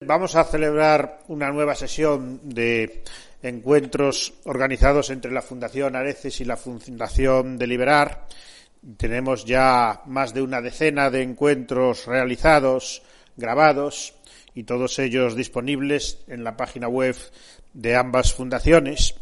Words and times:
Vamos 0.00 0.36
a 0.36 0.44
celebrar 0.44 1.24
una 1.26 1.50
nueva 1.50 1.74
sesión 1.74 2.40
de 2.44 3.02
encuentros 3.42 4.32
organizados 4.44 5.10
entre 5.10 5.32
la 5.32 5.42
Fundación 5.42 5.96
Areces 5.96 6.40
y 6.40 6.44
la 6.44 6.56
Fundación 6.56 7.58
Deliberar. 7.58 8.28
Tenemos 8.96 9.44
ya 9.44 10.02
más 10.06 10.32
de 10.32 10.42
una 10.42 10.60
decena 10.60 11.10
de 11.10 11.22
encuentros 11.22 12.06
realizados, 12.06 13.02
grabados 13.36 14.14
y 14.54 14.62
todos 14.62 15.00
ellos 15.00 15.34
disponibles 15.34 16.20
en 16.28 16.44
la 16.44 16.56
página 16.56 16.86
web 16.86 17.16
de 17.72 17.96
ambas 17.96 18.32
fundaciones. 18.32 19.16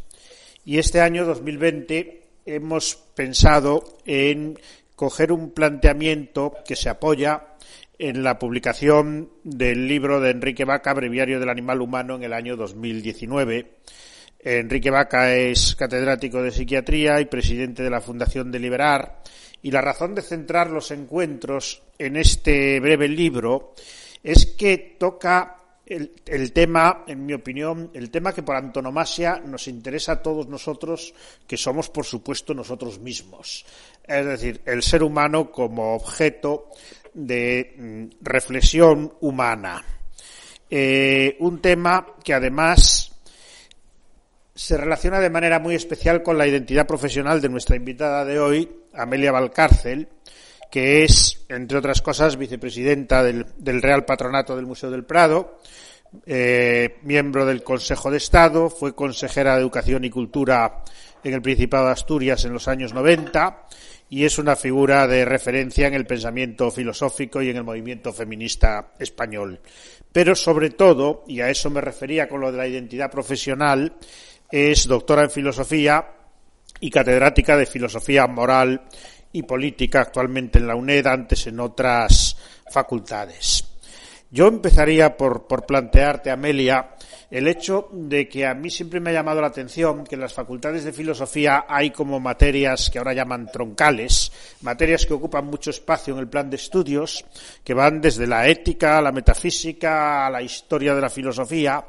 Y 0.67 0.77
este 0.77 1.01
año 1.01 1.25
2020 1.25 2.23
hemos 2.45 2.97
pensado 3.15 3.83
en 4.05 4.59
coger 4.95 5.33
un 5.33 5.53
planteamiento 5.53 6.53
que 6.67 6.77
se 6.77 6.91
apoya 6.91 7.56
en 7.99 8.23
la 8.23 8.39
publicación 8.39 9.31
del 9.43 9.89
libro 9.89 10.21
de 10.21 10.31
Enrique 10.31 10.65
Vaca, 10.65 10.93
Breviario 10.93 11.41
del 11.41 11.49
Animal 11.49 11.81
Humano, 11.81 12.17
en 12.17 12.25
el 12.25 12.33
año 12.33 12.57
2019. 12.57 13.79
Enrique 14.41 14.91
Vaca 14.91 15.35
es 15.35 15.75
catedrático 15.75 16.43
de 16.43 16.53
psiquiatría 16.53 17.21
y 17.21 17.27
presidente 17.27 17.83
de 17.83 17.91
la 17.91 18.01
Fundación 18.01 18.53
Deliberar. 18.53 19.23
Y 19.63 19.71
la 19.71 19.81
razón 19.81 20.15
de 20.15 20.23
centrar 20.23 20.71
los 20.71 20.91
encuentros 20.91 21.83
en 21.99 22.17
este 22.17 22.79
breve 22.81 23.09
libro 23.09 23.75
es 24.23 24.47
que 24.47 24.97
toca 24.99 25.57
el, 25.87 26.53
tema, 26.53 27.05
en 27.07 27.25
mi 27.25 27.33
opinión, 27.33 27.91
el 27.95 28.11
tema 28.11 28.33
que 28.33 28.43
por 28.43 28.57
antonomasia 28.57 29.41
nos 29.45 29.69
interesa 29.69 30.13
a 30.13 30.23
todos 30.23 30.49
nosotros, 30.49 31.15
que 31.47 31.57
somos, 31.57 31.91
por 31.91 32.05
supuesto, 32.05 32.55
nosotros 32.55 32.99
mismos. 32.99 33.65
Es 34.05 34.27
decir, 34.27 34.61
el 34.67 34.83
ser 34.83 35.05
humano 35.05 35.51
como 35.51 35.95
objeto 35.95 36.71
de 37.17 37.75
mm, 37.79 38.05
reflexión 38.21 39.15
humana. 39.21 39.83
Eh, 40.69 41.37
un 41.41 41.61
tema 41.61 42.07
que 42.23 42.35
además 42.35 43.13
se 44.55 44.77
relaciona 44.77 45.21
de 45.21 45.31
manera 45.31 45.59
muy 45.59 45.75
especial 45.75 46.23
con 46.23 46.39
la 46.39 46.47
identidad 46.47 46.87
profesional 46.87 47.41
de 47.41 47.49
nuestra 47.49 47.77
invitada 47.77 48.25
de 48.25 48.39
hoy, 48.39 48.71
Amelia 48.95 49.33
Valcárcel, 49.33 50.09
que 50.71 51.05
es, 51.05 51.45
entre 51.49 51.79
otras 51.79 52.03
cosas, 52.03 52.37
vicepresidenta 52.37 53.23
del, 53.23 53.47
Real 53.83 54.05
Patronato 54.05 54.57
del 54.57 54.67
Museo 54.67 54.91
del 54.91 55.05
Prado, 55.05 55.59
eh, 56.27 56.97
miembro 57.03 57.47
del 57.47 57.63
Consejo 57.63 58.11
de 58.11 58.19
Estado, 58.19 58.69
fue 58.69 58.95
consejera 58.95 59.55
de 59.55 59.61
Educación 59.61 60.05
y 60.05 60.11
Cultura 60.11 60.83
en 61.23 61.35
el 61.35 61.43
Principado 61.43 61.87
de 61.87 61.93
Asturias 61.93 62.45
en 62.45 62.53
los 62.53 62.69
años 62.69 62.93
90 62.93 63.67
y 64.09 64.25
es 64.25 64.39
una 64.39 64.57
figura 64.57 65.07
de 65.07 65.25
referencia 65.25 65.89
en 65.89 65.95
el 65.95 66.07
pensamiento 66.07 66.71
filosófico 66.71 67.43
y 67.43 67.51
en 67.51 67.57
el 67.57 67.65
movimiento 67.65 68.13
feminista 68.13 68.93
español. 68.99 69.61
Pero 70.13 70.35
sobre 70.35 70.71
todo, 70.71 71.25
y 71.27 71.41
a 71.41 71.51
eso 71.51 71.71
me 71.71 71.81
refería 71.81 72.29
con 72.29 72.41
lo 72.41 72.53
de 72.53 72.59
la 72.59 72.69
identidad 72.69 73.11
profesional, 73.11 73.97
es 74.51 74.87
doctora 74.87 75.25
en 75.25 75.31
filosofía 75.31 76.07
y 76.81 76.91
catedrática 76.91 77.57
de 77.57 77.67
filosofía 77.67 78.27
moral 78.27 78.83
y 79.33 79.43
política 79.43 80.01
actualmente 80.01 80.59
en 80.59 80.67
la 80.67 80.77
UNED, 80.77 81.07
antes 81.07 81.47
en 81.47 81.61
otras 81.61 82.37
facultades. 82.71 83.65
Yo 84.31 84.49
empezaría 84.49 85.17
por, 85.17 85.47
plantearte, 85.67 86.31
Amelia, 86.31 86.95
el 87.31 87.49
hecho 87.49 87.89
de 87.93 88.29
que 88.29 88.47
a 88.47 88.55
mí 88.55 88.71
siempre 88.71 89.01
me 89.01 89.11
ha 89.11 89.15
llamado 89.15 89.41
la 89.41 89.49
atención 89.49 90.05
que 90.05 90.15
en 90.15 90.21
las 90.21 90.33
facultades 90.33 90.85
de 90.85 90.93
filosofía 90.93 91.65
hay 91.69 91.91
como 91.91 92.21
materias 92.21 92.89
que 92.91 92.99
ahora 92.99 93.15
llaman 93.15 93.51
troncales, 93.51 94.31
materias 94.63 95.07
que 95.07 95.15
ocupan 95.15 95.47
mucho 95.47 95.71
espacio 95.71 96.15
en 96.15 96.21
el 96.21 96.29
plan 96.29 96.49
de 96.49 96.57
estudios, 96.57 97.25
que 97.65 97.75
van 97.75 98.01
desde 98.01 98.27
la 98.27 98.47
ética, 98.47 98.99
a 98.99 99.03
la 99.03 99.13
metafísica, 99.13 100.27
a 100.27 100.31
la 100.31 100.43
historia 100.43 100.95
de 100.95 101.01
la 101.01 101.11
filosofía, 101.11 101.85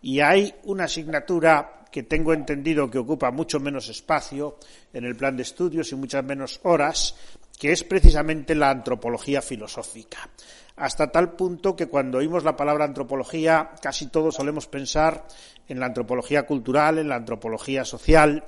y 0.00 0.20
hay 0.20 0.54
una 0.64 0.84
asignatura 0.84 1.84
que 1.90 2.02
tengo 2.04 2.32
entendido 2.32 2.90
que 2.90 2.98
ocupa 2.98 3.30
mucho 3.30 3.60
menos 3.60 3.88
espacio 3.88 4.58
en 4.92 5.04
el 5.04 5.16
plan 5.16 5.36
de 5.36 5.42
estudios 5.42 5.90
y 5.92 5.96
muchas 5.96 6.24
menos 6.24 6.60
horas, 6.62 7.14
que 7.58 7.72
es 7.72 7.82
precisamente 7.82 8.54
la 8.54 8.70
antropología 8.70 9.42
filosófica 9.42 10.30
hasta 10.78 11.10
tal 11.10 11.32
punto 11.32 11.74
que 11.76 11.86
cuando 11.86 12.18
oímos 12.18 12.44
la 12.44 12.56
palabra 12.56 12.84
antropología 12.84 13.70
casi 13.80 14.06
todos 14.08 14.34
solemos 14.34 14.66
pensar 14.66 15.26
en 15.66 15.80
la 15.80 15.86
antropología 15.86 16.44
cultural, 16.46 16.98
en 16.98 17.08
la 17.08 17.16
antropología 17.16 17.84
social 17.84 18.44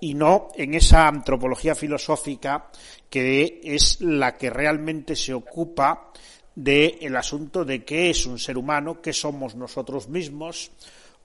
y 0.00 0.14
no 0.14 0.48
en 0.54 0.74
esa 0.74 1.08
antropología 1.08 1.74
filosófica 1.74 2.70
que 3.08 3.60
es 3.62 4.00
la 4.00 4.36
que 4.36 4.50
realmente 4.50 5.16
se 5.16 5.34
ocupa 5.34 6.10
del 6.54 7.16
asunto 7.16 7.64
de 7.64 7.84
qué 7.84 8.10
es 8.10 8.26
un 8.26 8.38
ser 8.38 8.58
humano, 8.58 9.00
qué 9.00 9.12
somos 9.12 9.54
nosotros 9.54 10.08
mismos, 10.08 10.72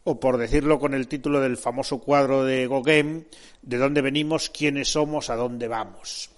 o 0.03 0.19
por 0.19 0.37
decirlo 0.37 0.79
con 0.79 0.93
el 0.93 1.07
título 1.07 1.41
del 1.41 1.57
famoso 1.57 1.99
cuadro 1.99 2.45
de 2.45 2.67
Gauguin, 2.67 3.27
de 3.61 3.77
dónde 3.77 4.01
venimos, 4.01 4.49
quiénes 4.49 4.89
somos, 4.89 5.29
a 5.29 5.35
dónde 5.35 5.67
vamos. 5.67 6.29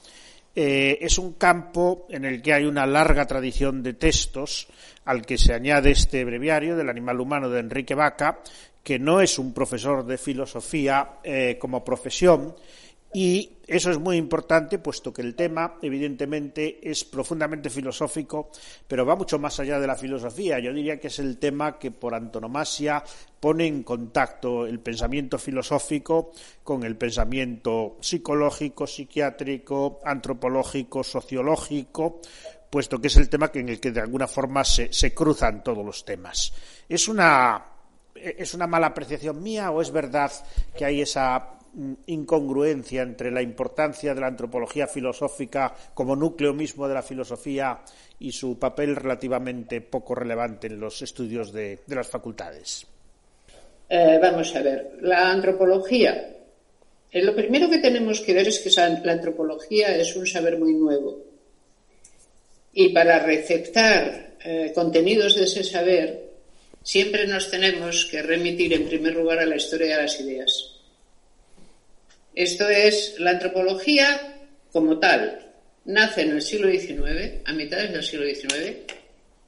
Eh, 0.59 1.05
es 1.05 1.19
un 1.19 1.33
campo 1.33 2.07
en 2.09 2.25
el 2.25 2.41
que 2.41 2.51
hay 2.51 2.65
una 2.65 2.87
larga 2.87 3.27
tradición 3.27 3.83
de 3.83 3.93
textos 3.93 4.67
al 5.05 5.23
que 5.23 5.37
se 5.37 5.53
añade 5.53 5.91
este 5.91 6.25
breviario 6.25 6.75
del 6.75 6.89
animal 6.89 7.19
humano 7.21 7.47
de 7.47 7.59
Enrique 7.59 7.93
Vaca, 7.93 8.39
que 8.81 8.97
no 8.97 9.21
es 9.21 9.37
un 9.37 9.53
profesor 9.53 10.03
de 10.03 10.17
filosofía 10.17 11.19
eh, 11.23 11.59
como 11.61 11.83
profesión, 11.83 12.55
y 13.13 13.57
eso 13.65 13.89
es 13.89 13.99
muy 13.99 14.17
importante, 14.17 14.79
puesto 14.79 15.13
que 15.13 15.21
el 15.21 15.33
tema, 15.33 15.75
evidentemente, 15.81 16.79
es 16.81 17.05
profundamente 17.05 17.69
filosófico, 17.69 18.49
pero 18.87 19.05
va 19.05 19.15
mucho 19.15 19.39
más 19.39 19.59
allá 19.59 19.79
de 19.79 19.87
la 19.87 19.95
filosofía. 19.95 20.59
Yo 20.59 20.73
diría 20.73 20.99
que 20.99 21.07
es 21.07 21.19
el 21.19 21.37
tema 21.37 21.79
que, 21.79 21.91
por 21.91 22.13
antonomasia, 22.13 23.03
pone 23.39 23.65
en 23.65 23.83
contacto 23.83 24.65
el 24.65 24.79
pensamiento 24.79 25.37
filosófico 25.37 26.31
con 26.63 26.83
el 26.83 26.97
pensamiento 26.97 27.97
psicológico, 28.01 28.85
psiquiátrico, 28.85 29.99
antropológico, 30.03 31.03
sociológico, 31.03 32.21
puesto 32.69 32.99
que 32.99 33.07
es 33.07 33.17
el 33.17 33.29
tema 33.29 33.49
en 33.53 33.69
el 33.69 33.79
que 33.79 33.91
de 33.91 34.01
alguna 34.01 34.27
forma 34.27 34.63
se, 34.63 34.91
se 34.91 35.13
cruzan 35.13 35.63
todos 35.63 35.85
los 35.85 36.03
temas. 36.03 36.53
Es 36.89 37.07
una, 37.07 37.65
¿Es 38.15 38.53
una 38.53 38.67
mala 38.67 38.87
apreciación 38.87 39.41
mía 39.41 39.71
o 39.71 39.81
es 39.81 39.91
verdad 39.91 40.31
que 40.75 40.85
hay 40.85 41.01
esa 41.01 41.56
incongruencia 42.07 43.01
entre 43.01 43.31
la 43.31 43.41
importancia 43.41 44.13
de 44.13 44.21
la 44.21 44.27
antropología 44.27 44.87
filosófica 44.87 45.73
como 45.93 46.15
núcleo 46.15 46.53
mismo 46.53 46.87
de 46.87 46.93
la 46.93 47.01
filosofía 47.01 47.79
y 48.19 48.31
su 48.31 48.57
papel 48.57 48.95
relativamente 48.95 49.81
poco 49.81 50.15
relevante 50.15 50.67
en 50.67 50.79
los 50.79 51.01
estudios 51.01 51.51
de, 51.51 51.79
de 51.85 51.95
las 51.95 52.07
facultades? 52.07 52.87
Eh, 53.89 54.19
vamos 54.21 54.53
a 54.55 54.61
ver, 54.61 54.97
la 55.01 55.31
antropología. 55.31 56.35
Eh, 57.11 57.21
lo 57.23 57.33
primero 57.35 57.69
que 57.69 57.77
tenemos 57.77 58.19
que 58.19 58.33
ver 58.33 58.47
es 58.47 58.59
que 58.59 58.69
la 58.69 59.13
antropología 59.13 59.95
es 59.95 60.15
un 60.15 60.27
saber 60.27 60.57
muy 60.57 60.73
nuevo. 60.73 61.23
Y 62.73 62.89
para 62.89 63.19
receptar 63.19 64.35
eh, 64.43 64.71
contenidos 64.75 65.35
de 65.35 65.45
ese 65.45 65.63
saber, 65.63 66.29
siempre 66.83 67.25
nos 67.27 67.49
tenemos 67.49 68.05
que 68.05 68.21
remitir 68.21 68.73
en 68.73 68.87
primer 68.87 69.15
lugar 69.15 69.39
a 69.39 69.45
la 69.45 69.55
historia 69.55 69.97
de 69.97 70.03
las 70.03 70.19
ideas. 70.19 70.76
Esto 72.37 72.69
es 72.69 73.15
la 73.17 73.31
antropología 73.31 74.37
como 74.71 74.99
tal. 74.99 75.39
Nace 75.85 76.21
en 76.21 76.33
el 76.33 76.43
siglo 76.43 76.69
XIX, 76.69 77.41
a 77.43 77.51
mitades 77.51 77.91
del 77.91 78.03
siglo 78.03 78.27
XIX, 78.27 78.77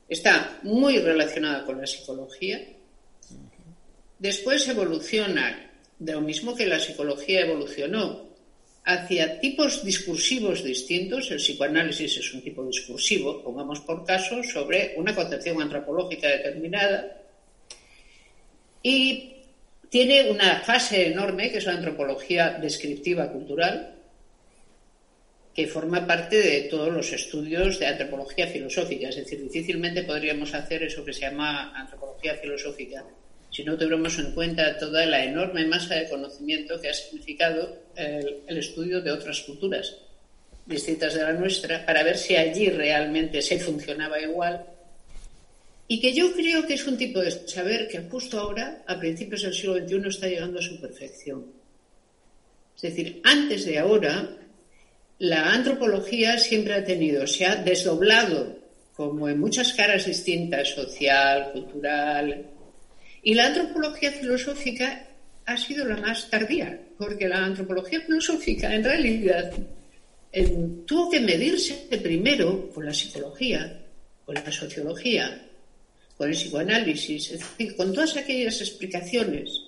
está 0.07 0.57
muy 0.63 0.97
relacionada 0.97 1.67
con 1.67 1.79
la 1.79 1.85
psicología. 1.85 2.59
Después 4.17 4.67
evoluciona, 4.67 5.69
de 6.00 6.13
lo 6.13 6.22
mismo 6.22 6.55
que 6.55 6.66
la 6.66 6.79
psicología 6.79 7.41
evolucionó, 7.41 8.27
hacia 8.83 9.39
tipos 9.39 9.85
discursivos 9.85 10.63
distintos. 10.63 11.29
El 11.29 11.38
psicoanálisis 11.38 12.17
es 12.17 12.33
un 12.33 12.41
tipo 12.41 12.66
discursivo, 12.66 13.44
pongamos 13.44 13.81
por 13.81 14.03
caso, 14.03 14.41
sobre 14.41 14.95
una 14.97 15.13
concepción 15.13 15.61
antropológica 15.61 16.27
determinada. 16.27 17.21
Y 18.81 19.38
tiene 19.89 20.30
una 20.30 20.59
fase 20.62 21.07
enorme, 21.07 21.51
que 21.51 21.57
es 21.57 21.65
la 21.65 21.74
antropología 21.74 22.57
descriptiva 22.62 23.31
cultural, 23.31 23.95
que 25.53 25.68
forma 25.68 26.06
parte 26.06 26.38
de 26.38 26.62
todos 26.69 26.94
los 26.94 27.12
estudios 27.12 27.80
de 27.80 27.88
antropología 27.88 28.47
filosófica. 28.47 29.09
Es 29.09 29.18
decir, 29.18 29.41
difícilmente 29.41 30.03
podríamos 30.03 30.53
hacer 30.53 30.83
eso 30.83 31.03
que 31.03 31.13
se 31.13 31.21
llama 31.21 31.74
antropología 31.75 32.36
filosófica 32.36 33.03
si 33.51 33.63
no 33.63 33.75
tuviéramos 33.75 34.18
en 34.19 34.31
cuenta 34.33 34.77
toda 34.77 35.06
la 35.06 35.24
enorme 35.24 35.65
masa 35.65 35.95
de 35.95 36.07
conocimiento 36.07 36.80
que 36.80 36.89
ha 36.89 36.94
significado 36.94 37.77
el, 37.95 38.44
el 38.47 38.57
estudio 38.57 39.01
de 39.01 39.12
otras 39.12 39.42
culturas 39.42 39.97
distintas 40.65 41.15
de 41.15 41.24
la 41.24 41.33
nuestra, 41.33 41.83
para 41.83 42.03
ver 42.03 42.15
si 42.15 42.35
allí 42.35 42.69
realmente 42.69 43.42
se 43.42 43.59
funcionaba 43.59 44.21
igual 44.21 44.63
y 45.91 46.00
que 46.00 46.13
yo 46.13 46.31
creo 46.33 46.68
que 46.68 46.75
es 46.75 46.86
un 46.86 46.97
tipo 46.97 47.19
de 47.19 47.31
saber 47.31 47.88
que 47.88 48.01
justo 48.01 48.39
ahora, 48.39 48.83
a 48.86 49.00
principios 49.00 49.41
del 49.41 49.56
siglo 49.56 49.75
XXI, 49.75 50.07
está 50.07 50.27
llegando 50.27 50.59
a 50.59 50.62
su 50.62 50.80
perfección. 50.80 51.47
Es 52.75 52.83
decir, 52.83 53.19
antes 53.24 53.65
de 53.65 53.80
ahora, 53.80 54.38
la 55.18 55.51
antropología 55.51 56.38
siempre 56.38 56.75
ha 56.75 56.83
tenido, 56.83 57.25
se 57.25 57.47
ha 57.47 57.56
desdoblado 57.56 58.59
como 58.94 59.27
en 59.30 59.39
muchas 59.39 59.74
caras 59.74 60.06
distintas, 60.06 60.69
social, 60.69 61.51
cultural. 61.53 62.45
Y 63.24 63.33
la 63.33 63.47
antropología 63.47 64.12
filosófica 64.12 65.07
ha 65.47 65.57
sido 65.57 65.85
la 65.85 65.97
más 65.97 66.30
tardía, 66.30 66.80
porque 67.00 67.27
la 67.27 67.44
antropología 67.44 68.01
filosófica 68.01 68.75
en 68.75 68.83
realidad 68.83 69.51
tuvo 70.85 71.09
que 71.09 71.19
medirse 71.19 71.88
primero 72.03 72.69
con 72.69 72.85
la 72.85 72.94
psicología, 72.94 73.81
con 74.24 74.35
la 74.35 74.51
sociología, 74.51 75.49
con 76.19 76.27
el 76.27 76.36
psicoanálisis, 76.36 77.31
es 77.31 77.39
decir, 77.39 77.77
con 77.77 77.94
todas 77.94 78.18
aquellas 78.18 78.60
explicaciones 78.60 79.62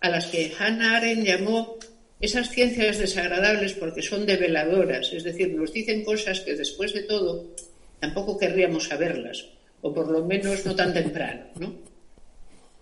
a 0.00 0.08
las 0.08 0.26
que 0.26 0.52
Hannah 0.58 0.96
Arendt 0.96 1.24
llamó 1.24 1.78
esas 2.20 2.50
ciencias 2.50 2.98
desagradables 2.98 3.74
porque 3.74 4.02
son 4.02 4.26
develadoras, 4.26 5.12
es 5.12 5.22
decir, 5.22 5.54
nos 5.54 5.72
dicen 5.72 6.02
cosas 6.02 6.40
que 6.40 6.56
después 6.56 6.94
de 6.94 7.04
todo 7.04 7.54
tampoco 8.00 8.36
querríamos 8.36 8.88
saberlas, 8.88 9.46
o 9.82 9.94
por 9.94 10.10
lo 10.10 10.24
menos 10.24 10.66
no 10.66 10.74
tan 10.74 10.92
temprano, 10.92 11.44
¿no? 11.60 11.76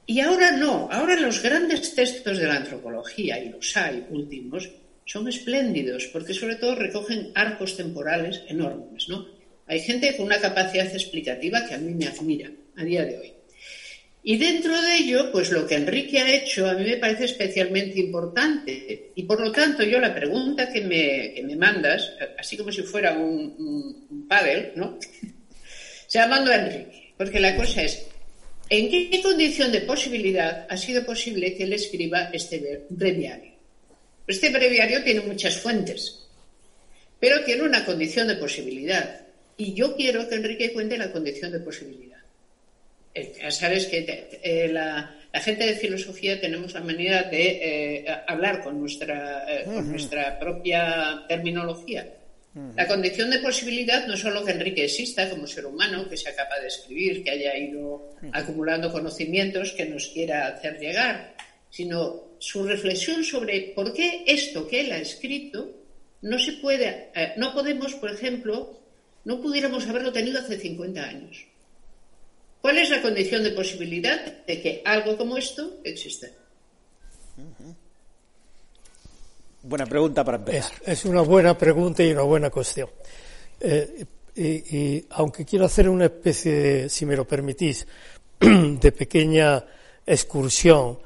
Y 0.07 0.21
ahora 0.21 0.53
no, 0.53 0.89
ahora 0.91 1.21
los 1.21 1.43
grandes 1.43 1.95
textos 1.95 2.39
de 2.39 2.47
la 2.47 2.57
antropología, 2.57 3.39
y 3.45 3.51
los 3.51 3.77
hay 3.77 4.07
últimos, 4.09 4.71
son 5.05 5.29
espléndidos, 5.29 6.07
porque 6.07 6.33
sobre 6.33 6.57
todo 6.57 6.77
recogen 6.77 7.31
arcos 7.35 7.77
temporales 7.77 8.41
enormes, 8.49 9.11
¿no? 9.11 9.27
Hay 9.67 9.81
gente 9.81 10.17
con 10.17 10.27
una 10.27 10.41
capacidad 10.41 10.87
explicativa 10.87 11.67
que 11.69 11.75
a 11.75 11.79
mí 11.79 11.93
me 11.93 12.07
admira 12.07 12.51
a 12.77 12.85
día 12.85 13.05
de 13.05 13.19
hoy. 13.19 13.33
Y 14.25 14.37
dentro 14.37 14.81
de 14.81 14.97
ello, 14.99 15.33
pues 15.33 15.51
lo 15.51 15.67
que 15.67 15.75
Enrique 15.75 16.21
ha 16.21 16.33
hecho 16.33 16.69
a 16.69 16.75
mí 16.75 16.85
me 16.85 16.97
parece 16.97 17.25
especialmente 17.25 17.99
importante. 17.99 19.11
Y 19.17 19.25
por 19.25 19.41
lo 19.41 19.51
tanto, 19.51 19.83
yo 19.83 19.99
la 19.99 20.15
pregunta 20.15 20.73
que 20.73 20.81
me, 20.81 21.43
me 21.43 21.57
mandas, 21.57 22.13
así 22.39 22.57
como 22.57 22.71
si 22.71 22.83
fuera 22.83 23.15
un, 23.15 24.07
un, 24.09 24.29
pádel, 24.29 24.73
¿no? 24.77 24.99
Se 26.07 26.19
llamando 26.19 26.53
a 26.53 26.57
Enrique, 26.57 27.15
porque 27.17 27.41
la 27.41 27.57
cosa 27.57 27.83
es, 27.83 28.05
¿en 28.69 28.91
qué 28.91 29.23
condición 29.23 29.73
de 29.73 29.81
posibilidad 29.81 30.67
ha 30.69 30.77
sido 30.77 31.05
posible 31.05 31.57
que 31.57 31.65
él 31.65 31.73
escriba 31.73 32.29
este 32.33 32.85
breviario? 32.91 33.53
Este 34.27 34.51
breviario 34.51 35.03
tiene 35.03 35.21
muchas 35.21 35.57
fuentes, 35.57 36.27
pero 37.19 37.43
tiene 37.45 37.63
una 37.63 37.85
condición 37.85 38.29
de 38.29 38.37
posibilidad. 38.37 39.23
Y 39.57 39.75
yo 39.75 39.97
quiero 39.97 40.29
que 40.29 40.37
Enrique 40.37 40.73
cuente 40.73 40.97
la 40.97 41.11
condición 41.11 41.51
de 41.51 41.61
posibilidad. 41.61 42.02
Eh, 43.15 43.35
ya 43.43 43.51
sabes 43.51 43.87
que 43.87 44.41
eh, 44.43 44.69
la, 44.73 45.15
gente 45.35 45.67
de 45.67 45.75
filosofía 45.75 46.41
tenemos 46.41 46.73
la 46.73 46.81
manera 46.81 47.23
de 47.25 48.05
eh, 48.05 48.05
hablar 48.27 48.63
con 48.63 48.79
nuestra, 48.79 49.47
nuestra 49.67 50.39
propia 50.39 51.25
terminología. 51.29 52.07
La 52.77 52.87
condición 52.87 53.31
de 53.31 53.39
posibilidad 53.39 54.07
no 54.07 54.13
es 54.13 54.21
solo 54.21 54.45
que 54.45 54.53
Enrique 54.53 54.85
exista 54.85 55.31
como 55.31 55.47
ser 55.47 55.65
humano, 55.65 56.07
que 56.07 56.19
sea 56.19 56.37
capaz 56.37 56.61
de 56.61 56.67
escribir, 56.67 57.25
que 57.25 57.31
haya 57.31 57.57
ido 57.57 58.11
acumulando 58.31 58.93
conocimientos 58.93 59.73
que 59.73 59.87
nos 59.87 60.09
quiera 60.09 60.49
hacer 60.49 60.79
llegar, 60.79 61.35
sino 61.71 62.37
su 62.39 62.65
reflexión 62.65 63.25
sobre 63.25 63.73
por 63.75 63.95
qué 63.95 64.25
esto 64.27 64.69
que 64.69 64.83
él 64.83 64.93
ha 64.93 64.99
escrito 64.99 65.71
no 66.21 66.39
se 66.39 66.53
puede, 66.53 67.09
no 67.39 67.55
podemos, 67.55 67.95
por 67.95 68.13
ejemplo, 68.13 68.79
no 69.25 69.41
pudiéramos 69.41 69.89
haberlo 69.89 70.13
tenido 70.13 70.39
hace 70.39 70.59
50 70.59 71.03
años. 71.03 71.47
¿Cuál 72.63 72.79
es 72.79 72.91
la 72.91 73.03
condición 73.03 73.43
de 73.43 73.51
posibilidad 73.51 74.25
de 74.47 74.63
que 74.63 74.83
algo 74.85 75.17
como 75.17 75.37
esto 75.37 75.81
exista? 75.83 76.29
Buena 79.65 79.85
pregunta 79.85 80.25
para 80.25 80.39
empezar. 80.39 80.71
Es, 80.87 81.05
una 81.05 81.23
buena 81.23 81.59
pregunta 81.59 82.05
y 82.05 82.13
una 82.13 82.23
buena 82.23 82.51
cuestión. 82.51 82.89
Eh, 83.61 84.05
y, 84.37 85.05
aunque 85.11 85.45
quiero 85.45 85.65
hacer 85.65 85.89
una 85.89 86.05
especie 86.05 86.53
de, 86.53 86.89
si 86.89 87.05
me 87.05 87.17
lo 87.17 87.27
permitís, 87.27 87.85
de 88.41 88.93
pequeña 88.93 89.65
excursión 90.07 91.01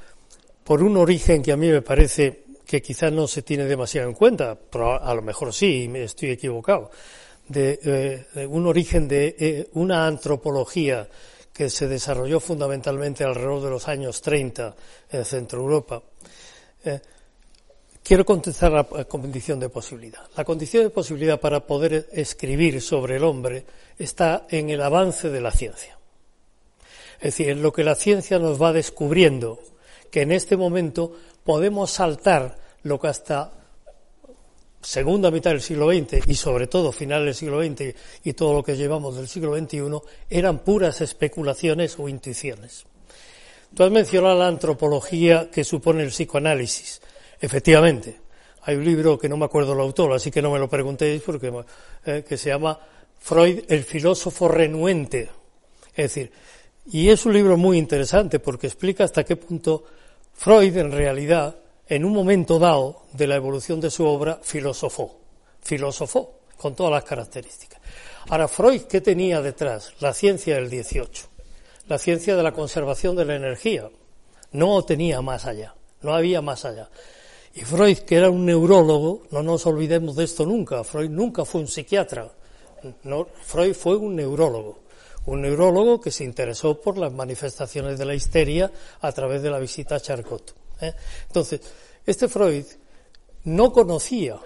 por 0.63 0.83
un 0.83 0.99
origen 0.99 1.43
que 1.43 1.53
a 1.53 1.57
mí 1.57 1.69
me 1.69 1.81
parece 1.81 2.45
que 2.67 2.83
quizás 2.83 3.11
no 3.13 3.27
se 3.27 3.41
tiene 3.41 3.65
demasiado 3.65 4.09
en 4.11 4.15
cuenta, 4.15 4.59
pero 4.71 5.03
a 5.03 5.15
lo 5.15 5.23
mejor 5.23 5.55
sí, 5.55 5.89
me 5.89 6.03
estoy 6.03 6.31
equivocado, 6.31 6.91
de, 7.49 7.81
eh, 8.35 8.47
un 8.47 8.67
origen 8.67 9.09
de 9.09 9.37
eh, 9.39 9.69
una 9.73 10.07
antropología 10.07 11.09
que 11.57 11.71
se 11.71 11.89
desarrolló 11.89 12.39
fundamentalmente 12.39 13.25
alrededor 13.25 13.63
de 13.63 13.71
los 13.71 13.89
años 13.89 14.21
30 14.21 14.77
en 15.11 15.25
Centro 15.25 15.61
Europa. 15.61 16.03
Eh, 16.85 17.01
quiero 18.03 18.27
contestar 18.27 18.73
la, 18.73 18.87
la 18.93 19.05
condición 19.07 19.59
de 19.59 19.71
posibilidad. 19.71 20.21
La 20.37 20.45
condición 20.45 20.85
de 20.85 20.91
posibilidad 20.91 21.41
para 21.41 21.67
poder 21.67 22.11
escribir 22.13 22.83
sobre 22.83 23.17
el 23.17 23.25
hombre 23.25 23.65
está 23.99 24.47
en 24.51 24.69
el 24.69 24.83
avance 24.83 25.31
de 25.31 25.41
la 25.41 25.51
ciencia. 25.51 25.99
Es 27.17 27.23
decir, 27.23 27.49
en 27.49 27.63
lo 27.63 27.73
que 27.73 27.85
la 27.85 27.95
ciencia 27.95 28.39
nos 28.39 28.61
va 28.61 28.75
descubriendo, 28.75 29.59
que 30.11 30.21
en 30.21 30.33
este 30.33 30.59
momento 30.59 31.17
podemos 31.43 31.91
saltar 31.91 32.59
lo 32.83 33.01
que 33.01 33.09
hasta 33.09 33.53
segunda 34.81 35.31
mitad 35.31 35.51
del 35.51 35.61
siglo 35.61 35.91
XX 35.91 36.29
y 36.29 36.35
sobre 36.35 36.67
todo 36.67 36.93
finales 36.93 37.27
del 37.27 37.35
siglo 37.35 37.63
XX 37.63 37.95
y 38.25 38.33
todo 38.35 38.55
lo 38.55 38.63
que 38.63 38.77
llevamos 38.77 39.17
del 39.17 39.29
siglo 39.29 39.57
XXI 39.57 40.01
eran 40.31 40.61
puras 40.61 41.01
especulaciones 41.01 41.99
o 41.99 42.09
intuiciones. 42.09 42.85
Tú 43.75 43.83
has 43.83 43.91
mencionado 43.91 44.39
la 44.39 44.49
antropología 44.49 45.51
que 45.51 45.65
supone 45.65 46.03
el 46.03 46.11
psicoanálisis. 46.11 47.01
Efectivamente, 47.41 48.21
hay 48.63 48.77
un 48.77 48.85
libro 48.85 49.19
que 49.19 49.29
no 49.29 49.37
me 49.37 49.45
acuerdo 49.45 49.73
el 49.73 49.81
autor, 49.81 50.13
así 50.13 50.31
que 50.31 50.41
no 50.41 50.51
me 50.51 50.59
lo 50.59 50.69
preguntéis 50.69 51.23
porque 51.23 51.53
eh, 52.05 52.25
que 52.27 52.37
se 52.37 52.51
llama 52.51 52.79
Freud, 53.19 53.65
el 53.69 53.85
filósofo 53.85 54.49
renuente. 54.49 55.29
Es 55.95 56.15
decir, 56.15 56.33
y 56.87 57.09
es 57.09 57.27
un 57.27 57.33
libro 57.33 57.57
muy 57.57 57.79
interesante 57.79 58.39
porque 58.39 58.69
explica 58.69 59.05
hasta 59.05 59.25
qué 59.25 59.37
punto 59.37 59.85
Freud 60.33 60.77
en 60.77 60.93
realidad 60.93 61.57
en 61.89 62.05
un 62.05 62.13
momento 62.13 62.59
dado 62.59 63.03
de 63.13 63.27
la 63.27 63.37
evolución 63.37 63.81
de 63.81 63.91
su 63.91 64.05
obra, 64.05 64.41
filosofó, 64.43 65.19
filosofó 65.63 66.41
con 66.57 66.75
todas 66.75 66.93
las 66.93 67.05
características. 67.05 67.81
Ahora, 68.29 68.49
Freud, 68.49 68.83
¿qué 68.83 69.01
tenía 69.01 69.41
detrás? 69.41 69.93
La 70.01 70.13
ciencia 70.13 70.57
del 70.57 70.69
18, 70.69 71.27
la 71.89 71.99
ciencia 71.99 72.35
de 72.37 72.43
la 72.43 72.53
conservación 72.53 73.15
de 73.15 73.25
la 73.25 73.37
energía. 73.37 73.89
No 74.53 74.85
tenía 74.85 75.21
más 75.23 75.47
allá, 75.47 75.75
no 76.03 76.15
había 76.15 76.41
más 76.41 76.65
allá. 76.65 76.89
Y 77.55 77.61
Freud, 77.61 77.99
que 77.99 78.17
era 78.17 78.31
un 78.31 78.45
neurólogo, 78.45 79.23
no 79.31 79.43
nos 79.43 79.65
olvidemos 79.67 80.17
de 80.17 80.25
esto 80.25 80.45
nunca, 80.45 80.83
Freud 80.85 81.11
nunca 81.11 81.45
fue 81.45 81.61
un 81.61 81.69
psiquiatra, 81.69 82.31
Freud 83.45 83.75
fue 83.75 83.97
un 83.97 84.17
neurólogo, 84.17 84.81
un 85.27 85.41
neurólogo 85.41 86.01
que 86.01 86.11
se 86.11 86.25
interesó 86.25 86.81
por 86.81 86.99
las 86.99 87.13
manifestaciones 87.13 87.99
de 87.99 88.05
la 88.05 88.15
histeria 88.15 88.71
a 89.01 89.13
través 89.13 89.43
de 89.43 89.51
la 89.51 89.59
visita 89.59 89.95
a 89.95 90.01
Charcot. 90.01 90.55
¿eh? 90.81 90.93
Entonces, 91.29 91.61
este 92.07 92.29
Freud 92.29 92.65
no 93.45 93.73
conocía 93.73 94.41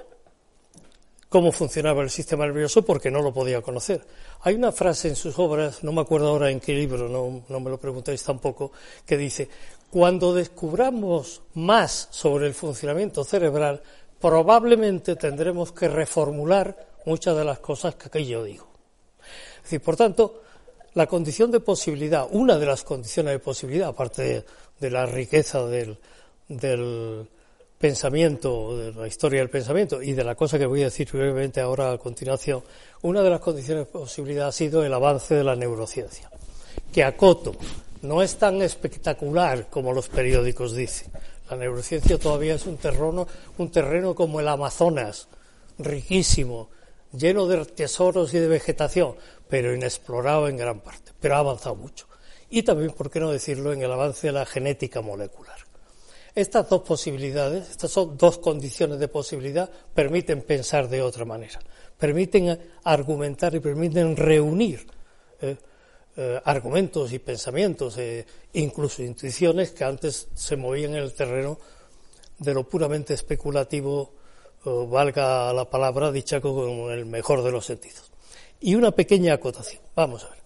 cómo 1.29 1.52
funcionaba 1.52 2.02
el 2.02 2.11
sistema 2.11 2.45
nervioso 2.45 2.83
porque 2.83 3.11
no 3.11 3.23
lo 3.23 3.33
podía 3.33 3.62
conocer. 3.62 4.05
Hay 4.40 4.57
una 4.57 4.73
frase 4.73 5.09
en 5.09 5.17
sus 5.17 5.38
obras, 5.38 5.85
no 5.85 5.93
me 5.93 6.00
acuerdo 6.00 6.29
ahora 6.29 6.50
en 6.50 6.59
qué 6.59 6.75
libro, 6.75 7.09
no, 7.09 7.45
no 7.49 7.61
me 7.61 7.71
lo 7.71 7.79
preguntéis 7.79 8.23
tampoco, 8.25 8.73
que 9.07 9.17
dice, 9.17 9.49
cuando 9.90 10.35
descubramos 10.35 11.43
más 11.55 12.09
sobre 12.11 12.49
el 12.49 12.55
funcionamiento 12.55 13.23
cerebral, 13.23 13.81
probablemente 14.21 15.14
tendremos 15.17 15.73
que 15.73 15.88
reformular 15.88 16.88
muchas 17.07 17.37
de 17.37 17.45
las 17.45 17.61
cosas 17.61 17.95
que 17.95 18.09
aquí 18.09 18.26
yo 18.26 18.43
digo. 18.43 18.69
Es 19.57 19.62
decir, 19.64 19.81
por 19.83 19.97
tanto, 19.97 20.43
la 20.95 21.07
condición 21.07 21.50
de 21.52 21.61
posibilidad, 21.61 22.26
una 22.31 22.59
de 22.59 22.67
las 22.67 22.83
condiciones 22.83 23.35
de 23.35 23.38
posibilidad, 23.38 23.88
aparte 23.88 24.45
de 24.81 24.90
la 24.90 25.07
riqueza 25.07 25.64
del, 25.67 25.97
del 26.49 27.29
pensamiento, 27.81 28.77
de 28.77 28.93
la 28.93 29.07
historia 29.07 29.41
del 29.41 29.49
pensamiento 29.49 30.03
y 30.03 30.13
de 30.13 30.23
la 30.23 30.35
cosa 30.35 30.59
que 30.59 30.67
voy 30.67 30.83
a 30.83 30.93
decir 30.93 31.09
brevemente 31.11 31.63
ahora 31.63 31.93
a 31.93 31.97
continuación, 31.99 32.63
una 33.01 33.23
de 33.23 33.31
las 33.31 33.41
condiciones 33.41 33.87
de 33.87 33.91
posibilidad 33.91 34.49
ha 34.49 34.53
sido 34.53 34.85
el 34.85 34.93
avance 34.93 35.35
de 35.35 35.43
la 35.43 35.57
neurociencia, 35.57 36.31
que 36.93 37.03
acoto 37.03 37.57
no 38.03 38.21
es 38.21 38.37
tan 38.37 38.61
espectacular 38.61 39.71
como 39.71 39.95
los 39.95 40.11
periódicos 40.11 40.77
dicen. 40.77 41.11
La 41.49 41.57
neurociencia 41.57 42.19
todavía 42.19 42.55
es 42.55 42.67
un 42.67 42.77
terreno, 42.77 43.27
un 43.57 43.71
terreno 43.71 44.15
como 44.15 44.41
el 44.41 44.49
Amazonas, 44.49 45.29
riquísimo, 45.79 46.69
lleno 47.15 47.47
de 47.47 47.65
tesoros 47.65 48.35
y 48.35 48.41
de 48.41 48.49
vegetación, 48.49 49.15
pero 49.49 49.75
inexplorado 49.75 50.49
en 50.49 50.59
gran 50.59 50.81
parte, 50.81 51.13
pero 51.19 51.37
ha 51.37 51.39
avanzado 51.39 51.77
mucho. 51.77 52.07
Y 52.51 52.63
también, 52.63 52.93
por 52.93 53.11
qué 53.11 53.21
no 53.21 53.31
decirlo, 53.31 53.73
en 53.73 53.81
el 53.81 53.91
avance 53.91 54.27
de 54.27 54.35
la 54.35 54.45
genética 54.45 55.01
molecular. 55.01 55.70
Estas 56.35 56.69
dos 56.69 56.83
posibilidades, 56.83 57.71
estas 57.71 57.91
son 57.91 58.17
dos 58.17 58.39
condiciones 58.39 58.99
de 58.99 59.09
posibilidad, 59.09 59.69
permiten 59.95 60.43
pensar 60.43 60.89
de 60.89 61.03
otra 61.03 61.25
manera, 61.25 61.59
permiten 61.99 62.59
argumentar 62.85 63.55
y 63.55 63.61
permiten 63.61 64.17
reunir 64.17 64.87
eh, 65.41 65.57
eh, 66.17 66.41
argumentos 66.45 67.13
y 67.13 67.19
pensamientos, 67.19 67.99
e 67.99 68.25
incluso 68.55 69.03
intuiciones 69.03 69.73
que 69.73 69.85
antes 69.85 70.29
se 70.35 70.57
movían 70.57 70.93
en 70.93 71.03
el 71.03 71.15
terreno 71.15 71.59
de 72.39 72.55
lo 72.55 72.69
puramente 72.69 73.15
especulativo, 73.15 74.13
valga 74.65 75.53
la 75.53 75.69
palabra 75.69 76.13
dicha 76.13 76.41
con 76.41 76.91
el 76.91 77.07
mejor 77.07 77.43
de 77.43 77.51
los 77.51 77.67
sentidos. 77.67 78.11
Y 78.61 78.75
una 78.75 78.91
pequeña 78.91 79.35
acotación. 79.35 79.83
Vamos 79.95 80.25
a 80.25 80.31
ver. 80.31 80.39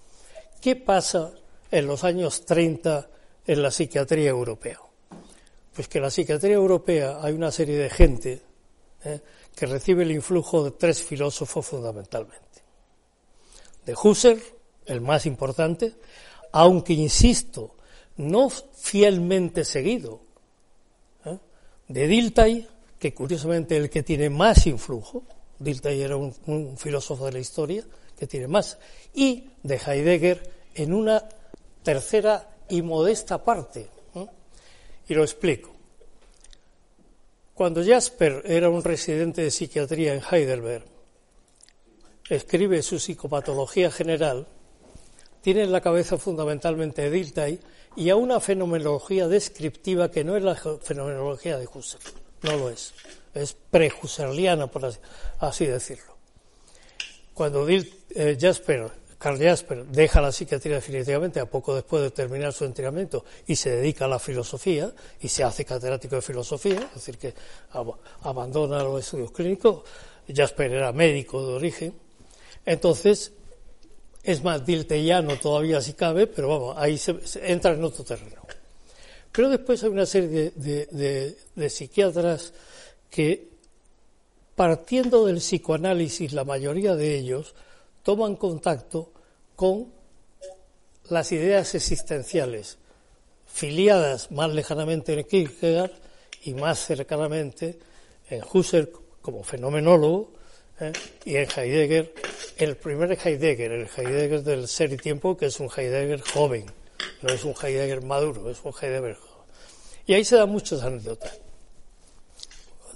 ¿Qué 0.60 0.76
pasa 0.76 1.32
en 1.70 1.86
los 1.86 2.04
años 2.04 2.44
30 2.44 3.08
en 3.46 3.62
la 3.62 3.70
psiquiatría 3.70 4.30
europea? 4.30 4.78
Pues 5.74 5.88
que 5.88 5.98
en 5.98 6.04
la 6.04 6.10
psiquiatría 6.10 6.54
europea 6.54 7.18
hay 7.20 7.34
una 7.34 7.50
serie 7.50 7.76
de 7.76 7.90
gente 7.90 8.42
¿eh? 9.04 9.20
que 9.54 9.66
recibe 9.66 10.04
el 10.04 10.12
influjo 10.12 10.64
de 10.64 10.70
tres 10.72 11.02
filósofos 11.02 11.66
fundamentalmente. 11.66 12.62
De 13.84 13.94
Husserl, 13.94 14.40
el 14.86 15.00
más 15.00 15.26
importante, 15.26 15.94
aunque 16.52 16.92
insisto, 16.92 17.76
no 18.16 18.48
fielmente 18.50 19.64
seguido, 19.64 20.20
¿eh? 21.24 21.38
de 21.88 22.06
Dilthey, 22.06 22.68
que 22.98 23.12
curiosamente 23.12 23.76
es 23.76 23.82
el 23.82 23.90
que 23.90 24.02
tiene 24.02 24.30
más 24.30 24.66
influjo, 24.66 25.24
Dilthey 25.58 26.02
era 26.02 26.16
un, 26.16 26.76
filósofo 26.76 27.26
de 27.26 27.32
la 27.32 27.38
historia 27.38 27.84
que 28.16 28.26
tiene 28.26 28.48
más, 28.48 28.78
y 29.12 29.50
de 29.62 29.76
Heidegger 29.76 30.50
en 30.74 30.94
una 30.94 31.24
tercera 31.82 32.48
y 32.68 32.82
modesta 32.82 33.44
parte. 33.44 33.88
Y 35.08 35.14
lo 35.14 35.22
explico. 35.22 35.74
Cuando 37.54 37.84
Jasper 37.84 38.42
era 38.46 38.68
un 38.68 38.82
residente 38.82 39.42
de 39.42 39.50
psiquiatría 39.50 40.14
en 40.14 40.22
Heidelberg, 40.28 40.84
escribe 42.28 42.82
su 42.82 42.98
psicopatología 42.98 43.90
general, 43.90 44.46
tiene 45.40 45.62
en 45.62 45.72
la 45.72 45.80
cabeza 45.80 46.18
fundamentalmente 46.18 47.10
Dilthey 47.10 47.60
y 47.96 48.10
a 48.10 48.16
una 48.16 48.40
fenomenología 48.40 49.28
descriptiva 49.28 50.10
que 50.10 50.24
no 50.24 50.36
es 50.36 50.42
la 50.42 50.56
fenomenología 50.56 51.58
de 51.58 51.68
Husserl, 51.72 52.02
no 52.42 52.56
lo 52.56 52.70
es, 52.70 52.92
es 53.34 53.52
prehusserliana, 53.52 54.66
por 54.66 54.90
así, 55.38 55.66
decirlo. 55.66 56.16
Cuando 57.34 57.68
eh, 57.68 58.38
Jasper, 58.40 58.90
Carl 59.24 59.38
Jasper 59.38 59.86
deja 59.86 60.20
la 60.20 60.30
psiquiatría 60.30 60.74
definitivamente 60.74 61.40
a 61.40 61.46
poco 61.46 61.74
después 61.74 62.02
de 62.02 62.10
terminar 62.10 62.52
su 62.52 62.66
entrenamiento 62.66 63.24
y 63.46 63.56
se 63.56 63.70
dedica 63.70 64.04
a 64.04 64.08
la 64.08 64.18
filosofía 64.18 64.92
y 65.18 65.28
se 65.28 65.42
hace 65.42 65.64
catedrático 65.64 66.16
de 66.16 66.20
filosofía, 66.20 66.80
es 66.88 66.94
decir, 66.96 67.16
que 67.16 67.32
abandona 68.20 68.82
los 68.82 69.02
estudios 69.02 69.30
clínicos, 69.30 69.84
Jasper 70.28 70.72
era 70.72 70.92
médico 70.92 71.40
de 71.40 71.54
origen, 71.54 71.94
entonces 72.66 73.32
es 74.22 74.44
más 74.44 74.66
dilteyano 74.66 75.38
todavía 75.38 75.80
si 75.80 75.94
cabe, 75.94 76.26
pero 76.26 76.48
vamos, 76.48 76.76
ahí 76.76 76.98
se, 76.98 77.16
entra 77.50 77.72
en 77.72 77.82
otro 77.82 78.04
terreno. 78.04 78.42
Pero 79.32 79.48
después 79.48 79.82
hay 79.84 79.88
una 79.88 80.04
serie 80.04 80.52
de, 80.54 81.70
psiquiatras 81.70 82.52
que, 83.08 83.48
partiendo 84.54 85.24
del 85.24 85.38
psicoanálisis, 85.38 86.34
la 86.34 86.44
mayoría 86.44 86.94
de 86.94 87.16
ellos 87.16 87.54
toman 88.02 88.36
contacto 88.36 89.13
con 89.56 89.92
las 91.08 91.32
ideas 91.32 91.74
existenciales, 91.74 92.78
filiadas 93.46 94.30
más 94.30 94.50
lejanamente 94.52 95.14
en 95.14 95.24
Kierkegaard 95.24 95.92
y 96.42 96.54
más 96.54 96.84
cercanamente 96.84 97.78
en 98.30 98.42
Husserl 98.52 98.90
como 99.22 99.44
fenomenólogo, 99.44 100.32
¿eh? 100.80 100.92
y 101.24 101.36
en 101.36 101.48
Heidegger, 101.48 102.14
el 102.58 102.76
primer 102.76 103.12
Heidegger, 103.12 103.72
el 103.72 103.88
Heidegger 103.96 104.42
del 104.42 104.68
ser 104.68 104.92
y 104.92 104.96
tiempo, 104.96 105.36
que 105.36 105.46
es 105.46 105.60
un 105.60 105.68
Heidegger 105.74 106.20
joven, 106.20 106.66
no 107.22 107.32
es 107.32 107.44
un 107.44 107.54
Heidegger 107.54 108.02
maduro, 108.02 108.50
es 108.50 108.58
un 108.64 108.72
Heidegger 108.72 109.14
joven. 109.14 109.34
Y 110.06 110.14
ahí 110.14 110.24
se 110.24 110.36
dan 110.36 110.50
muchas 110.50 110.82
anécdotas. 110.82 111.40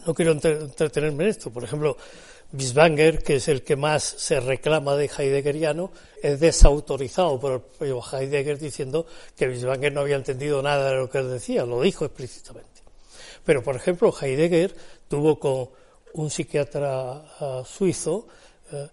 No 0.06 0.14
quiero 0.14 0.32
entretenerme 0.32 1.24
en 1.24 1.30
esto. 1.30 1.50
Por 1.50 1.64
ejemplo, 1.64 1.96
Bisbanger, 2.50 3.22
que 3.22 3.36
es 3.36 3.48
el 3.48 3.62
que 3.62 3.76
más 3.76 4.02
se 4.02 4.40
reclama 4.40 4.96
de 4.96 5.10
heideggeriano, 5.16 5.90
es 6.22 6.40
desautorizado 6.40 7.38
por 7.38 7.52
el 7.52 7.60
propio 7.60 8.00
Heidegger 8.00 8.58
diciendo 8.58 9.06
que 9.36 9.46
Bisbanger 9.46 9.92
no 9.92 10.00
había 10.00 10.16
entendido 10.16 10.62
nada 10.62 10.90
de 10.90 10.96
lo 10.96 11.10
que 11.10 11.18
él 11.18 11.30
decía, 11.30 11.66
lo 11.66 11.82
dijo 11.82 12.06
explícitamente. 12.06 12.82
Pero, 13.44 13.62
por 13.62 13.76
ejemplo, 13.76 14.14
Heidegger 14.18 14.74
tuvo 15.08 15.38
con 15.38 15.68
un 16.14 16.30
psiquiatra 16.30 17.22
ah, 17.38 17.62
suizo 17.66 18.26
eh, 18.72 18.88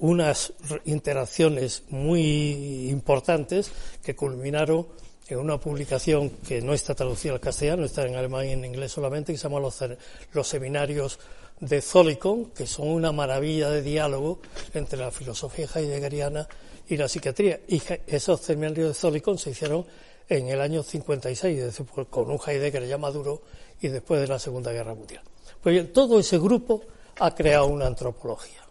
unas 0.00 0.52
interacciones 0.86 1.84
muy 1.90 2.88
importantes 2.90 3.70
que 4.02 4.16
culminaron 4.16 4.86
en 5.28 5.38
una 5.38 5.60
publicación 5.60 6.30
que 6.30 6.62
no 6.62 6.72
está 6.72 6.94
traducida 6.94 7.34
al 7.34 7.40
castellano, 7.40 7.84
está 7.84 8.06
en 8.06 8.16
alemán 8.16 8.46
y 8.46 8.52
en 8.52 8.64
inglés 8.64 8.92
solamente, 8.92 9.32
que 9.32 9.38
se 9.38 9.44
llama 9.44 9.60
Los, 9.60 9.84
los 10.32 10.48
Seminarios 10.48 11.18
de 11.60 11.80
Zolikon, 11.80 12.46
que 12.46 12.66
son 12.66 12.88
una 12.88 13.12
maravilla 13.12 13.70
de 13.70 13.82
diálogo 13.82 14.40
entre 14.74 14.98
la 14.98 15.10
filosofía 15.10 15.68
heideggeriana 15.74 16.48
y 16.88 16.96
la 16.96 17.08
psiquiatría. 17.08 17.60
Y 17.68 17.82
esos 18.06 18.40
seminarios 18.40 18.88
de 18.88 18.94
Zolikon 18.94 19.38
se 19.38 19.50
hicieron 19.50 19.84
en 20.28 20.48
el 20.48 20.60
año 20.60 20.82
56, 20.82 21.82
con 22.10 22.30
un 22.30 22.38
Heidegger 22.46 22.86
ya 22.86 22.98
maduro 22.98 23.42
y 23.80 23.88
después 23.88 24.20
de 24.20 24.28
la 24.28 24.38
Segunda 24.38 24.72
Guerra 24.72 24.94
Mundial. 24.94 25.22
Pues 25.62 25.72
bien, 25.72 25.92
todo 25.92 26.18
ese 26.18 26.38
grupo 26.38 26.82
ha 27.18 27.34
creado 27.34 27.66
una 27.66 27.86
antropología. 27.86 28.62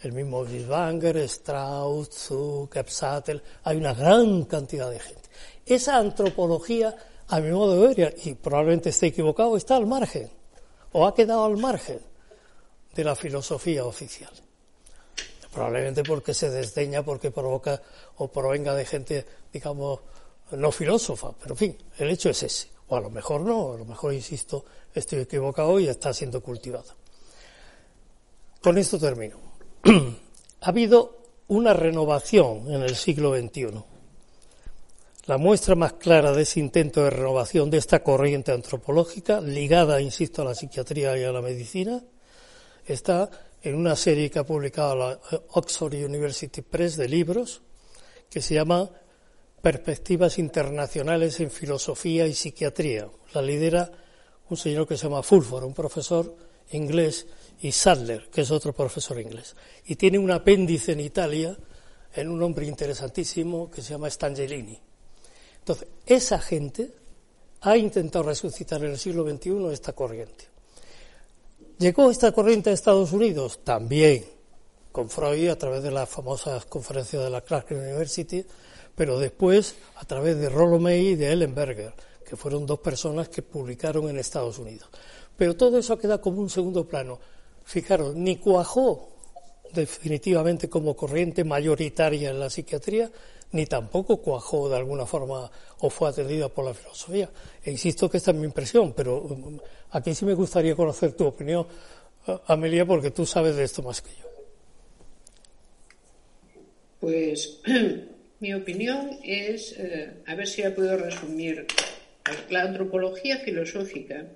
El 0.00 0.12
mismo 0.12 0.40
Wiesbanger, 0.40 1.16
Strauss, 1.18 2.10
Zuck, 2.10 2.76
Epsatel, 2.76 3.42
hay 3.62 3.78
una 3.78 3.94
gran 3.94 4.44
cantidad 4.44 4.90
de 4.90 5.00
gente. 5.00 5.22
Esa 5.64 5.96
antropología, 5.96 6.94
a 7.28 7.40
mi 7.40 7.50
modo 7.50 7.80
de 7.80 7.94
ver, 7.94 8.16
y 8.22 8.34
probablemente 8.34 8.90
esté 8.90 9.06
equivocado, 9.06 9.56
está 9.56 9.76
al 9.76 9.86
margen, 9.86 10.30
o 10.94 11.06
ha 11.06 11.14
quedado 11.14 11.44
al 11.44 11.56
margen 11.56 12.00
de 12.94 13.04
la 13.04 13.14
filosofía 13.14 13.84
oficial. 13.84 14.32
Probablemente 15.52 16.02
porque 16.04 16.34
se 16.34 16.50
desdeña, 16.50 17.04
porque 17.04 17.30
provoca 17.30 17.82
o 18.16 18.28
provenga 18.28 18.74
de 18.74 18.84
gente, 18.84 19.26
digamos, 19.52 20.00
no 20.52 20.70
filósofa, 20.70 21.32
pero 21.32 21.54
en 21.54 21.58
fin, 21.58 21.78
el 21.98 22.10
hecho 22.10 22.30
es 22.30 22.42
ese. 22.44 22.68
O 22.88 22.96
a 22.96 23.00
lo 23.00 23.10
mejor 23.10 23.40
no, 23.40 23.72
a 23.72 23.76
lo 23.76 23.84
mejor, 23.84 24.14
insisto, 24.14 24.64
estoy 24.94 25.20
equivocado 25.20 25.80
y 25.80 25.88
está 25.88 26.12
siendo 26.12 26.40
cultivada. 26.40 26.94
Con 28.62 28.78
esto 28.78 28.98
termino. 28.98 29.36
ha 30.60 30.68
habido 30.68 31.18
una 31.48 31.72
renovación 31.72 32.72
en 32.72 32.82
el 32.82 32.94
siglo 32.94 33.34
XXI. 33.36 33.82
La 35.26 35.38
muestra 35.38 35.74
más 35.74 35.94
clara 35.94 36.32
de 36.32 36.42
ese 36.42 36.60
intento 36.60 37.02
de 37.02 37.08
renovación 37.08 37.70
de 37.70 37.78
esta 37.78 38.02
corriente 38.02 38.52
antropológica, 38.52 39.40
ligada, 39.40 39.98
insisto, 40.02 40.42
a 40.42 40.44
la 40.44 40.54
psiquiatría 40.54 41.16
y 41.16 41.24
a 41.24 41.32
la 41.32 41.40
medicina, 41.40 42.02
está 42.84 43.30
en 43.62 43.74
una 43.74 43.96
serie 43.96 44.30
que 44.30 44.40
ha 44.40 44.44
publicado 44.44 44.94
la 44.96 45.18
Oxford 45.52 45.94
University 45.94 46.60
Press 46.60 46.98
de 46.98 47.08
libros, 47.08 47.62
que 48.28 48.42
se 48.42 48.52
llama 48.52 48.90
Perspectivas 49.62 50.38
Internacionales 50.38 51.40
en 51.40 51.50
Filosofía 51.50 52.26
y 52.26 52.34
Psiquiatría. 52.34 53.08
La 53.32 53.40
lidera 53.40 53.90
un 54.50 54.58
señor 54.58 54.86
que 54.86 54.98
se 54.98 55.04
llama 55.04 55.22
Fulford, 55.22 55.64
un 55.64 55.72
profesor 55.72 56.36
inglés, 56.72 57.26
y 57.62 57.72
Sadler, 57.72 58.28
que 58.30 58.42
es 58.42 58.50
otro 58.50 58.74
profesor 58.74 59.18
inglés. 59.18 59.56
Y 59.86 59.96
tiene 59.96 60.18
un 60.18 60.30
apéndice 60.30 60.92
en 60.92 61.00
Italia 61.00 61.56
en 62.14 62.28
un 62.28 62.42
hombre 62.42 62.66
interesantísimo 62.66 63.70
que 63.70 63.80
se 63.80 63.94
llama 63.94 64.10
Stangelini. 64.10 64.78
Entonces, 65.64 65.88
esa 66.04 66.38
gente 66.38 66.92
ha 67.62 67.78
intentado 67.78 68.24
resucitar 68.24 68.84
en 68.84 68.90
el 68.90 68.98
siglo 68.98 69.26
XXI 69.26 69.72
esta 69.72 69.94
corriente. 69.94 70.44
¿Llegó 71.78 72.10
esta 72.10 72.32
corriente 72.32 72.68
a 72.68 72.74
Estados 72.74 73.12
Unidos? 73.12 73.60
También, 73.64 74.26
con 74.92 75.08
Freud 75.08 75.48
a 75.48 75.56
través 75.56 75.82
de 75.82 75.90
las 75.90 76.06
famosas 76.06 76.66
conferencias 76.66 77.24
de 77.24 77.30
la 77.30 77.40
Clark 77.40 77.68
University, 77.70 78.44
pero 78.94 79.18
después 79.18 79.74
a 79.96 80.04
través 80.04 80.38
de 80.38 80.50
Rollo 80.50 80.78
May 80.78 81.08
y 81.08 81.16
de 81.16 81.32
Ellenberger 81.32 81.94
que 82.28 82.36
fueron 82.36 82.66
dos 82.66 82.80
personas 82.80 83.30
que 83.30 83.40
publicaron 83.40 84.10
en 84.10 84.18
Estados 84.18 84.58
Unidos. 84.58 84.90
Pero 85.34 85.56
todo 85.56 85.78
eso 85.78 85.98
queda 85.98 86.20
como 86.20 86.42
un 86.42 86.50
segundo 86.50 86.86
plano. 86.86 87.18
Fijaros, 87.64 88.14
ni 88.14 88.36
cuajó 88.36 89.13
definitivamente 89.74 90.68
como 90.68 90.96
corriente 90.96 91.44
mayoritaria 91.44 92.30
en 92.30 92.40
la 92.40 92.48
psiquiatría, 92.48 93.10
ni 93.52 93.66
tampoco 93.66 94.18
cuajó 94.18 94.68
de 94.68 94.76
alguna 94.76 95.06
forma 95.06 95.50
o 95.80 95.90
fue 95.90 96.08
atendida 96.08 96.48
por 96.48 96.64
la 96.64 96.74
filosofía. 96.74 97.30
E 97.62 97.70
insisto 97.70 98.08
que 98.08 98.16
esta 98.16 98.30
es 98.30 98.36
mi 98.36 98.46
impresión, 98.46 98.92
pero 98.94 99.20
um, 99.20 99.58
aquí 99.90 100.14
sí 100.14 100.24
me 100.24 100.34
gustaría 100.34 100.74
conocer 100.74 101.12
tu 101.12 101.26
opinión, 101.26 101.66
Amelia, 102.46 102.86
porque 102.86 103.10
tú 103.10 103.26
sabes 103.26 103.56
de 103.56 103.64
esto 103.64 103.82
más 103.82 104.00
que 104.00 104.10
yo. 104.10 104.28
Pues 107.00 107.60
mi 108.40 108.54
opinión 108.54 109.18
es, 109.22 109.72
eh, 109.78 110.22
a 110.26 110.34
ver 110.34 110.48
si 110.48 110.62
la 110.62 110.74
puedo 110.74 110.96
resumir 110.96 111.66
la 112.48 112.62
antropología 112.62 113.38
filosófica, 113.38 114.26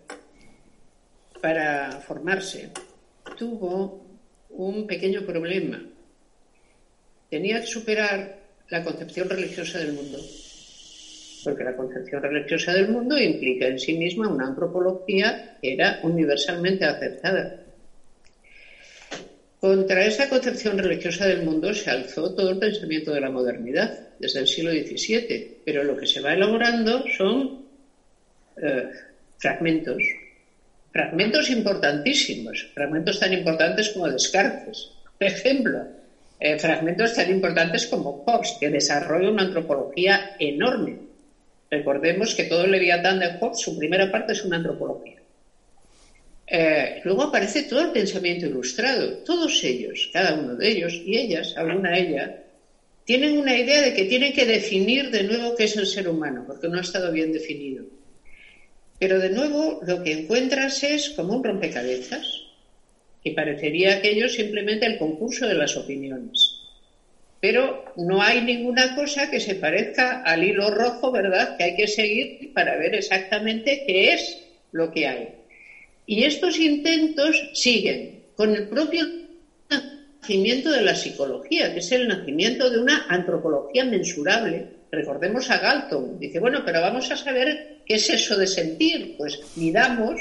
para 1.40 2.00
formarse, 2.00 2.71
tuvo 3.37 4.07
un 4.50 4.87
pequeño 4.87 5.23
problema. 5.23 5.83
Tenía 7.31 7.61
que 7.61 7.67
superar 7.67 8.38
la 8.71 8.83
concepción 8.85 9.28
religiosa 9.28 9.78
del 9.78 9.93
mundo, 9.93 10.19
porque 11.45 11.64
la 11.64 11.76
concepción 11.76 12.23
religiosa 12.23 12.73
del 12.73 12.88
mundo 12.88 13.19
implica 13.19 13.67
en 13.67 13.78
sí 13.78 13.95
misma 13.95 14.28
una 14.28 14.47
antropología 14.47 15.57
que 15.61 15.73
era 15.75 16.00
universalmente 16.02 16.85
aceptada. 16.85 17.64
Contra 19.61 20.05
esa 20.05 20.28
concepción 20.28 20.78
religiosa 20.78 21.26
del 21.26 21.43
mundo 21.43 21.75
se 21.75 21.90
alzó 21.90 22.33
todo 22.33 22.50
el 22.50 22.59
pensamiento 22.59 23.12
de 23.12 23.21
la 23.21 23.31
modernidad 23.31 23.93
desde 24.19 24.40
el 24.40 24.47
siglo 24.47 24.71
XVII, 24.71 25.62
pero 25.64 25.83
lo 25.83 25.97
que 25.97 26.07
se 26.07 26.21
va 26.21 26.33
elaborando 26.33 27.05
son 27.17 27.64
eh, 28.62 28.88
fragmentos, 29.38 30.02
fragmentos 30.92 31.50
importantísimos, 31.50 32.71
fragmentos 32.75 33.18
tan 33.18 33.33
importantes 33.33 33.90
como 33.90 34.09
Descartes, 34.09 34.90
por 35.18 35.26
ejemplo, 35.26 35.88
eh, 36.40 36.57
fragmentos 36.59 37.14
tan 37.14 37.30
importantes 37.30 37.87
como 37.87 38.23
Hobbes, 38.25 38.57
que 38.59 38.71
desarrolla 38.71 39.30
una 39.30 39.42
antropología 39.42 40.30
enorme. 40.38 40.99
Recordemos 41.71 42.35
que 42.35 42.45
todo 42.45 42.64
el 42.64 42.71
Leviatán 42.71 43.18
de 43.18 43.37
Hobbes, 43.38 43.61
su 43.61 43.76
primera 43.76 44.11
parte 44.11 44.33
es 44.33 44.45
una 44.45 44.57
antropología. 44.57 45.21
Eh, 46.50 47.00
luego 47.04 47.25
aparece 47.25 47.64
todo 47.64 47.83
el 47.83 47.90
pensamiento 47.90 48.47
ilustrado. 48.47 49.18
Todos 49.18 49.62
ellos, 49.64 50.09
cada 50.12 50.35
uno 50.35 50.57
de 50.57 50.68
ellos 50.68 51.00
y 51.04 51.16
ellas, 51.16 51.52
alguna 51.57 51.99
ella, 51.99 52.33
tienen 53.04 53.37
una 53.37 53.57
idea 53.57 53.83
de 53.83 53.92
que 53.92 54.04
tienen 54.04 54.33
que 54.33 54.47
definir 54.47 55.11
de 55.11 55.25
nuevo 55.25 55.54
qué 55.54 55.64
es 55.64 55.76
el 55.76 55.87
ser 55.87 56.09
humano, 56.09 56.45
porque 56.47 56.68
no 56.68 56.78
ha 56.78 56.83
estado 56.83 57.11
bien 57.11 57.33
definido. 57.33 57.85
Pero 58.99 59.21
de 59.21 59.31
nuevo 59.31 59.81
lo 59.87 60.02
que 60.02 60.12
encuentras 60.12 60.83
es 60.83 61.11
como 61.11 61.35
un 61.35 61.45
rompecabezas, 61.45 62.26
que 63.23 63.33
parecería 63.33 63.95
aquello 63.95 64.28
simplemente 64.28 64.87
el 64.87 64.99
concurso 64.99 65.47
de 65.47 65.55
las 65.55 65.76
opiniones. 65.76 66.55
Pero 67.40 67.85
no 67.97 68.21
hay 68.21 68.40
ninguna 68.40 68.95
cosa 68.95 69.31
que 69.31 69.38
se 69.38 69.55
parezca 69.55 70.23
al 70.23 70.43
hilo 70.43 70.71
rojo, 70.71 71.12
¿verdad?, 71.12 71.57
que 71.57 71.64
hay 71.64 71.75
que 71.76 71.87
seguir 71.87 72.52
para 72.52 72.76
ver 72.76 72.95
exactamente 72.95 73.85
qué 73.87 74.12
es 74.12 74.38
lo 74.73 74.90
que 74.90 75.07
hay. 75.07 75.28
Y 76.07 76.25
estos 76.25 76.59
intentos 76.59 77.50
siguen 77.52 78.23
con 78.35 78.55
el 78.55 78.69
propio 78.69 79.05
nacimiento 79.71 80.71
de 80.71 80.83
la 80.83 80.95
psicología, 80.95 81.73
que 81.73 81.78
es 81.78 81.93
el 81.93 82.09
nacimiento 82.09 82.71
de 82.71 82.78
una 82.78 83.07
antropología 83.09 83.85
mensurable. 83.85 84.77
Recordemos 84.90 85.50
a 85.50 85.59
Galton, 85.59 86.18
dice, 86.18 86.38
bueno, 86.38 86.62
pero 86.64 86.80
vamos 86.80 87.11
a 87.11 87.16
saber 87.16 87.83
qué 87.85 87.95
es 87.95 88.09
eso 88.09 88.37
de 88.37 88.47
sentir. 88.47 89.16
Pues 89.16 89.38
midamos 89.57 90.21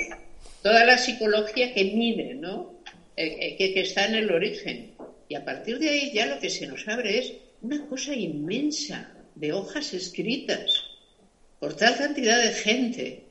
toda 0.61 0.85
la 0.85 0.97
psicología 0.97 1.73
que 1.73 1.85
mide, 1.85 2.33
¿no? 2.33 2.81
Eh, 3.15 3.55
eh, 3.59 3.73
que, 3.73 3.81
está 3.81 4.05
en 4.05 4.15
el 4.15 4.31
origen. 4.31 4.93
Y 5.29 5.35
a 5.35 5.43
partir 5.43 5.79
de 5.79 5.89
ahí 5.89 6.11
ya 6.13 6.25
lo 6.25 6.39
que 6.39 6.49
se 6.49 6.67
nos 6.67 6.87
abre 6.87 7.17
es 7.17 7.33
una 7.61 7.85
cosa 7.87 8.13
inmensa 8.13 9.11
de 9.35 9.53
hojas 9.53 9.93
escritas 9.93 10.83
por 11.59 11.75
tal 11.75 11.97
cantidad 11.97 12.39
de 12.39 12.51
gente, 12.51 13.23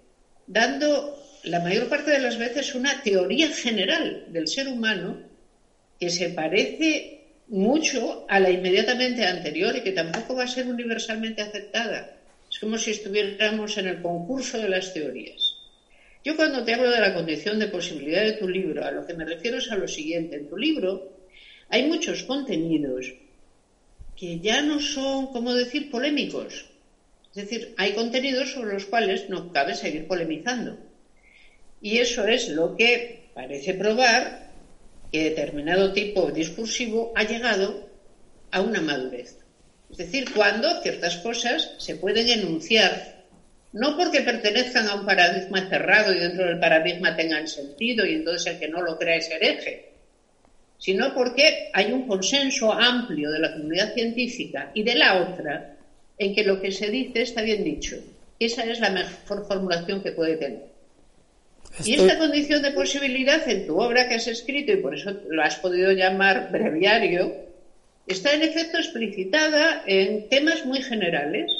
dando 0.47 1.23
la 1.45 1.61
mayor 1.61 1.89
parte 1.89 2.11
de 2.11 2.19
las 2.19 2.39
veces 2.39 2.75
una 2.75 3.03
teoría 3.03 3.49
general 3.51 4.25
del 4.29 4.49
ser 4.49 4.67
humano 4.67 5.21
que 6.01 6.11
se 6.11 6.31
parece 6.31 7.16
mucho 7.49 8.27
a 8.29 8.41
la 8.41 8.51
inmediatamente 8.51 9.25
anterior 9.25 9.77
y 9.77 9.83
que 9.83 9.93
tampoco 9.93 10.35
va 10.35 10.45
a 10.45 10.49
ser 10.49 10.67
universalmente 10.67 11.43
aceptada. 11.43 12.13
Es 12.51 12.59
como 12.59 12.79
si 12.79 12.91
estuviéramos 12.91 13.77
en 13.77 13.87
el 13.87 14.01
concurso 14.01 14.59
de 14.59 14.69
las 14.69 14.93
teorías. 14.93 15.55
Yo 16.25 16.35
cuando 16.35 16.65
te 16.65 16.75
hablo 16.75 16.91
de 16.91 17.01
la 17.01 17.13
condición 17.13 17.59
de 17.59 17.69
posibilidad 17.69 18.25
de 18.25 18.33
tu 18.33 18.49
libro, 18.49 18.85
a 18.85 18.91
lo 18.91 19.07
que 19.07 19.15
me 19.15 19.25
refiero 19.25 19.59
es 19.59 19.71
a 19.71 19.77
lo 19.77 19.87
siguiente. 19.87 20.37
En 20.37 20.49
tu 20.49 20.57
libro 20.57 21.13
hay 21.69 21.85
muchos 21.85 22.25
contenidos 22.25 23.15
que 24.17 24.41
ya 24.41 24.63
no 24.63 24.81
son, 24.81 25.29
como 25.29 25.55
decir, 25.55 25.91
polémicos. 25.91 26.67
Es 27.31 27.49
decir, 27.49 27.75
hay 27.77 27.93
contenidos 27.93 28.53
sobre 28.53 28.73
los 28.73 28.87
cuales 28.87 29.29
no 29.29 29.53
cabe 29.53 29.75
seguir 29.75 30.07
polemizando. 30.07 30.79
Y 31.81 31.99
eso 31.99 32.27
es 32.27 32.49
lo 32.49 32.75
que 32.75 33.29
parece 33.35 33.75
probar 33.75 34.46
determinado 35.25 35.93
tipo 35.93 36.31
discursivo 36.31 37.13
ha 37.15 37.25
llegado 37.25 37.89
a 38.51 38.61
una 38.61 38.81
madurez. 38.81 39.39
Es 39.91 39.97
decir, 39.99 40.33
cuando 40.35 40.83
ciertas 40.83 41.17
cosas 41.19 41.75
se 41.79 41.97
pueden 41.97 42.29
enunciar, 42.29 43.25
no 43.73 43.97
porque 43.97 44.23
pertenezcan 44.23 44.89
a 44.89 44.95
un 44.95 45.07
paradigma 45.07 45.69
cerrado 45.69 46.15
y 46.15 46.19
dentro 46.19 46.47
del 46.47 46.59
paradigma 46.59 47.15
tengan 47.15 47.47
sentido 47.47 48.05
y 48.07 48.15
entonces 48.15 48.55
el 48.55 48.59
que 48.59 48.69
no 48.69 48.83
lo 48.83 48.99
crea 48.99 49.17
es 49.17 49.31
hereje, 49.31 49.93
sino 50.79 51.15
porque 51.15 51.71
hay 51.73 51.93
un 51.93 52.07
consenso 52.07 52.73
amplio 52.73 53.31
de 53.31 53.39
la 53.39 53.53
comunidad 53.53 53.95
científica 53.95 54.71
y 54.75 54.83
de 54.83 54.95
la 54.95 55.23
otra 55.23 55.77
en 56.19 56.35
que 56.35 56.45
lo 56.45 56.61
que 56.61 56.73
se 56.73 56.91
dice 56.91 57.23
está 57.23 57.43
bien 57.43 57.65
dicho. 57.65 57.97
Esa 58.39 58.65
es 58.65 58.81
la 58.81 58.91
mejor 58.91 59.47
formulación 59.47 60.03
que 60.03 60.13
puede 60.13 60.37
tener. 60.37 60.76
Y 61.85 61.95
esta 61.95 62.19
condición 62.19 62.63
de 62.63 62.73
posibilidad 62.73 63.47
en 63.49 63.67
tu 63.67 63.79
obra 63.79 64.09
que 64.09 64.15
has 64.15 64.27
escrito, 64.27 64.73
y 64.73 64.77
por 64.77 64.95
eso 64.95 65.11
lo 65.29 65.43
has 65.43 65.57
podido 65.57 65.93
llamar 65.93 66.51
breviario, 66.51 67.35
está 68.07 68.33
en 68.33 68.43
efecto 68.43 68.79
explicitada 68.79 69.83
en 69.87 70.29
temas 70.29 70.65
muy 70.65 70.83
generales, 70.83 71.51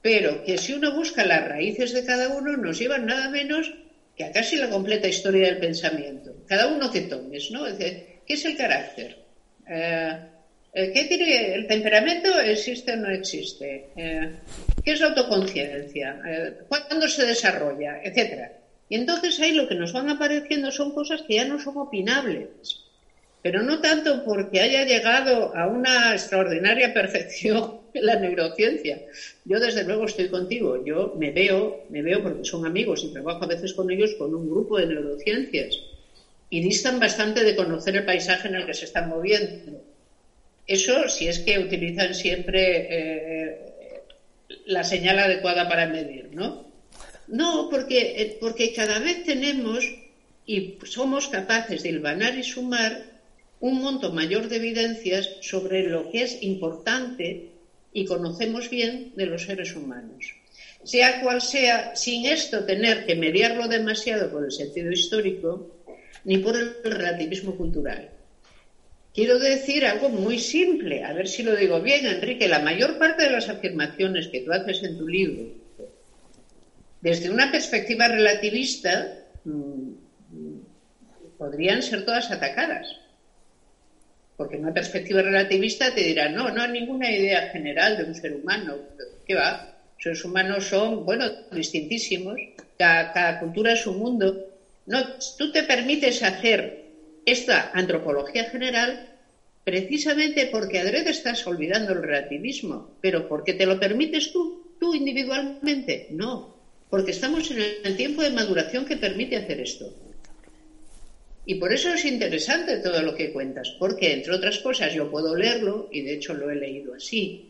pero 0.00 0.44
que 0.44 0.56
si 0.56 0.72
uno 0.72 0.94
busca 0.94 1.26
las 1.26 1.46
raíces 1.46 1.92
de 1.92 2.04
cada 2.04 2.28
uno 2.28 2.56
nos 2.56 2.78
llevan 2.78 3.06
nada 3.06 3.28
menos 3.28 3.72
que 4.16 4.24
a 4.24 4.32
casi 4.32 4.56
la 4.56 4.68
completa 4.68 5.06
historia 5.06 5.46
del 5.46 5.58
pensamiento. 5.58 6.34
Cada 6.46 6.66
uno 6.68 6.90
que 6.90 7.02
tomes, 7.02 7.50
¿no? 7.50 7.64
¿Qué 7.76 8.20
es 8.26 8.44
el 8.44 8.56
carácter? 8.56 9.16
Eh, 9.68 10.18
eh, 10.72 10.92
¿Qué 10.92 11.04
tiene 11.04 11.54
el 11.54 11.66
temperamento? 11.66 12.40
¿Existe 12.40 12.92
o 12.92 12.96
no 12.96 13.10
existe? 13.10 13.90
Eh, 13.96 14.30
¿Qué 14.84 14.92
es 14.92 15.00
la 15.00 15.08
autoconciencia? 15.08 16.20
¿Cuándo 16.68 17.06
se 17.08 17.26
desarrolla? 17.26 18.00
Etcétera. 18.02 18.52
Y 18.88 18.96
entonces 18.96 19.38
ahí 19.40 19.52
lo 19.52 19.66
que 19.66 19.74
nos 19.74 19.92
van 19.92 20.08
apareciendo 20.08 20.70
son 20.70 20.92
cosas 20.92 21.22
que 21.26 21.34
ya 21.34 21.44
no 21.44 21.58
son 21.58 21.76
opinables, 21.76 22.48
pero 23.42 23.62
no 23.62 23.80
tanto 23.80 24.22
porque 24.24 24.60
haya 24.60 24.84
llegado 24.84 25.54
a 25.54 25.66
una 25.66 26.12
extraordinaria 26.12 26.92
perfección 26.94 27.78
la 27.94 28.16
neurociencia. 28.16 29.00
Yo 29.44 29.60
desde 29.60 29.84
luego 29.84 30.04
estoy 30.04 30.28
contigo, 30.28 30.82
yo 30.84 31.12
me 31.16 31.30
veo, 31.30 31.84
me 31.88 32.02
veo 32.02 32.22
porque 32.22 32.44
son 32.44 32.66
amigos 32.66 33.02
y 33.04 33.08
trabajo 33.08 33.44
a 33.44 33.48
veces 33.48 33.74
con 33.74 33.90
ellos 33.90 34.14
con 34.16 34.34
un 34.34 34.48
grupo 34.48 34.78
de 34.78 34.86
neurociencias 34.86 35.80
y 36.50 36.60
distan 36.60 36.98
bastante 36.98 37.44
de 37.44 37.54
conocer 37.54 37.96
el 37.96 38.04
paisaje 38.04 38.48
en 38.48 38.54
el 38.54 38.66
que 38.66 38.74
se 38.74 38.86
están 38.86 39.08
moviendo. 39.08 39.82
Eso 40.66 41.08
si 41.08 41.28
es 41.28 41.38
que 41.40 41.58
utilizan 41.58 42.14
siempre 42.14 42.86
eh, 42.88 43.58
la 44.66 44.84
señal 44.84 45.18
adecuada 45.18 45.66
para 45.66 45.86
medir, 45.86 46.28
¿no? 46.34 46.67
No, 47.28 47.68
porque, 47.68 48.00
eh, 48.16 48.36
porque 48.40 48.72
cada 48.72 48.98
vez 48.98 49.22
tenemos 49.22 49.84
y 50.46 50.78
somos 50.84 51.28
capaces 51.28 51.82
de 51.82 51.90
hilvanar 51.90 52.36
y 52.38 52.42
sumar 52.42 53.04
un 53.60 53.82
monto 53.82 54.12
mayor 54.12 54.48
de 54.48 54.56
evidencias 54.56 55.28
sobre 55.42 55.82
lo 55.82 56.10
que 56.10 56.22
es 56.22 56.42
importante 56.42 57.50
y 57.92 58.06
conocemos 58.06 58.70
bien 58.70 59.12
de 59.14 59.26
los 59.26 59.44
seres 59.44 59.76
humanos. 59.76 60.34
Sea 60.84 61.20
cual 61.20 61.42
sea, 61.42 61.94
sin 61.94 62.24
esto 62.24 62.64
tener 62.64 63.04
que 63.04 63.14
mediarlo 63.14 63.68
demasiado 63.68 64.30
por 64.30 64.44
el 64.44 64.52
sentido 64.52 64.90
histórico 64.90 65.66
ni 66.24 66.38
por 66.38 66.56
el 66.56 66.82
relativismo 66.82 67.56
cultural. 67.56 68.08
Quiero 69.12 69.38
decir 69.38 69.84
algo 69.84 70.08
muy 70.08 70.38
simple, 70.38 71.02
a 71.02 71.12
ver 71.12 71.26
si 71.26 71.42
lo 71.42 71.54
digo 71.56 71.80
bien, 71.80 72.06
Enrique. 72.06 72.48
La 72.48 72.60
mayor 72.60 72.98
parte 72.98 73.24
de 73.24 73.30
las 73.30 73.48
afirmaciones 73.48 74.28
que 74.28 74.40
tú 74.40 74.52
haces 74.52 74.82
en 74.82 74.96
tu 74.96 75.08
libro 75.08 75.57
desde 77.00 77.30
una 77.30 77.50
perspectiva 77.50 78.08
relativista, 78.08 79.06
mm, 79.44 79.92
podrían 81.36 81.82
ser 81.82 82.04
todas 82.04 82.30
atacadas. 82.30 82.86
Porque 84.36 84.56
una 84.56 84.72
perspectiva 84.72 85.22
relativista 85.22 85.94
te 85.94 86.02
dirán, 86.02 86.34
no, 86.34 86.50
no 86.50 86.62
hay 86.62 86.70
ninguna 86.70 87.10
idea 87.10 87.50
general 87.50 87.96
de 87.96 88.04
un 88.04 88.14
ser 88.14 88.34
humano. 88.34 88.78
¿Qué 89.26 89.34
va? 89.34 89.74
Los 89.94 90.02
seres 90.02 90.24
humanos 90.24 90.64
son, 90.64 91.04
bueno, 91.04 91.26
distintísimos. 91.50 92.36
Cada, 92.76 93.12
cada 93.12 93.38
cultura 93.40 93.72
es 93.72 93.86
un 93.86 93.98
mundo. 93.98 94.36
No, 94.86 95.02
tú 95.36 95.50
te 95.50 95.64
permites 95.64 96.22
hacer 96.22 96.84
esta 97.24 97.70
antropología 97.72 98.44
general 98.44 99.00
precisamente 99.64 100.46
porque 100.46 100.78
adrede 100.78 101.10
estás 101.10 101.46
olvidando 101.46 101.92
el 101.92 102.02
relativismo. 102.02 102.96
Pero 103.00 103.26
porque 103.28 103.54
te 103.54 103.66
lo 103.66 103.78
permites 103.78 104.32
tú, 104.32 104.76
tú 104.78 104.94
individualmente. 104.94 106.06
No, 106.10 106.57
porque 106.90 107.10
estamos 107.10 107.50
en 107.50 107.58
el 107.84 107.96
tiempo 107.96 108.22
de 108.22 108.30
maduración 108.30 108.86
que 108.86 108.96
permite 108.96 109.36
hacer 109.36 109.60
esto. 109.60 109.92
Y 111.44 111.54
por 111.54 111.72
eso 111.72 111.92
es 111.92 112.04
interesante 112.04 112.78
todo 112.78 113.02
lo 113.02 113.14
que 113.14 113.32
cuentas, 113.32 113.74
porque 113.78 114.12
entre 114.12 114.34
otras 114.34 114.58
cosas 114.58 114.92
yo 114.92 115.10
puedo 115.10 115.34
leerlo, 115.34 115.88
y 115.90 116.02
de 116.02 116.14
hecho 116.14 116.34
lo 116.34 116.50
he 116.50 116.56
leído 116.56 116.94
así 116.94 117.46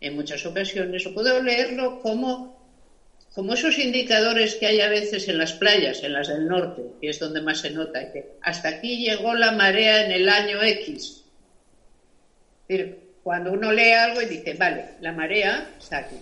en 0.00 0.14
muchas 0.14 0.46
ocasiones, 0.46 1.06
o 1.06 1.12
puedo 1.12 1.42
leerlo 1.42 2.00
como, 2.00 2.56
como 3.34 3.54
esos 3.54 3.78
indicadores 3.78 4.54
que 4.54 4.66
hay 4.66 4.80
a 4.80 4.88
veces 4.88 5.28
en 5.28 5.38
las 5.38 5.52
playas, 5.52 6.02
en 6.04 6.12
las 6.12 6.28
del 6.28 6.46
norte, 6.46 6.82
que 7.00 7.10
es 7.10 7.18
donde 7.18 7.40
más 7.40 7.58
se 7.60 7.70
nota, 7.70 8.10
que 8.12 8.24
hasta 8.40 8.68
aquí 8.68 8.98
llegó 8.98 9.34
la 9.34 9.50
marea 9.50 10.04
en 10.04 10.12
el 10.12 10.28
año 10.28 10.62
X. 10.62 11.24
cuando 13.22 13.52
uno 13.52 13.72
lee 13.72 13.92
algo 13.92 14.22
y 14.22 14.26
dice, 14.26 14.54
vale, 14.54 14.84
la 15.00 15.12
marea 15.12 15.74
está 15.78 15.98
aquí 15.98 16.16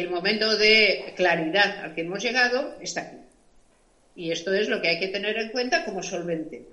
el 0.00 0.10
momento 0.10 0.56
de 0.56 1.12
claridad 1.16 1.84
al 1.84 1.94
que 1.94 2.00
hemos 2.00 2.20
llegado 2.20 2.76
está 2.80 3.02
aquí. 3.02 3.16
Y 4.16 4.32
esto 4.32 4.52
es 4.52 4.68
lo 4.68 4.82
que 4.82 4.88
hay 4.88 4.98
que 4.98 5.08
tener 5.08 5.38
en 5.38 5.50
cuenta 5.50 5.84
como 5.84 6.02
solvente. 6.02 6.66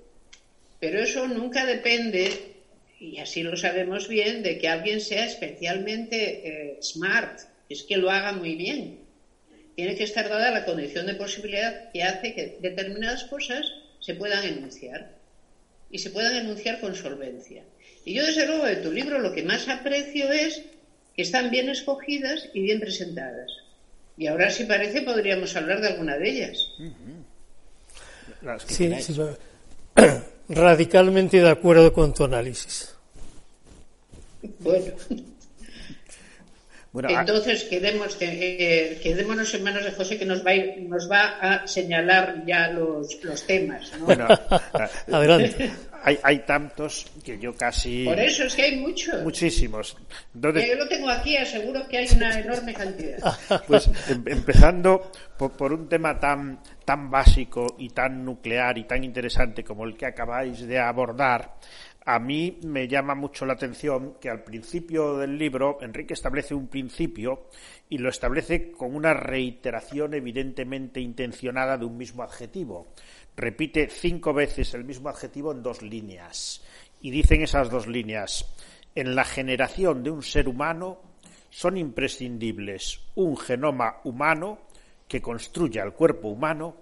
Pero 0.80 0.98
eso 0.98 1.28
nunca 1.28 1.64
depende, 1.64 2.56
y 2.98 3.18
así 3.18 3.44
lo 3.44 3.56
sabemos 3.56 4.08
bien, 4.08 4.42
de 4.42 4.58
que 4.58 4.68
alguien 4.68 5.00
sea 5.00 5.24
especialmente 5.24 6.48
eh, 6.48 6.78
smart, 6.82 7.40
es 7.68 7.84
que 7.84 7.96
lo 7.96 8.10
haga 8.10 8.32
muy 8.32 8.56
bien. 8.56 8.98
Tiene 9.76 9.94
que 9.94 10.04
estar 10.04 10.28
dada 10.28 10.50
la 10.50 10.64
condición 10.64 11.06
de 11.06 11.14
posibilidad 11.14 11.92
que 11.92 12.02
hace 12.02 12.34
que 12.34 12.56
determinadas 12.60 13.24
cosas 13.24 13.64
se 14.00 14.14
puedan 14.14 14.44
enunciar 14.44 15.16
y 15.92 15.98
se 15.98 16.10
puedan 16.10 16.34
enunciar 16.34 16.80
con 16.80 16.96
solvencia. 16.96 17.62
Y 18.04 18.14
yo, 18.14 18.26
desde 18.26 18.46
luego, 18.46 18.64
de 18.64 18.76
tu 18.76 18.90
libro 18.90 19.20
lo 19.20 19.32
que 19.32 19.44
más 19.44 19.68
aprecio 19.68 20.32
es 20.32 20.62
están 21.16 21.50
bien 21.50 21.68
escogidas 21.68 22.48
y 22.54 22.62
bien 22.62 22.80
presentadas. 22.80 23.50
Y 24.16 24.26
ahora, 24.26 24.50
si 24.50 24.64
parece, 24.64 25.02
podríamos 25.02 25.54
hablar 25.56 25.80
de 25.80 25.88
alguna 25.88 26.16
de 26.16 26.30
ellas. 26.30 26.68
Sí, 28.66 28.92
sí, 29.00 29.20
radicalmente 30.48 31.40
de 31.40 31.50
acuerdo 31.50 31.92
con 31.92 32.12
tu 32.12 32.24
análisis. 32.24 32.94
Bueno. 34.58 34.92
Ah. 37.04 37.20
Entonces, 37.20 37.64
quedemos, 37.64 38.18
eh, 38.20 39.00
quedémonos 39.02 39.54
en 39.54 39.62
manos 39.62 39.84
de 39.84 39.92
José, 39.92 40.18
que 40.18 40.26
nos 40.26 40.44
va 40.44 40.50
a, 40.50 40.80
nos 40.80 41.10
va 41.10 41.38
a 41.40 41.66
señalar 41.66 42.44
ya 42.46 42.68
los, 42.68 43.24
los 43.24 43.46
temas. 43.46 43.90
Bueno, 44.00 44.28
adelante. 45.12 45.70
Hay, 46.02 46.18
hay, 46.22 46.38
tantos 46.40 47.10
que 47.24 47.38
yo 47.38 47.54
casi. 47.54 48.04
Por 48.04 48.18
eso 48.18 48.44
es 48.44 48.54
que 48.54 48.62
hay 48.62 48.76
muchos. 48.76 49.22
Muchísimos. 49.22 49.96
Yo 50.34 50.50
lo 50.50 50.88
tengo 50.88 51.08
aquí, 51.08 51.36
aseguro 51.36 51.86
que 51.88 51.98
hay 51.98 52.08
una 52.14 52.40
enorme 52.40 52.74
cantidad. 52.74 53.18
Pues 53.66 53.88
em, 54.08 54.22
empezando 54.26 55.12
por, 55.38 55.52
por, 55.52 55.72
un 55.72 55.88
tema 55.88 56.18
tan, 56.18 56.60
tan 56.84 57.10
básico 57.10 57.76
y 57.78 57.90
tan 57.90 58.24
nuclear 58.24 58.76
y 58.78 58.84
tan 58.84 59.04
interesante 59.04 59.62
como 59.62 59.84
el 59.84 59.96
que 59.96 60.06
acabáis 60.06 60.66
de 60.66 60.78
abordar 60.78 61.58
a 62.04 62.18
mí 62.18 62.58
me 62.64 62.88
llama 62.88 63.14
mucho 63.14 63.46
la 63.46 63.52
atención 63.52 64.14
que 64.20 64.28
al 64.28 64.42
principio 64.42 65.18
del 65.18 65.38
libro 65.38 65.78
Enrique 65.82 66.14
establece 66.14 66.54
un 66.54 66.68
principio 66.68 67.46
y 67.88 67.98
lo 67.98 68.08
establece 68.08 68.72
con 68.72 68.94
una 68.94 69.14
reiteración 69.14 70.14
evidentemente 70.14 71.00
intencionada 71.00 71.78
de 71.78 71.84
un 71.84 71.96
mismo 71.96 72.22
adjetivo. 72.22 72.88
Repite 73.36 73.88
cinco 73.88 74.32
veces 74.32 74.74
el 74.74 74.84
mismo 74.84 75.08
adjetivo 75.08 75.52
en 75.52 75.62
dos 75.62 75.82
líneas. 75.82 76.62
Y 77.00 77.10
dicen 77.10 77.42
esas 77.42 77.70
dos 77.70 77.86
líneas, 77.86 78.46
en 78.94 79.14
la 79.14 79.24
generación 79.24 80.02
de 80.02 80.10
un 80.10 80.22
ser 80.22 80.48
humano 80.48 81.00
son 81.50 81.76
imprescindibles 81.76 83.00
un 83.14 83.36
genoma 83.36 84.00
humano 84.04 84.60
que 85.06 85.20
construya 85.20 85.82
el 85.82 85.92
cuerpo 85.92 86.28
humano 86.28 86.76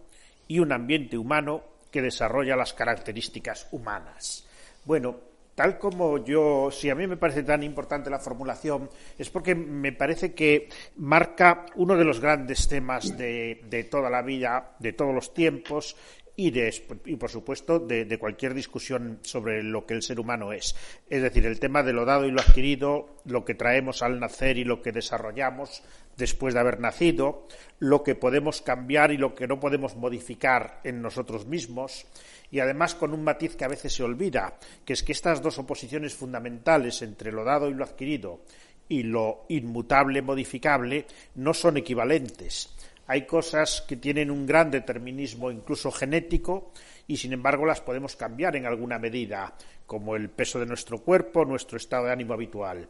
y 0.47 0.61
un 0.61 0.73
ambiente 0.73 1.19
humano 1.19 1.65
que 1.91 2.03
desarrolla 2.03 2.57
las 2.57 2.73
características 2.73 3.69
humanas. 3.73 4.47
Bueno, 4.85 5.17
tal 5.55 5.79
como 5.79 6.25
yo, 6.25 6.71
si 6.71 6.89
a 6.89 6.95
mí 6.95 7.07
me 7.07 7.17
parece 7.17 7.43
tan 7.43 7.63
importante 7.63 8.09
la 8.09 8.19
formulación, 8.19 8.89
es 9.19 9.29
porque 9.29 9.55
me 9.55 9.93
parece 9.93 10.33
que 10.33 10.69
marca 10.97 11.67
uno 11.75 11.97
de 11.97 12.05
los 12.05 12.21
grandes 12.21 12.67
temas 12.69 13.17
de, 13.19 13.89
toda 13.91 14.09
la 14.09 14.23
vida, 14.23 14.77
de 14.79 14.93
todos 14.93 15.15
los 15.15 15.35
tiempos, 15.35 15.97
y, 16.43 17.17
por 17.17 17.31
supuesto 17.31 17.79
de, 17.79 18.19
cualquier 18.19 18.55
discusión 18.55 19.19
sobre 19.23 19.63
lo 19.63 19.85
que 19.85 19.93
el 19.93 20.03
ser 20.03 20.19
humano 20.19 20.53
es. 20.53 20.75
Es 21.11 21.23
decir, 21.23 21.45
el 21.45 21.61
tema 21.61 21.83
de 21.83 21.93
lo 21.93 22.07
dado 22.07 22.25
y 22.27 22.31
lo 22.31 22.41
adquirido, 22.41 23.17
lo 23.27 23.45
que 23.45 23.55
traemos 23.55 24.03
al 24.03 24.19
nacer 24.21 24.57
y 24.57 24.65
lo 24.65 24.81
que 24.81 24.93
desarrollamos 24.93 25.83
después 26.17 26.55
de 26.55 26.61
haber 26.61 26.81
nacido, 26.81 27.47
lo 27.79 28.03
que 28.03 28.15
podemos 28.15 28.63
cambiar 28.63 29.13
y 29.13 29.19
lo 29.19 29.35
que 29.35 29.47
no 29.47 29.61
podemos 29.61 29.97
modificar 29.97 30.81
en 30.85 31.03
nosotros 31.03 31.47
mismos, 31.47 32.07
y 32.51 32.61
además 32.61 32.95
con 32.95 33.13
un 33.13 33.23
matiz 33.23 33.55
que 33.55 33.65
a 33.65 33.69
veces 33.69 33.93
se 33.93 34.03
olvida, 34.03 34.59
que 34.85 34.95
es 34.95 35.03
que 35.03 35.13
estas 35.13 35.43
dos 35.43 35.59
oposiciones 35.59 36.15
fundamentales 36.15 37.03
entre 37.03 37.33
lo 37.33 37.45
dado 37.45 37.69
y 37.69 37.75
lo 37.75 37.85
adquirido 37.85 38.41
y 38.89 39.05
lo 39.05 39.45
inmutable 39.49 40.21
modificable 40.21 41.07
no 41.37 41.55
son 41.55 41.77
equivalentes. 41.77 42.75
Hay 43.11 43.27
cosas 43.27 43.83
que 43.89 43.97
tienen 43.97 44.31
un 44.31 44.47
gran 44.47 44.71
determinismo 44.71 45.51
incluso 45.51 45.91
genético 45.91 46.71
y 47.09 47.17
sin 47.17 47.33
embargo 47.33 47.67
las 47.67 47.81
podemos 47.81 48.15
cambiar 48.15 48.55
en 48.55 48.67
alguna 48.67 49.01
medida, 49.01 49.53
como 49.85 50.15
el 50.15 50.31
peso 50.31 50.61
de 50.61 50.67
nuestro 50.67 50.99
cuerpo, 50.99 51.45
nuestro 51.45 51.77
estado 51.77 52.05
de 52.05 52.13
ánimo 52.13 52.35
habitual. 52.35 52.89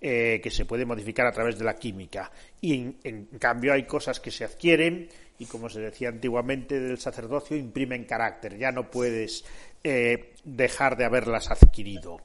Eh, 0.00 0.40
que 0.42 0.50
se 0.50 0.64
puede 0.64 0.84
modificar 0.84 1.24
a 1.26 1.30
través 1.30 1.56
de 1.56 1.64
la 1.64 1.76
química. 1.76 2.32
Y 2.60 2.96
en, 3.04 3.26
cambio 3.38 3.72
hay 3.72 3.84
cosas 3.84 4.18
que 4.18 4.32
se 4.32 4.44
adquieren 4.44 5.08
y, 5.38 5.46
como 5.46 5.68
se 5.68 5.78
decía 5.78 6.08
antiguamente 6.08 6.80
del 6.80 6.98
sacerdocio, 6.98 7.56
imprimen 7.56 8.06
carácter. 8.06 8.58
Ya 8.58 8.72
no 8.72 8.90
puedes 8.90 9.44
eh, 9.84 10.32
dejar 10.42 10.96
de 10.96 11.04
haberlas 11.04 11.48
adquirido. 11.48 12.22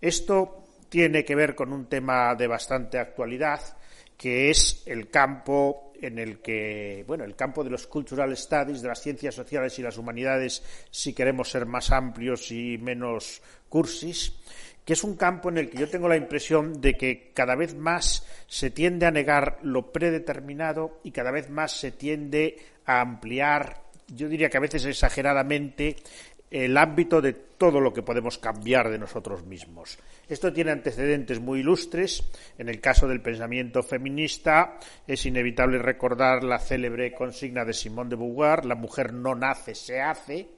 Esto 0.00 0.64
tiene 0.88 1.26
que 1.26 1.34
ver 1.34 1.54
con 1.54 1.74
un 1.74 1.90
tema 1.90 2.34
de 2.36 2.46
bastante 2.46 2.98
actualidad, 2.98 3.60
que 4.16 4.48
es 4.48 4.82
el 4.86 5.10
campo 5.10 5.85
en 6.02 6.18
el 6.18 6.38
que, 6.38 7.04
bueno, 7.06 7.24
el 7.24 7.36
campo 7.36 7.64
de 7.64 7.70
los 7.70 7.86
cultural 7.86 8.36
studies, 8.36 8.82
de 8.82 8.88
las 8.88 9.02
ciencias 9.02 9.34
sociales 9.34 9.78
y 9.78 9.82
las 9.82 9.98
humanidades, 9.98 10.62
si 10.90 11.12
queremos 11.12 11.50
ser 11.50 11.66
más 11.66 11.90
amplios 11.90 12.50
y 12.50 12.78
menos 12.78 13.42
cursis, 13.68 14.32
que 14.84 14.92
es 14.92 15.02
un 15.02 15.16
campo 15.16 15.48
en 15.48 15.58
el 15.58 15.68
que 15.68 15.78
yo 15.78 15.88
tengo 15.88 16.08
la 16.08 16.16
impresión 16.16 16.80
de 16.80 16.96
que 16.96 17.32
cada 17.34 17.56
vez 17.56 17.74
más 17.74 18.24
se 18.46 18.70
tiende 18.70 19.06
a 19.06 19.10
negar 19.10 19.58
lo 19.62 19.90
predeterminado 19.90 21.00
y 21.02 21.10
cada 21.10 21.32
vez 21.32 21.50
más 21.50 21.72
se 21.72 21.90
tiende 21.90 22.56
a 22.84 23.00
ampliar, 23.00 23.82
yo 24.06 24.28
diría 24.28 24.48
que 24.48 24.58
a 24.58 24.60
veces 24.60 24.84
exageradamente, 24.84 25.96
el 26.50 26.76
ámbito 26.76 27.20
de 27.20 27.32
todo 27.32 27.80
lo 27.80 27.92
que 27.92 28.02
podemos 28.02 28.38
cambiar 28.38 28.90
de 28.90 28.98
nosotros 28.98 29.44
mismos. 29.44 29.98
Esto 30.28 30.52
tiene 30.52 30.70
antecedentes 30.70 31.40
muy 31.40 31.60
ilustres. 31.60 32.22
En 32.58 32.68
el 32.68 32.80
caso 32.80 33.08
del 33.08 33.22
pensamiento 33.22 33.82
feminista 33.82 34.78
es 35.06 35.24
inevitable 35.26 35.78
recordar 35.78 36.44
la 36.44 36.58
célebre 36.58 37.12
consigna 37.12 37.64
de 37.64 37.72
Simone 37.72 38.10
de 38.10 38.16
Beauvoir, 38.16 38.64
la 38.64 38.74
mujer 38.74 39.12
no 39.12 39.34
nace, 39.34 39.74
se 39.74 40.00
hace, 40.00 40.48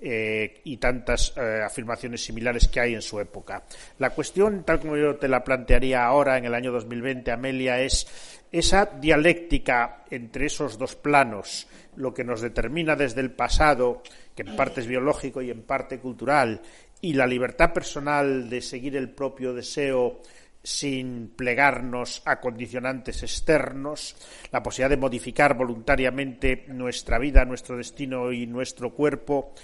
eh, 0.00 0.60
y 0.62 0.76
tantas 0.76 1.34
eh, 1.36 1.60
afirmaciones 1.64 2.22
similares 2.22 2.68
que 2.68 2.78
hay 2.78 2.94
en 2.94 3.02
su 3.02 3.18
época. 3.18 3.64
La 3.98 4.10
cuestión, 4.10 4.62
tal 4.62 4.78
como 4.78 4.96
yo 4.96 5.16
te 5.16 5.26
la 5.26 5.42
plantearía 5.42 6.04
ahora 6.04 6.38
en 6.38 6.44
el 6.44 6.54
año 6.54 6.70
2020, 6.70 7.32
Amelia, 7.32 7.80
es 7.80 8.06
esa 8.52 8.86
dialéctica 8.86 10.04
entre 10.08 10.46
esos 10.46 10.78
dos 10.78 10.94
planos, 10.94 11.66
lo 11.96 12.14
que 12.14 12.22
nos 12.22 12.40
determina 12.40 12.94
desde 12.94 13.22
el 13.22 13.32
pasado, 13.32 14.04
que 14.38 14.48
en 14.48 14.54
parte 14.54 14.82
es 14.82 14.86
biológico 14.86 15.42
y 15.42 15.50
en 15.50 15.62
parte 15.62 15.98
cultural, 15.98 16.62
y 17.00 17.12
la 17.14 17.26
libertad 17.26 17.72
personal 17.72 18.48
de 18.48 18.60
seguir 18.60 18.94
el 18.94 19.10
propio 19.10 19.52
deseo 19.52 20.22
sin 20.62 21.30
plegarnos 21.34 22.22
a 22.24 22.38
condicionantes 22.38 23.24
externos, 23.24 24.14
la 24.52 24.62
posibilidad 24.62 24.90
de 24.90 24.96
modificar 24.96 25.56
voluntariamente 25.56 26.66
nuestra 26.68 27.18
vida, 27.18 27.44
nuestro 27.44 27.76
destino 27.76 28.30
y 28.30 28.46
nuestro 28.46 28.94
cuerpo, 28.94 29.54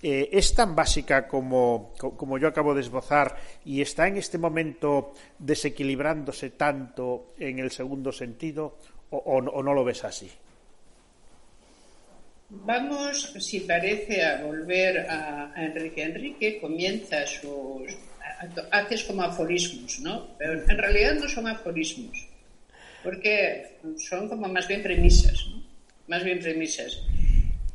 eh, 0.00 0.30
es 0.32 0.54
tan 0.54 0.74
básica 0.74 1.28
como, 1.28 1.92
como, 1.98 2.38
yo 2.38 2.48
acabo 2.48 2.74
de 2.74 2.80
esbozar 2.80 3.36
y 3.66 3.82
está 3.82 4.08
en 4.08 4.16
este 4.16 4.38
momento 4.38 5.12
desequilibrándose 5.38 6.48
tanto 6.48 7.34
en 7.38 7.58
el 7.58 7.70
segundo 7.70 8.12
sentido 8.12 8.78
o, 9.10 9.42
no 9.42 9.74
lo 9.74 9.84
ves 9.84 10.04
así? 10.04 10.30
Vamos, 12.54 13.32
si 13.40 13.60
parece, 13.60 14.22
a 14.22 14.42
volver 14.42 15.06
a, 15.08 15.52
Enrique. 15.56 16.02
Enrique 16.02 16.60
comienza 16.60 17.26
sus. 17.26 17.92
haces 18.70 19.04
como 19.04 19.22
aforismos, 19.22 20.00
¿no? 20.00 20.36
Pero 20.38 20.52
en 20.52 20.78
realidad 20.78 21.14
no 21.14 21.28
son 21.28 21.48
aforismos, 21.48 22.28
porque 23.02 23.78
son 23.96 24.28
como 24.28 24.48
más 24.48 24.68
bien 24.68 24.82
premisas, 24.82 25.46
¿no? 25.50 25.62
Más 26.08 26.24
bien 26.24 26.40
premisas 26.40 26.98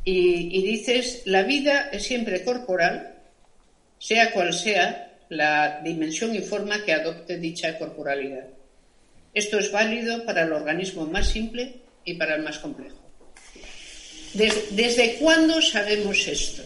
y, 0.10 0.62
dices, 0.62 1.24
la 1.26 1.44
vida 1.44 1.90
es 1.92 2.04
siempre 2.04 2.46
corporal, 2.46 3.16
sea 4.00 4.32
cual 4.32 4.54
sea 4.54 5.12
la 5.28 5.82
dimensión 5.84 6.34
y 6.34 6.40
forma 6.40 6.86
que 6.86 6.94
adopte 6.94 7.38
dicha 7.38 7.78
corporalidad. 7.78 8.48
Esto 9.34 9.60
es 9.60 9.70
válido 9.70 10.24
para 10.24 10.44
el 10.44 10.54
organismo 10.54 11.06
más 11.06 11.28
simple 11.28 11.82
y 12.06 12.14
para 12.14 12.36
el 12.36 12.44
más 12.44 12.58
complejo. 12.60 12.97
¿Desde, 14.38 15.16
cuándo 15.16 15.60
sabemos 15.62 16.28
esto? 16.28 16.62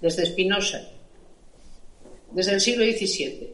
Desde 0.00 0.26
Spinoza, 0.26 0.80
desde 2.32 2.54
el 2.54 2.60
siglo 2.60 2.84
XVII. 2.84 3.52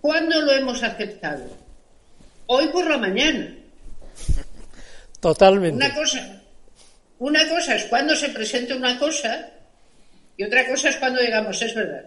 ¿Cuándo 0.00 0.40
lo 0.40 0.52
hemos 0.52 0.82
aceptado? 0.82 1.44
Hoy 2.46 2.68
por 2.68 2.88
la 2.88 2.96
mañana. 2.96 3.54
Totalmente. 5.20 5.76
Una 5.76 5.94
cosa, 5.94 6.42
una 7.18 7.48
cosa 7.48 7.76
es 7.76 7.84
cuando 7.84 8.16
se 8.16 8.30
presenta 8.30 8.74
una 8.74 8.98
cosa 8.98 9.50
y 10.36 10.44
otra 10.44 10.66
cosa 10.66 10.88
es 10.88 10.96
cuando 10.96 11.20
digamos 11.20 11.60
es 11.60 11.74
verdad. 11.74 12.04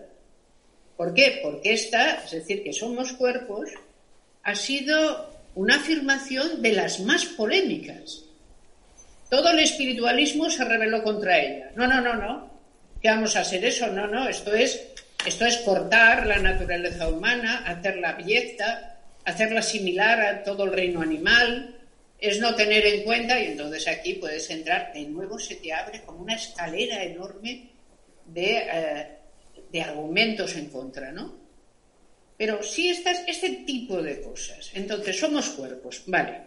¿Por 0.95 1.13
qué? 1.13 1.41
Porque 1.43 1.73
esta, 1.73 2.23
es 2.25 2.31
decir, 2.31 2.63
que 2.63 2.73
somos 2.73 3.13
cuerpos, 3.13 3.69
ha 4.43 4.55
sido 4.55 5.31
una 5.53 5.75
afirmación 5.75 6.61
de 6.61 6.73
las 6.73 6.99
más 7.01 7.25
polémicas. 7.25 8.26
Todo 9.29 9.49
el 9.49 9.59
espiritualismo 9.59 10.49
se 10.49 10.63
rebeló 10.63 11.03
contra 11.03 11.39
ella. 11.39 11.71
No, 11.75 11.87
no, 11.87 12.01
no, 12.01 12.15
no. 12.15 12.57
¿Qué 13.01 13.09
vamos 13.09 13.35
a 13.35 13.41
hacer 13.41 13.63
eso? 13.65 13.87
No, 13.87 14.07
no, 14.07 14.27
esto 14.27 14.53
es 14.53 14.81
Esto 15.25 15.45
es 15.45 15.57
cortar 15.57 16.25
la 16.25 16.37
naturaleza 16.37 17.09
humana, 17.09 17.63
hacerla 17.65 18.11
abyecta, 18.11 18.97
hacerla 19.25 19.61
similar 19.61 20.21
a 20.21 20.43
todo 20.43 20.63
el 20.63 20.71
reino 20.71 21.01
animal, 21.01 21.75
es 22.19 22.39
no 22.39 22.55
tener 22.55 22.85
en 22.85 23.03
cuenta, 23.03 23.39
y 23.39 23.47
entonces 23.47 23.87
aquí 23.87 24.13
puedes 24.13 24.49
entrar, 24.49 24.93
de 24.93 25.01
nuevo 25.01 25.37
se 25.37 25.55
te 25.55 25.73
abre 25.73 26.01
como 26.01 26.21
una 26.21 26.35
escalera 26.35 27.03
enorme 27.03 27.69
de, 28.25 28.57
eh, 28.57 29.07
de 29.71 29.81
argumentos 29.81 30.55
en 30.55 30.69
contra, 30.69 31.11
¿no? 31.11 31.35
Pero 32.37 32.63
si 32.63 32.89
estas, 32.89 33.23
este 33.27 33.49
tipo 33.65 34.01
de 34.01 34.21
cosas, 34.21 34.71
entonces 34.73 35.19
somos 35.19 35.49
cuerpos, 35.49 36.03
vale. 36.05 36.46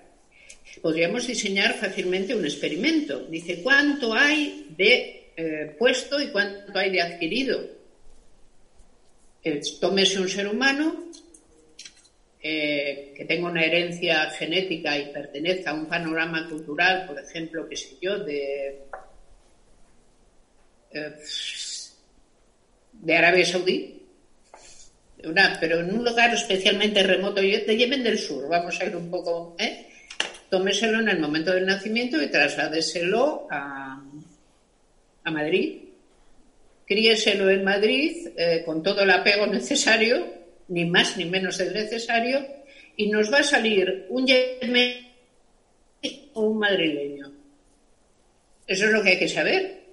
Podríamos 0.82 1.26
diseñar 1.26 1.74
fácilmente 1.74 2.34
un 2.34 2.44
experimento. 2.44 3.20
Dice, 3.26 3.62
¿cuánto 3.62 4.14
hay 4.14 4.68
de 4.76 5.32
eh, 5.36 5.76
puesto 5.78 6.20
y 6.20 6.28
cuánto 6.28 6.78
hay 6.78 6.90
de 6.90 7.02
adquirido? 7.02 7.60
Eh, 9.42 9.60
tómese 9.80 10.20
un 10.20 10.28
ser 10.28 10.48
humano 10.48 11.10
eh, 12.42 13.12
que 13.16 13.24
tenga 13.24 13.48
una 13.48 13.64
herencia 13.64 14.30
genética 14.30 14.96
y 14.98 15.12
pertenezca 15.12 15.70
a 15.70 15.74
un 15.74 15.86
panorama 15.86 16.48
cultural, 16.48 17.06
por 17.06 17.18
ejemplo, 17.18 17.68
qué 17.68 17.76
sé 17.76 17.96
yo, 18.00 18.18
de, 18.18 18.80
de 22.92 23.16
Arabia 23.16 23.44
Saudí, 23.44 24.00
una, 25.24 25.58
pero 25.60 25.80
en 25.80 25.94
un 25.94 26.04
lugar 26.04 26.32
especialmente 26.32 27.02
remoto 27.02 27.40
de 27.40 27.76
Yemen 27.76 28.02
del 28.02 28.18
Sur, 28.18 28.48
vamos 28.48 28.80
a 28.80 28.86
ir 28.86 28.96
un 28.96 29.10
poco, 29.10 29.54
¿eh? 29.58 29.89
Tómeselo 30.50 31.00
en 31.00 31.08
el 31.08 31.20
momento 31.20 31.52
del 31.52 31.66
nacimiento 31.66 32.20
y 32.20 32.30
trasládeselo 32.30 33.46
a, 33.50 34.02
a 35.24 35.30
Madrid, 35.30 35.78
críeselo 36.86 37.48
en 37.50 37.62
Madrid 37.62 38.28
eh, 38.36 38.62
con 38.64 38.82
todo 38.82 39.02
el 39.02 39.10
apego 39.10 39.46
necesario, 39.46 40.26
ni 40.68 40.84
más 40.84 41.16
ni 41.16 41.24
menos 41.24 41.58
del 41.58 41.72
necesario, 41.72 42.44
y 42.96 43.08
nos 43.08 43.32
va 43.32 43.38
a 43.38 43.44
salir 43.44 44.06
un 44.08 44.26
yemen 44.26 45.06
o 46.34 46.42
un 46.42 46.58
madrileño. 46.58 47.32
Eso 48.66 48.86
es 48.86 48.92
lo 48.92 49.02
que 49.02 49.10
hay 49.10 49.18
que 49.18 49.28
saber. 49.28 49.84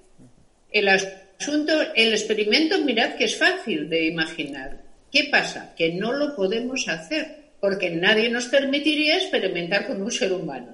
El 0.71 0.87
asunto, 0.89 1.73
el 1.95 2.13
experimento, 2.13 2.79
mirad 2.83 3.15
que 3.15 3.25
es 3.25 3.37
fácil 3.37 3.89
de 3.89 4.07
imaginar. 4.07 4.81
¿Qué 5.11 5.29
pasa? 5.31 5.73
Que 5.75 5.93
no 5.93 6.13
lo 6.13 6.35
podemos 6.35 6.87
hacer 6.87 7.46
porque 7.67 7.89
nadie 7.89 8.29
nos 8.29 8.45
permitiría 8.45 9.17
experimentar 9.17 9.87
con 9.87 10.01
un 10.01 10.09
ser 10.09 10.31
humano. 10.31 10.73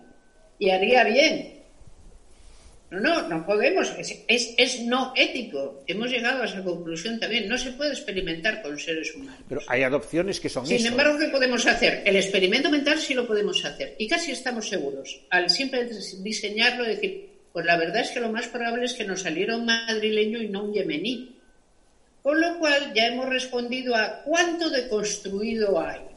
Y 0.59 0.69
haría 0.69 1.03
bien. 1.05 1.63
No, 2.91 2.99
no, 2.99 3.27
no 3.27 3.43
podemos. 3.47 3.91
Es, 3.97 4.79
no 4.81 5.11
ético. 5.15 5.83
Hemos 5.87 6.11
llegado 6.11 6.43
a 6.43 6.45
esa 6.45 6.63
conclusión 6.63 7.19
también. 7.19 7.49
No 7.49 7.57
se 7.57 7.71
puede 7.71 7.93
experimentar 7.93 8.61
con 8.61 8.77
seres 8.77 9.15
humanos. 9.15 9.41
Pero 9.49 9.61
hay 9.67 9.81
adopciones 9.81 10.39
que 10.39 10.49
son 10.49 10.67
Sin 10.67 10.85
embargo, 10.85 11.17
¿qué 11.17 11.29
podemos 11.29 11.65
hacer? 11.65 12.03
El 12.05 12.15
experimento 12.15 12.69
mental 12.69 12.99
sí 12.99 13.15
lo 13.15 13.25
podemos 13.25 13.65
hacer. 13.65 13.95
Y 13.97 14.07
casi 14.07 14.29
estamos 14.29 14.69
seguros. 14.69 15.19
Al 15.31 15.49
siempre 15.49 15.89
diseñarlo, 16.19 16.83
decir, 16.83 17.27
pues 17.51 17.65
la 17.65 17.75
verdad 17.75 18.01
es 18.01 18.11
que 18.11 18.19
lo 18.19 18.31
más 18.31 18.45
probable 18.49 18.85
es 18.85 18.93
que 18.93 19.03
nos 19.03 19.21
saliera 19.21 19.57
un 19.57 19.65
madrileño 19.65 20.39
y 20.43 20.49
no 20.49 20.65
un 20.65 20.73
yemení. 20.73 21.39
Con 22.21 22.39
lo 22.39 22.59
cual 22.59 22.93
ya 22.93 23.07
hemos 23.07 23.29
respondido 23.29 23.95
a 23.95 24.21
cuánto 24.21 24.69
de 24.69 24.87
construido 24.87 25.81
hay. 25.81 26.12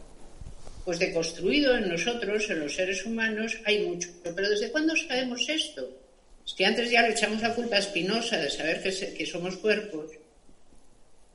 Pues 0.87 1.01
de 1.01 1.13
construido 1.13 1.77
en 1.77 1.89
nosotros, 1.89 2.49
en 2.49 2.61
los 2.61 2.77
seres 2.77 3.05
humanos, 3.05 3.59
hay 3.65 3.85
mucho. 3.85 4.09
Pero 4.23 4.49
¿desde 4.49 4.71
cuándo 4.71 4.95
sabemos 4.95 5.49
esto? 5.49 5.85
Es 6.47 6.55
que 6.55 6.65
antes 6.65 6.89
ya 6.93 7.03
le 7.03 7.11
echamos 7.11 7.43
la 7.43 7.53
culpa 7.57 7.79
a 7.79 7.83
Spinoza 7.83 8.37
de 8.39 8.49
saber 8.49 8.81
que, 8.81 9.27
somos 9.27 9.57
cuerpos. 9.57 10.13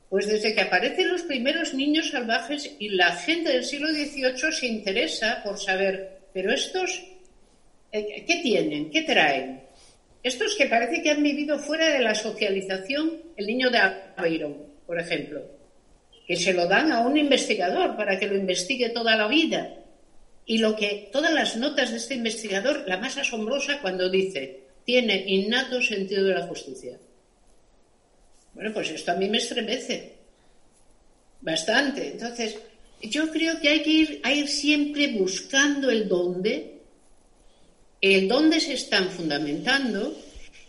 Pues 0.08 0.26
desde 0.26 0.54
que 0.54 0.62
aparecen 0.62 1.08
los 1.08 1.20
primeros 1.24 1.74
niños 1.74 2.08
salvajes 2.08 2.76
y 2.78 2.88
la 2.88 3.14
gente 3.14 3.52
del 3.52 3.64
siglo 3.64 3.88
XVIII 3.88 4.52
se 4.52 4.66
interesa 4.68 5.42
por 5.44 5.58
saber, 5.58 6.20
pero 6.32 6.50
estos, 6.50 7.02
eh, 7.92 8.24
¿qué 8.26 8.36
tienen? 8.36 8.90
¿Qué 8.90 9.02
traen? 9.02 9.60
Estos 10.22 10.54
que 10.54 10.64
parece 10.64 11.02
que 11.02 11.10
han 11.10 11.22
vivido 11.22 11.58
fuera 11.58 11.90
de 11.90 12.00
la 12.00 12.14
socialización, 12.14 13.20
el 13.36 13.46
niño 13.46 13.68
de 13.70 13.80
Aveiro, 14.16 14.56
por 14.86 14.98
ejemplo, 14.98 15.42
que 16.26 16.36
se 16.36 16.52
lo 16.52 16.66
dan 16.66 16.92
a 16.92 17.00
un 17.00 17.16
investigador 17.16 17.96
para 17.96 18.18
que 18.18 18.26
lo 18.26 18.36
investigue 18.36 18.90
toda 18.90 19.16
la 19.16 19.28
vida. 19.28 19.76
Y 20.46 20.58
lo 20.58 20.74
que 20.76 21.08
todas 21.12 21.32
las 21.32 21.56
notas 21.56 21.90
de 21.90 21.98
este 21.98 22.14
investigador, 22.14 22.84
la 22.86 22.98
más 22.98 23.16
asombrosa 23.16 23.80
cuando 23.80 24.08
dice, 24.08 24.60
tiene 24.84 25.24
innato 25.26 25.80
sentido 25.80 26.24
de 26.24 26.34
la 26.34 26.46
justicia. 26.46 26.98
Bueno, 28.54 28.72
pues 28.72 28.90
esto 28.90 29.12
a 29.12 29.16
mí 29.16 29.28
me 29.28 29.38
estremece 29.38 30.14
bastante. 31.40 32.08
Entonces, 32.08 32.58
yo 33.02 33.30
creo 33.30 33.60
que 33.60 33.68
hay 33.68 33.82
que 33.82 33.90
ir, 33.90 34.20
a 34.22 34.32
ir 34.32 34.48
siempre 34.48 35.08
buscando 35.08 35.90
el 35.90 36.08
dónde 36.08 36.72
el 38.02 38.26
dónde 38.26 38.58
se 38.58 38.74
están 38.74 39.08
fundamentando 39.10 40.18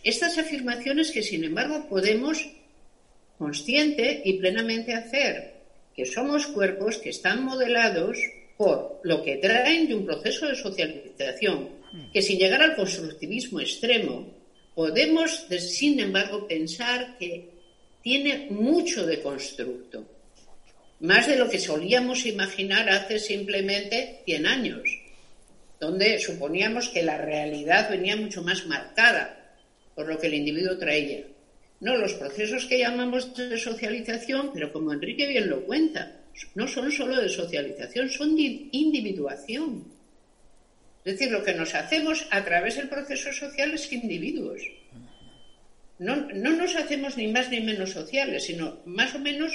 estas 0.04 0.38
afirmaciones 0.38 1.10
que, 1.10 1.22
sin 1.22 1.42
embargo, 1.42 1.86
podemos 1.88 2.38
consciente 3.44 4.22
y 4.24 4.32
plenamente 4.34 4.94
hacer, 4.94 5.52
que 5.94 6.06
somos 6.06 6.46
cuerpos 6.46 6.96
que 6.96 7.10
están 7.10 7.44
modelados 7.44 8.16
por 8.56 9.00
lo 9.04 9.22
que 9.22 9.36
traen 9.36 9.86
de 9.86 9.94
un 9.94 10.06
proceso 10.06 10.46
de 10.46 10.56
socialización, 10.56 11.68
que 12.12 12.22
sin 12.22 12.38
llegar 12.38 12.62
al 12.62 12.74
constructivismo 12.74 13.60
extremo, 13.60 14.32
podemos, 14.74 15.46
sin 15.58 16.00
embargo, 16.00 16.48
pensar 16.48 17.18
que 17.18 17.50
tiene 18.02 18.48
mucho 18.50 19.06
de 19.06 19.20
constructo, 19.20 20.08
más 21.00 21.26
de 21.26 21.36
lo 21.36 21.50
que 21.50 21.58
solíamos 21.58 22.24
imaginar 22.24 22.88
hace 22.88 23.18
simplemente 23.18 24.22
100 24.24 24.46
años 24.46 24.88
donde 25.84 26.18
suponíamos 26.18 26.88
que 26.88 27.02
la 27.02 27.18
realidad 27.18 27.90
venía 27.90 28.16
mucho 28.16 28.42
más 28.42 28.64
marcada 28.66 29.54
por 29.94 30.08
lo 30.08 30.18
que 30.18 30.28
el 30.28 30.34
individuo 30.34 30.78
traía. 30.78 31.24
No, 31.84 31.98
los 31.98 32.14
procesos 32.14 32.64
que 32.64 32.78
llamamos 32.78 33.36
de 33.36 33.58
socialización, 33.58 34.52
pero 34.54 34.72
como 34.72 34.94
Enrique 34.94 35.26
bien 35.26 35.50
lo 35.50 35.66
cuenta, 35.66 36.12
no 36.54 36.66
son 36.66 36.90
solo 36.90 37.20
de 37.20 37.28
socialización, 37.28 38.08
son 38.08 38.34
de 38.34 38.68
individuación. 38.72 39.84
Es 41.04 41.12
decir, 41.12 41.30
lo 41.30 41.44
que 41.44 41.52
nos 41.52 41.74
hacemos 41.74 42.26
a 42.30 42.42
través 42.42 42.76
del 42.76 42.88
proceso 42.88 43.30
social 43.34 43.74
es 43.74 43.92
individuos. 43.92 44.62
No, 45.98 46.16
no 46.16 46.56
nos 46.56 46.74
hacemos 46.74 47.18
ni 47.18 47.28
más 47.28 47.50
ni 47.50 47.60
menos 47.60 47.90
sociales, 47.90 48.44
sino 48.44 48.78
más 48.86 49.14
o 49.14 49.18
menos 49.18 49.52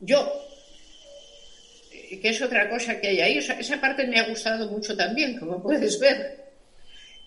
yo, 0.00 0.30
que 2.10 2.28
es 2.28 2.42
otra 2.42 2.68
cosa 2.68 3.00
que 3.00 3.08
hay 3.08 3.20
ahí. 3.20 3.38
Esa, 3.38 3.80
parte 3.80 4.06
me 4.06 4.20
ha 4.20 4.28
gustado 4.28 4.68
mucho 4.70 4.94
también, 4.94 5.38
como 5.38 5.62
puedes 5.62 5.98
ver. 5.98 6.44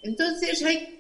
Entonces 0.04 0.62
hay 0.64 1.00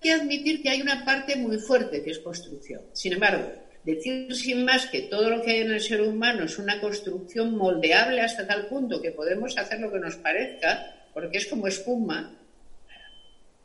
que 0.00 0.12
admitir 0.12 0.62
que 0.62 0.70
hay 0.70 0.82
una 0.82 1.04
parte 1.04 1.36
muy 1.36 1.58
fuerte 1.58 2.02
que 2.02 2.10
es 2.10 2.18
construcción. 2.18 2.82
Sin 2.92 3.12
embargo, 3.12 3.52
decir 3.84 4.34
sin 4.34 4.64
más 4.64 4.86
que 4.86 5.02
todo 5.02 5.30
lo 5.30 5.42
que 5.42 5.52
hay 5.52 5.60
en 5.60 5.72
el 5.72 5.80
ser 5.80 6.02
humano 6.02 6.44
es 6.44 6.58
una 6.58 6.80
construcción 6.80 7.56
moldeable 7.56 8.20
hasta 8.20 8.46
tal 8.46 8.66
punto 8.66 9.00
que 9.00 9.12
podemos 9.12 9.56
hacer 9.56 9.80
lo 9.80 9.92
que 9.92 9.98
nos 9.98 10.16
parezca, 10.16 10.94
porque 11.12 11.38
es 11.38 11.46
como 11.46 11.66
espuma, 11.66 12.36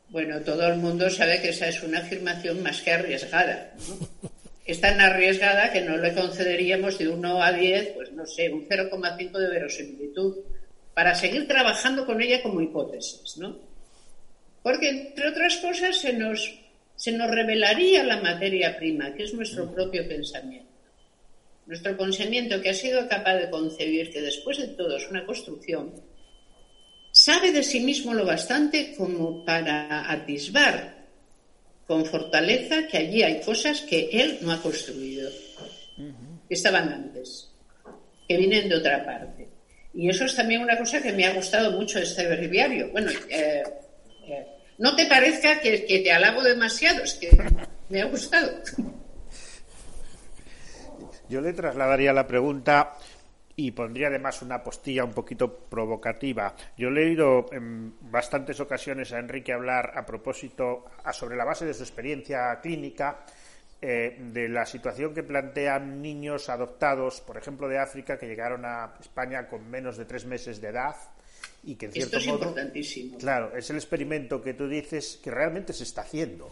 bueno, 0.09 0.39
todo 0.41 0.67
el 0.67 0.77
mundo 0.77 1.09
sabe 1.09 1.41
que 1.41 1.49
esa 1.49 1.67
es 1.67 1.81
una 1.83 1.99
afirmación 1.99 2.61
más 2.63 2.81
que 2.81 2.91
arriesgada. 2.91 3.73
¿no? 3.89 4.29
es 4.65 4.81
tan 4.81 4.99
arriesgada 4.99 5.71
que 5.71 5.81
no 5.81 5.97
le 5.97 6.13
concederíamos 6.13 6.97
de 6.97 7.07
1 7.07 7.43
a 7.43 7.51
10, 7.51 7.87
pues 7.89 8.11
no 8.13 8.25
sé, 8.25 8.51
un 8.51 8.67
0,5 8.67 9.31
de 9.37 9.49
verosimilitud, 9.49 10.37
para 10.93 11.13
seguir 11.13 11.47
trabajando 11.47 12.05
con 12.05 12.21
ella 12.21 12.41
como 12.41 12.61
hipótesis, 12.61 13.37
¿no? 13.37 13.59
Porque, 14.65 14.89
entre 14.89 15.29
otras 15.29 15.57
cosas, 15.57 15.95
se 15.95 16.11
nos, 16.13 16.57
se 16.95 17.11
nos 17.11 17.29
revelaría 17.29 18.03
la 18.03 18.19
materia 18.19 18.75
prima, 18.75 19.13
que 19.13 19.25
es 19.25 19.33
nuestro 19.35 19.71
propio 19.71 20.07
pensamiento. 20.07 20.71
Nuestro 21.67 21.95
pensamiento 21.95 22.59
que 22.59 22.71
ha 22.71 22.73
sido 22.73 23.07
capaz 23.07 23.35
de 23.35 23.51
concebir 23.51 24.09
que 24.11 24.23
después 24.23 24.57
de 24.57 24.69
todo 24.69 24.97
es 24.97 25.07
una 25.07 25.23
construcción, 25.23 25.93
sabe 27.11 27.51
de 27.51 27.61
sí 27.61 27.79
mismo 27.81 28.15
lo 28.15 28.25
bastante 28.25 28.95
como 28.97 29.45
para 29.45 30.11
atisbar 30.11 30.95
con 31.85 32.03
fortaleza 32.03 32.87
que 32.87 32.97
allí 32.97 33.21
hay 33.21 33.41
cosas 33.41 33.81
que 33.81 34.09
él 34.11 34.39
no 34.41 34.51
ha 34.51 34.63
construido, 34.63 35.29
que 35.95 36.55
estaban 36.55 36.89
antes, 36.89 37.51
que 38.27 38.35
vienen 38.35 38.67
de 38.67 38.77
otra 38.77 39.05
parte. 39.05 39.47
Y 39.93 40.09
eso 40.09 40.25
es 40.25 40.35
también 40.35 40.61
una 40.61 40.75
cosa 40.75 41.03
que 41.03 41.13
me 41.13 41.25
ha 41.25 41.35
gustado 41.35 41.71
mucho 41.73 41.99
de 41.99 42.05
este 42.05 42.27
breviario. 42.27 42.91
Bueno, 42.91 43.11
eh, 43.29 43.61
eh, 44.27 44.54
no 44.77 44.95
te 44.95 45.05
parezca 45.07 45.59
que, 45.59 45.85
que 45.85 45.99
te 45.99 46.11
alabo 46.11 46.43
demasiado, 46.43 47.03
es 47.03 47.13
que 47.15 47.29
me 47.89 48.01
ha 48.01 48.05
gustado. 48.05 48.51
Yo 51.29 51.41
le 51.41 51.53
trasladaría 51.53 52.13
la 52.13 52.27
pregunta 52.27 52.93
y 53.55 53.71
pondría 53.71 54.07
además 54.07 54.41
una 54.41 54.61
postilla 54.61 55.03
un 55.03 55.13
poquito 55.13 55.51
provocativa. 55.69 56.55
Yo 56.77 56.89
he 56.89 56.91
leído 56.91 57.45
en 57.51 57.95
bastantes 58.11 58.59
ocasiones 58.59 59.13
a 59.13 59.19
Enrique 59.19 59.53
hablar 59.53 59.93
a 59.95 60.05
propósito, 60.05 60.85
a 61.03 61.13
sobre 61.13 61.37
la 61.37 61.45
base 61.45 61.65
de 61.65 61.73
su 61.73 61.83
experiencia 61.83 62.59
clínica, 62.61 63.25
eh, 63.81 64.17
de 64.19 64.49
la 64.49 64.65
situación 64.65 65.13
que 65.13 65.23
plantean 65.23 66.01
niños 66.01 66.49
adoptados, 66.49 67.21
por 67.21 67.37
ejemplo, 67.37 67.67
de 67.67 67.79
África, 67.79 68.17
que 68.17 68.27
llegaron 68.27 68.65
a 68.65 68.93
España 68.99 69.47
con 69.47 69.69
menos 69.69 69.97
de 69.97 70.05
tres 70.05 70.25
meses 70.25 70.59
de 70.59 70.69
edad 70.69 70.95
y 71.63 71.75
que 71.75 71.87
en 71.87 71.91
cierto 71.91 72.17
Esto 72.17 72.17
es 72.17 72.27
modo, 72.27 72.37
importantísimo. 72.39 73.17
claro, 73.17 73.55
es 73.57 73.69
el 73.69 73.75
experimento 73.77 74.41
que 74.41 74.53
tú 74.53 74.67
dices 74.67 75.19
que 75.23 75.31
realmente 75.31 75.73
se 75.73 75.83
está 75.83 76.01
haciendo. 76.01 76.49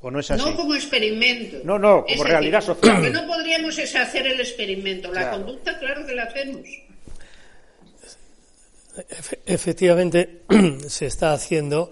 ¿O 0.00 0.10
no 0.10 0.20
es 0.20 0.30
así? 0.30 0.42
No 0.44 0.54
como 0.54 0.74
experimento. 0.74 1.58
No, 1.64 1.78
no, 1.78 2.02
como 2.02 2.06
Es 2.08 2.12
decir, 2.18 2.26
realidad 2.26 2.60
social. 2.60 2.96
Lo 2.98 3.02
que 3.02 3.10
no 3.10 3.26
podríamos 3.26 3.78
es 3.78 3.94
hacer 3.96 4.26
el 4.26 4.38
experimento. 4.38 5.08
La 5.12 5.22
Claro. 5.22 5.36
conducta, 5.38 5.78
claro 5.78 6.04
que 6.06 6.14
la 6.14 6.24
hacemos. 6.24 6.60
Efe- 9.08 9.38
Efectivamente, 9.46 10.42
se 10.88 11.06
está 11.06 11.32
haciendo 11.32 11.90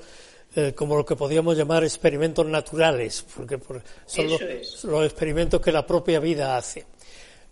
eh, 0.55 0.73
como 0.75 0.97
lo 0.97 1.05
que 1.07 1.17
podríamos 1.17 1.57
llamar 1.57 1.83
experimentos 1.85 2.47
naturales, 2.47 3.25
porque 3.35 3.59
por- 3.59 3.83
son 4.07 4.27
Eso 4.27 4.33
los, 4.35 4.43
es. 4.43 4.85
los 4.85 5.05
experimentos 5.07 5.61
que 5.61 5.73
la 5.73 5.87
propia 5.87 6.21
vida 6.21 6.57
hace. 6.57 6.85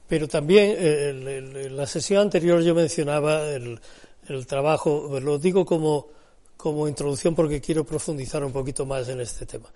Pero 0.07 0.29
también 0.29 0.73
eh, 0.79 1.09
el- 1.11 1.27
el- 1.29 1.57
en 1.57 1.77
la 1.77 1.87
sesión 1.87 2.21
anterior 2.23 2.63
yo 2.63 2.75
mencionaba 2.75 3.49
el, 3.51 3.81
el 4.31 4.47
trabajo, 4.47 5.19
lo 5.21 5.39
digo 5.39 5.65
como, 5.65 6.09
como 6.57 6.89
introducción 6.89 7.35
porque 7.35 7.61
quiero 7.61 7.85
profundizar 7.85 8.43
un 8.45 8.53
poquito 8.53 8.87
más 8.87 9.09
en 9.09 9.21
este 9.21 9.47
tema. 9.47 9.69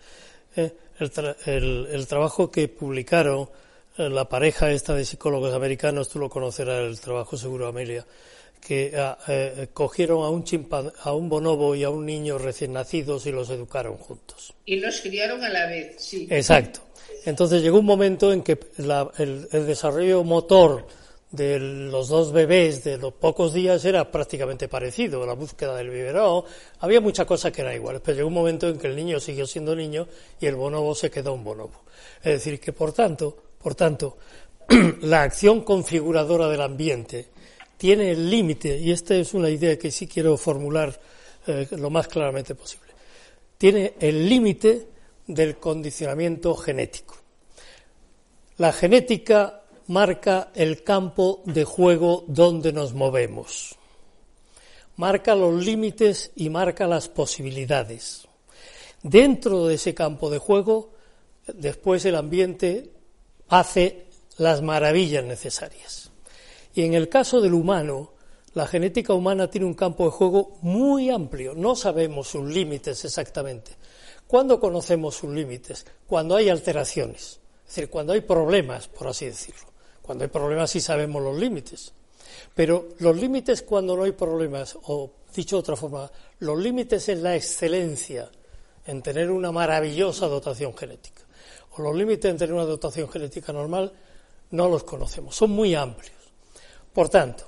Eh, 0.57 0.73
el, 1.01 1.13
tra- 1.13 1.37
el- 1.47 1.89
el 1.91 2.07
trabajo 2.07 2.51
que 2.51 2.69
publicaron 2.69 3.49
eh, 3.99 4.09
la 4.09 4.29
pareja 4.29 4.71
esta 4.71 4.95
de 4.95 5.05
psicólogos 5.05 5.53
americanos, 5.55 6.09
tú 6.09 6.19
lo 6.19 6.29
conocerás, 6.31 6.81
el 6.87 7.01
trabajo 7.01 7.37
seguro, 7.37 7.67
Amelia, 7.67 8.07
que 8.61 8.93
ah, 8.97 9.19
eh, 9.29 9.69
cogieron 9.73 10.25
a 10.25 10.29
un 10.31 10.45
chimpan, 10.45 10.91
a 11.03 11.13
un 11.13 11.29
bonobo 11.29 11.75
y 11.75 11.85
a 11.85 11.91
un 11.91 12.07
niño 12.07 12.39
recién 12.39 12.73
nacidos 12.73 13.27
y 13.27 13.33
los 13.33 13.51
educaron 13.51 13.97
juntos. 13.97 14.55
Y 14.65 14.77
los 14.77 15.01
criaron 15.01 15.43
a 15.45 15.49
la 15.49 15.67
vez, 15.67 15.97
sí. 15.99 16.27
Exacto. 16.31 16.81
Entonces 17.27 17.63
llegó 17.63 17.79
un 17.79 17.87
momento 17.87 18.33
en 18.33 18.43
que 18.43 18.59
la- 18.79 19.11
el, 19.19 19.49
el 19.53 19.67
desarrollo 19.67 20.23
motor 20.25 20.87
de 21.35 21.59
los 21.59 22.09
dos 22.09 22.33
bebés 22.33 22.85
de 22.85 22.97
los 22.97 23.13
pocos 23.13 23.53
días 23.53 23.85
era 23.85 24.11
prácticamente 24.11 24.69
parecido, 24.69 25.27
la 25.27 25.35
búsqueda 25.35 25.77
del 25.77 25.91
biberón, 25.91 26.45
había 26.79 27.01
muchas 27.01 27.27
cosas 27.27 27.51
que 27.51 27.63
eran 27.63 27.75
iguales, 27.75 28.01
pero 28.05 28.17
llegó 28.17 28.29
un 28.29 28.35
momento 28.35 28.69
en 28.69 28.79
que 28.79 28.87
el 28.87 28.95
niño 28.95 29.19
siguió 29.19 29.47
siendo 29.47 29.75
niño 29.75 30.07
y 30.41 30.47
el 30.47 30.55
bonobo 30.55 30.95
se 30.95 31.11
quedó 31.11 31.35
un 31.35 31.43
bonobo. 31.43 31.83
Es 32.19 32.35
decir, 32.35 32.61
que 32.61 32.73
por 32.73 32.93
tanto, 32.93 33.37
por 33.61 33.75
tanto, 33.75 34.17
la 35.03 35.23
acción 35.23 35.63
configuradora 35.63 36.49
del 36.49 36.61
ambiente 36.61 37.29
tiene 37.77 38.13
el 38.13 38.31
límite, 38.31 38.79
y 38.79 38.93
esta 38.93 39.17
es 39.17 39.35
una 39.35 39.51
idea 39.51 39.77
que 39.77 39.91
sí 39.91 40.07
quiero 40.07 40.37
formular 40.37 40.99
eh, 41.47 41.67
lo 41.73 41.91
más 41.91 42.07
claramente 42.07 42.55
posible, 42.55 42.93
tiene 43.59 43.95
el 43.99 44.29
límite 44.29 44.87
del 45.27 45.57
condicionamiento 45.57 46.55
genético. 46.55 47.17
La 48.59 48.73
genética 48.73 49.64
marca 49.87 50.51
el 50.55 50.83
campo 50.83 51.43
de 51.45 51.65
juego 51.65 52.25
donde 52.27 52.73
nos 52.73 52.95
movemos, 52.95 53.77
marca 54.97 55.35
los 55.35 55.65
límites 55.65 56.33
y 56.37 56.49
marca 56.51 56.87
las 56.87 57.09
posibilidades. 57.09 58.27
Dentro 59.03 59.67
de 59.67 59.75
ese 59.75 59.95
campo 59.95 60.31
de 60.31 60.39
juego, 60.39 60.93
después 61.47 62.05
el 62.07 62.17
ambiente 62.17 62.91
hace 63.49 64.07
las 64.39 64.63
maravillas 64.63 65.25
necesarias. 65.25 66.11
Y 66.75 66.83
en 66.83 66.95
el 66.95 67.09
caso 67.09 67.41
del 67.41 67.55
humano, 67.55 68.13
la 68.55 68.67
genética 68.67 69.13
humana 69.13 69.51
tiene 69.51 69.67
un 69.67 69.75
campo 69.75 70.05
de 70.05 70.11
juego 70.11 70.57
muy 70.63 71.11
amplio. 71.11 71.55
No 71.55 71.77
sabemos 71.77 72.29
sus 72.29 72.49
límites 72.49 73.05
exactamente. 73.05 73.73
¿Cuándo 74.27 74.59
conocemos 74.59 75.17
sus 75.17 75.31
límites? 75.31 75.85
Cuando 76.07 76.37
hay 76.37 76.49
alteraciones. 76.49 77.41
Es 77.67 77.75
decir, 77.75 77.91
cuando 77.91 78.13
hay 78.13 78.23
problemas, 78.23 78.89
por 78.89 79.09
así 79.09 79.27
decirlo. 79.27 79.74
Cuando 80.05 80.25
hay 80.25 80.31
problemas 80.31 80.71
sí 80.71 80.81
sabemos 80.81 81.23
los 81.23 81.37
límites. 81.39 81.93
Pero 82.55 82.89
los 82.99 83.17
límites 83.17 83.63
cuando 83.63 83.97
no 83.97 84.05
hay 84.05 84.13
problemas, 84.13 84.77
o 84.83 85.11
dicho 85.35 85.57
de 85.57 85.61
otra 85.61 85.77
forma, 85.77 86.11
los 86.41 86.59
límites 86.59 87.09
en 87.09 87.23
la 87.23 87.35
excelencia, 87.35 88.31
en 88.87 89.03
tener 89.03 89.31
una 89.31 89.51
maravillosa 89.51 90.27
dotación 90.27 90.77
genética. 90.77 91.23
O 91.77 91.83
los 91.83 91.97
límites 91.97 92.31
en 92.31 92.37
tener 92.37 92.55
una 92.55 92.65
dotación 92.65 93.09
genética 93.09 93.53
normal, 93.53 93.93
no 94.51 94.69
los 94.69 94.85
conocemos. 94.85 95.35
Son 95.35 95.51
muy 95.51 95.75
amplios. 95.75 96.13
Por 96.93 97.09
tanto, 97.09 97.47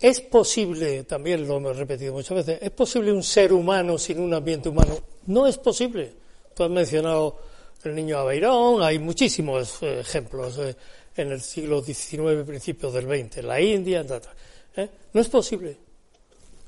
es 0.00 0.20
posible, 0.22 1.04
también 1.04 1.46
lo 1.46 1.58
hemos 1.58 1.76
repetido 1.76 2.14
muchas 2.14 2.44
veces, 2.44 2.58
¿es 2.60 2.70
posible 2.72 3.12
un 3.12 3.22
ser 3.22 3.52
humano 3.52 3.96
sin 3.96 4.18
un 4.18 4.34
ambiente 4.34 4.68
humano? 4.68 4.98
No 5.26 5.46
es 5.46 5.56
posible. 5.56 6.12
Tú 6.52 6.64
has 6.64 6.70
mencionado 6.70 7.38
el 7.84 7.94
niño 7.94 8.18
Aveirón, 8.18 8.82
hay 8.82 8.98
muchísimos 8.98 9.82
eh, 9.82 10.00
ejemplos 10.00 10.58
eh, 10.58 10.76
en 11.16 11.32
el 11.32 11.40
siglo 11.40 11.82
XIX, 11.82 12.44
principios 12.46 12.92
del 12.92 13.06
XX, 13.06 13.44
la 13.44 13.60
India. 13.60 14.04
¿eh? 14.76 14.88
No 15.12 15.20
es 15.20 15.28
posible. 15.28 15.76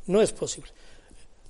No 0.06 0.20
es 0.20 0.32
posible. 0.32 0.70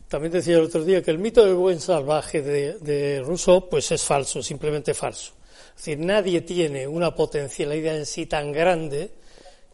También 0.09 0.33
decía 0.33 0.57
el 0.57 0.64
otro 0.64 0.85
día 0.85 1.02
que 1.02 1.11
el 1.11 1.18
mito 1.18 1.44
del 1.44 1.54
buen 1.54 1.80
salvaje 1.80 2.42
de, 2.42 2.74
de 2.74 3.22
Rousseau, 3.22 3.68
pues 3.68 3.90
es 3.90 4.02
falso, 4.02 4.42
simplemente 4.42 4.94
falso. 4.94 5.33
Es 5.70 5.85
decir, 5.85 5.98
nadie 5.98 6.42
tiene 6.42 6.87
una 6.87 7.14
potencialidad 7.14 7.96
en 7.96 8.07
sí 8.07 8.26
tan 8.26 8.52
grande 8.52 9.11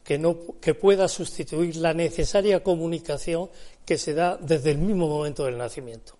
que, 0.02 0.18
no, 0.18 0.58
que 0.60 0.74
pueda 0.74 1.08
sustituir 1.08 1.76
la 1.76 1.92
necesaria 1.92 2.62
comunicación 2.62 3.50
que 3.84 3.98
se 3.98 4.14
da 4.14 4.38
desde 4.40 4.70
el 4.70 4.78
mismo 4.78 5.08
momento 5.08 5.44
del 5.44 5.58
nacimiento. 5.58 6.16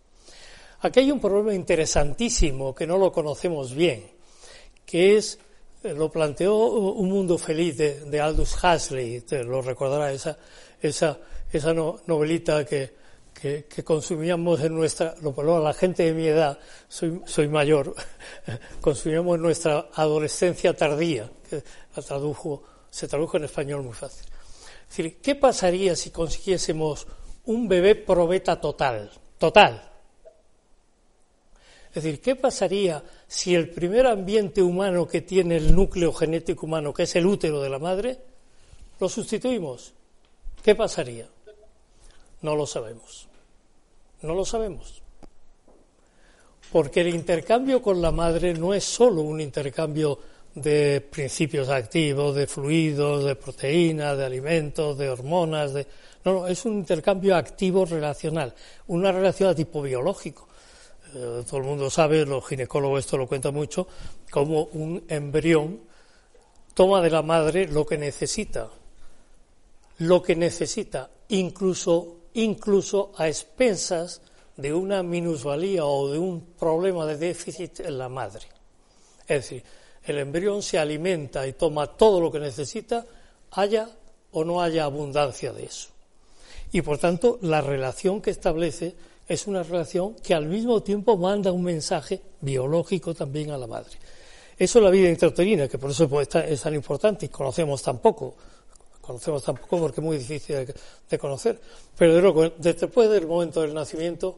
Aquí 0.80 1.00
hay 1.00 1.10
un 1.10 1.20
problema 1.20 1.54
interesantísimo 1.54 2.74
que 2.74 2.86
no 2.86 2.98
lo 2.98 3.12
conocemos 3.12 3.74
bien, 3.74 4.10
que 4.86 5.16
es, 5.16 5.38
lo 5.82 6.10
planteó 6.10 6.56
Un 6.56 7.08
Mundo 7.08 7.38
Feliz 7.38 7.76
de, 7.76 8.00
de 8.00 8.20
Aldous 8.20 8.56
Huxley, 8.62 9.22
te 9.22 9.42
lo 9.44 9.62
recordará 9.62 10.12
esa, 10.12 10.36
esa, 10.80 11.18
esa 11.52 11.72
no- 11.72 12.00
novelita 12.06 12.64
que, 12.64 12.94
que, 13.32 13.64
que 13.64 13.82
consumíamos 13.84 14.60
en 14.60 14.74
nuestra, 14.74 15.14
lo 15.22 15.34
lo- 15.42 15.62
la 15.62 15.72
gente 15.72 16.04
de 16.04 16.12
mi 16.12 16.26
edad, 16.26 16.58
soy, 16.88 17.20
soy 17.24 17.48
mayor, 17.48 17.94
consumíamos 18.80 19.36
en 19.36 19.42
nuestra 19.42 19.88
adolescencia 19.94 20.76
tardía, 20.76 21.30
que 21.48 21.62
la 21.96 22.02
tradujo, 22.02 22.62
se 22.90 23.08
tradujo 23.08 23.36
en 23.38 23.44
español 23.44 23.82
muy 23.82 23.94
fácil. 23.94 24.26
Es 24.82 24.96
decir, 24.96 25.20
¿qué 25.22 25.34
pasaría 25.34 25.94
si 25.96 26.10
consiguiésemos 26.10 27.06
un 27.46 27.68
bebé 27.68 27.94
probeta 27.94 28.60
total? 28.60 29.10
Total. 29.38 29.89
Es 31.92 32.04
decir, 32.04 32.20
¿qué 32.20 32.36
pasaría 32.36 33.02
si 33.26 33.54
el 33.54 33.70
primer 33.70 34.06
ambiente 34.06 34.62
humano 34.62 35.08
que 35.08 35.22
tiene 35.22 35.56
el 35.56 35.74
núcleo 35.74 36.12
genético 36.12 36.66
humano, 36.66 36.94
que 36.94 37.02
es 37.02 37.16
el 37.16 37.26
útero 37.26 37.60
de 37.60 37.68
la 37.68 37.80
madre, 37.80 38.18
lo 39.00 39.08
sustituimos? 39.08 39.92
¿Qué 40.62 40.76
pasaría? 40.76 41.26
No 42.42 42.54
lo 42.54 42.66
sabemos. 42.66 43.26
No 44.22 44.34
lo 44.34 44.44
sabemos. 44.44 45.02
Porque 46.70 47.00
el 47.00 47.08
intercambio 47.08 47.82
con 47.82 48.00
la 48.00 48.12
madre 48.12 48.54
no 48.54 48.72
es 48.72 48.84
solo 48.84 49.22
un 49.22 49.40
intercambio 49.40 50.18
de 50.54 51.00
principios 51.00 51.68
activos, 51.68 52.36
de 52.36 52.46
fluidos, 52.46 53.24
de 53.24 53.34
proteínas, 53.34 54.16
de 54.16 54.24
alimentos, 54.24 54.96
de 54.96 55.08
hormonas, 55.08 55.72
de... 55.72 55.86
no, 56.24 56.32
no, 56.34 56.46
es 56.46 56.64
un 56.64 56.74
intercambio 56.74 57.34
activo 57.34 57.84
relacional, 57.84 58.54
una 58.86 59.10
relación 59.10 59.50
a 59.50 59.54
tipo 59.54 59.82
biológico. 59.82 60.49
Eh, 61.12 61.44
todo 61.48 61.58
el 61.58 61.66
mundo 61.66 61.90
sabe, 61.90 62.24
los 62.24 62.46
ginecólogos 62.46 63.00
esto 63.00 63.16
lo 63.16 63.26
cuentan 63.26 63.54
mucho, 63.54 63.88
como 64.30 64.64
un 64.64 65.02
embrión 65.08 65.80
toma 66.74 67.00
de 67.00 67.10
la 67.10 67.22
madre 67.22 67.66
lo 67.66 67.84
que 67.84 67.98
necesita, 67.98 68.70
lo 69.98 70.22
que 70.22 70.36
necesita, 70.36 71.10
incluso, 71.28 72.16
incluso 72.34 73.12
a 73.16 73.28
expensas 73.28 74.22
de 74.56 74.72
una 74.72 75.02
minusvalía 75.02 75.84
o 75.84 76.10
de 76.10 76.18
un 76.18 76.54
problema 76.58 77.06
de 77.06 77.16
déficit 77.16 77.80
en 77.80 77.98
la 77.98 78.08
madre. 78.08 78.46
Es 79.22 79.42
decir, 79.42 79.64
el 80.04 80.18
embrión 80.18 80.62
se 80.62 80.78
alimenta 80.78 81.46
y 81.46 81.54
toma 81.54 81.86
todo 81.86 82.20
lo 82.20 82.30
que 82.30 82.40
necesita, 82.40 83.04
haya 83.52 83.88
o 84.32 84.44
no 84.44 84.62
haya 84.62 84.84
abundancia 84.84 85.52
de 85.52 85.64
eso. 85.64 85.88
Y 86.72 86.82
por 86.82 86.98
tanto, 86.98 87.38
la 87.42 87.60
relación 87.60 88.20
que 88.22 88.30
establece 88.30 88.94
es 89.30 89.46
una 89.46 89.62
relación 89.62 90.16
que 90.16 90.34
al 90.34 90.46
mismo 90.46 90.82
tiempo 90.82 91.16
manda 91.16 91.52
un 91.52 91.62
mensaje 91.62 92.20
biológico 92.40 93.14
también 93.14 93.52
a 93.52 93.56
la 93.56 93.68
madre. 93.68 93.92
Eso 94.58 94.80
es 94.80 94.84
la 94.84 94.90
vida 94.90 95.08
intrauterina, 95.08 95.68
que 95.68 95.78
por 95.78 95.92
eso 95.92 96.08
pues, 96.08 96.28
es 96.34 96.60
tan 96.60 96.74
importante 96.74 97.26
y 97.26 97.28
conocemos 97.28 97.80
tan 97.80 97.98
poco. 97.98 98.34
Conocemos 99.00 99.44
tan 99.44 99.54
poco 99.54 99.78
porque 99.78 100.00
es 100.00 100.04
muy 100.04 100.18
difícil 100.18 100.74
de, 101.08 101.18
conocer. 101.18 101.60
Pero 101.96 102.50
de 102.58 102.72
después 102.74 103.08
del 103.08 103.28
momento 103.28 103.60
del 103.60 103.72
nacimiento, 103.72 104.36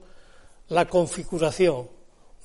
la 0.69 0.87
configuración 0.87 1.89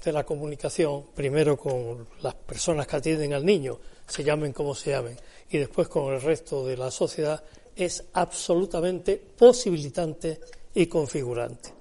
de 0.05 0.11
la 0.13 0.23
comunicación, 0.23 1.03
primero 1.13 1.57
con 1.57 2.07
las 2.21 2.33
personas 2.33 2.87
que 2.87 2.95
atienden 2.95 3.33
al 3.33 3.45
niño, 3.45 3.77
se 4.07 4.23
llamen 4.23 4.53
como 4.53 4.73
se 4.73 4.91
llamen, 4.91 5.17
y 5.49 5.57
después 5.57 5.89
con 5.89 6.13
el 6.13 6.21
resto 6.21 6.65
de 6.65 6.77
la 6.77 6.91
sociedad, 6.91 7.43
es 7.75 8.05
absolutamente 8.13 9.17
posibilitante 9.17 10.39
y 10.73 10.87
configurante. 10.87 11.76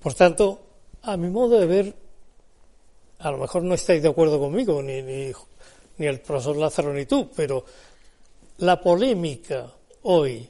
Por 0.00 0.14
tanto, 0.14 0.60
a 1.02 1.16
mi 1.16 1.28
modo 1.28 1.58
de 1.58 1.66
ver, 1.66 1.94
a 3.18 3.30
lo 3.30 3.38
mejor 3.38 3.62
no 3.62 3.74
estáis 3.74 4.02
de 4.02 4.08
acuerdo 4.08 4.38
conmigo, 4.38 4.82
ni, 4.82 5.02
ni, 5.02 5.32
ni 5.98 6.06
el 6.06 6.20
profesor 6.20 6.56
Lázaro 6.56 6.92
ni 6.92 7.06
tú, 7.06 7.30
pero 7.34 7.64
la 8.58 8.80
polémica 8.80 9.72
hoy 10.02 10.48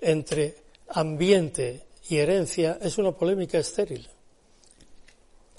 entre 0.00 0.56
ambiente 0.88 1.86
y 2.08 2.16
herencia 2.16 2.78
es 2.80 2.98
una 2.98 3.12
polémica 3.12 3.58
estéril. 3.58 4.06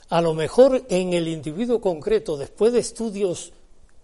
A 0.09 0.21
lo 0.21 0.33
mejor 0.33 0.85
en 0.89 1.13
el 1.13 1.27
individuo 1.27 1.81
concreto, 1.81 2.37
después 2.37 2.71
de 2.71 2.79
estudios 2.79 3.51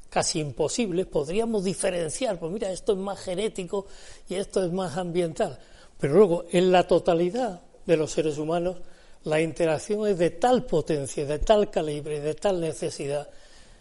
casi 0.09 0.39
imposibles, 0.39 1.07
podríamos 1.07 1.63
diferenciar, 1.63 2.37
pues 2.39 2.51
mira, 2.51 2.71
esto 2.71 2.93
es 2.93 2.99
más 2.99 3.19
genético 3.19 3.87
y 4.27 4.35
esto 4.35 4.63
es 4.63 4.71
más 4.71 4.97
ambiental. 4.97 5.57
Pero 5.97 6.13
luego, 6.13 6.45
en 6.51 6.71
la 6.71 6.87
totalidad 6.87 7.61
de 7.85 7.97
los 7.97 8.11
seres 8.11 8.37
humanos, 8.37 8.77
la 9.23 9.39
interacción 9.39 10.07
es 10.07 10.17
de 10.17 10.31
tal 10.31 10.65
potencia, 10.65 11.25
de 11.25 11.39
tal 11.39 11.69
calibre, 11.69 12.19
de 12.19 12.33
tal 12.35 12.59
necesidad, 12.59 13.29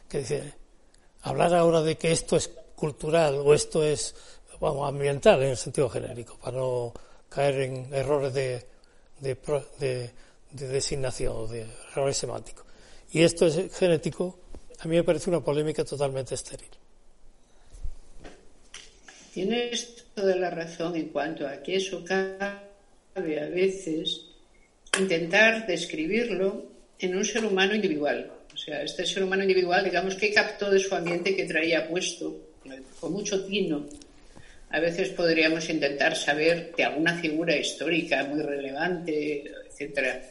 que 0.08 0.18
dice, 0.18 0.52
hablar 1.22 1.54
ahora 1.54 1.82
de 1.82 1.96
que 1.96 2.12
esto 2.12 2.36
es 2.36 2.50
cultural 2.76 3.34
o 3.36 3.54
esto 3.54 3.82
es, 3.82 4.14
vamos, 4.60 4.88
ambiental 4.88 5.42
en 5.42 5.50
el 5.50 5.56
sentido 5.56 5.88
genérico, 5.88 6.38
para 6.38 6.58
no 6.58 6.92
caer 7.28 7.60
en 7.62 7.94
errores 7.94 8.34
de, 8.34 8.66
de, 9.20 9.36
de, 9.78 10.10
de 10.50 10.68
designación, 10.68 11.50
de 11.50 11.66
errores 11.92 12.16
semánticos. 12.16 12.66
Y 13.10 13.22
esto 13.22 13.46
es 13.46 13.74
genético, 13.76 14.38
a 14.78 14.88
mí 14.88 14.96
me 14.96 15.04
parece 15.04 15.30
una 15.30 15.40
polémica 15.40 15.84
totalmente 15.84 16.34
estéril. 16.34 16.70
Tienes 19.32 20.04
toda 20.14 20.36
la 20.36 20.50
razón 20.50 20.94
en 20.96 21.08
cuanto 21.08 21.46
a 21.46 21.62
que 21.62 21.76
eso 21.76 22.04
cabe 22.04 23.40
a 23.40 23.48
veces 23.48 24.31
intentar 24.98 25.66
describirlo 25.66 26.66
en 26.98 27.16
un 27.16 27.24
ser 27.24 27.44
humano 27.44 27.74
individual. 27.74 28.30
O 28.52 28.56
sea, 28.56 28.82
este 28.82 29.06
ser 29.06 29.24
humano 29.24 29.42
individual, 29.42 29.84
digamos, 29.84 30.14
que 30.14 30.32
captó 30.32 30.70
de 30.70 30.78
su 30.78 30.94
ambiente 30.94 31.34
que 31.34 31.44
traía 31.44 31.88
puesto, 31.88 32.36
con 33.00 33.12
mucho 33.12 33.44
tino. 33.44 33.86
A 34.70 34.80
veces 34.80 35.10
podríamos 35.10 35.68
intentar 35.68 36.16
saber 36.16 36.72
de 36.76 36.84
alguna 36.84 37.14
figura 37.14 37.56
histórica 37.56 38.24
muy 38.24 38.42
relevante, 38.42 39.44
etcétera, 39.68 40.22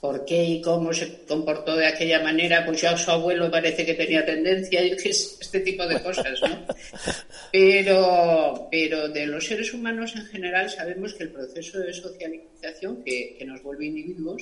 por 0.00 0.24
qué 0.24 0.42
y 0.42 0.62
cómo 0.62 0.92
se 0.92 1.24
comportó 1.26 1.76
de 1.76 1.86
aquella 1.86 2.22
manera, 2.22 2.64
pues 2.64 2.80
ya 2.80 2.96
su 2.96 3.10
abuelo 3.10 3.50
parece 3.50 3.84
que 3.84 3.94
tenía 3.94 4.24
tendencia, 4.24 4.82
y 4.82 4.92
este 4.92 5.60
tipo 5.60 5.86
de 5.86 6.02
cosas, 6.02 6.40
¿no? 6.40 6.66
Pero, 7.52 8.68
pero 8.70 9.08
de 9.08 9.26
los 9.26 9.44
seres 9.44 9.74
humanos 9.74 10.14
en 10.14 10.24
general 10.26 10.70
sabemos 10.70 11.14
que 11.14 11.24
el 11.24 11.32
proceso 11.32 11.80
de 11.80 11.92
socialización 11.92 13.02
que, 13.02 13.34
que 13.36 13.44
nos 13.44 13.60
vuelve 13.60 13.86
individuos 13.86 14.40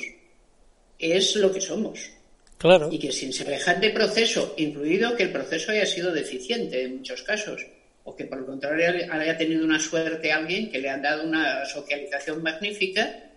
es 0.98 1.34
lo 1.36 1.50
que 1.50 1.62
somos. 1.62 2.11
Claro. 2.59 2.90
Y 2.92 2.98
que 2.98 3.11
sin 3.11 3.32
semejante 3.32 3.88
proceso, 3.90 4.52
incluido 4.59 5.16
que 5.16 5.22
el 5.22 5.32
proceso 5.32 5.72
haya 5.72 5.86
sido 5.86 6.12
deficiente 6.12 6.82
en 6.82 6.96
muchos 6.96 7.22
casos, 7.22 7.66
o 8.04 8.14
que 8.14 8.26
por 8.26 8.40
el 8.40 8.44
contrario 8.44 9.11
haya 9.11 9.38
tenido 9.38 9.64
una 9.64 9.80
suerte 9.80 10.30
alguien 10.30 10.70
que 10.70 10.80
le 10.80 10.90
han 10.90 11.00
dado 11.00 11.24
una 11.24 11.64
socialización 11.64 12.42
magnífica, 12.42 13.28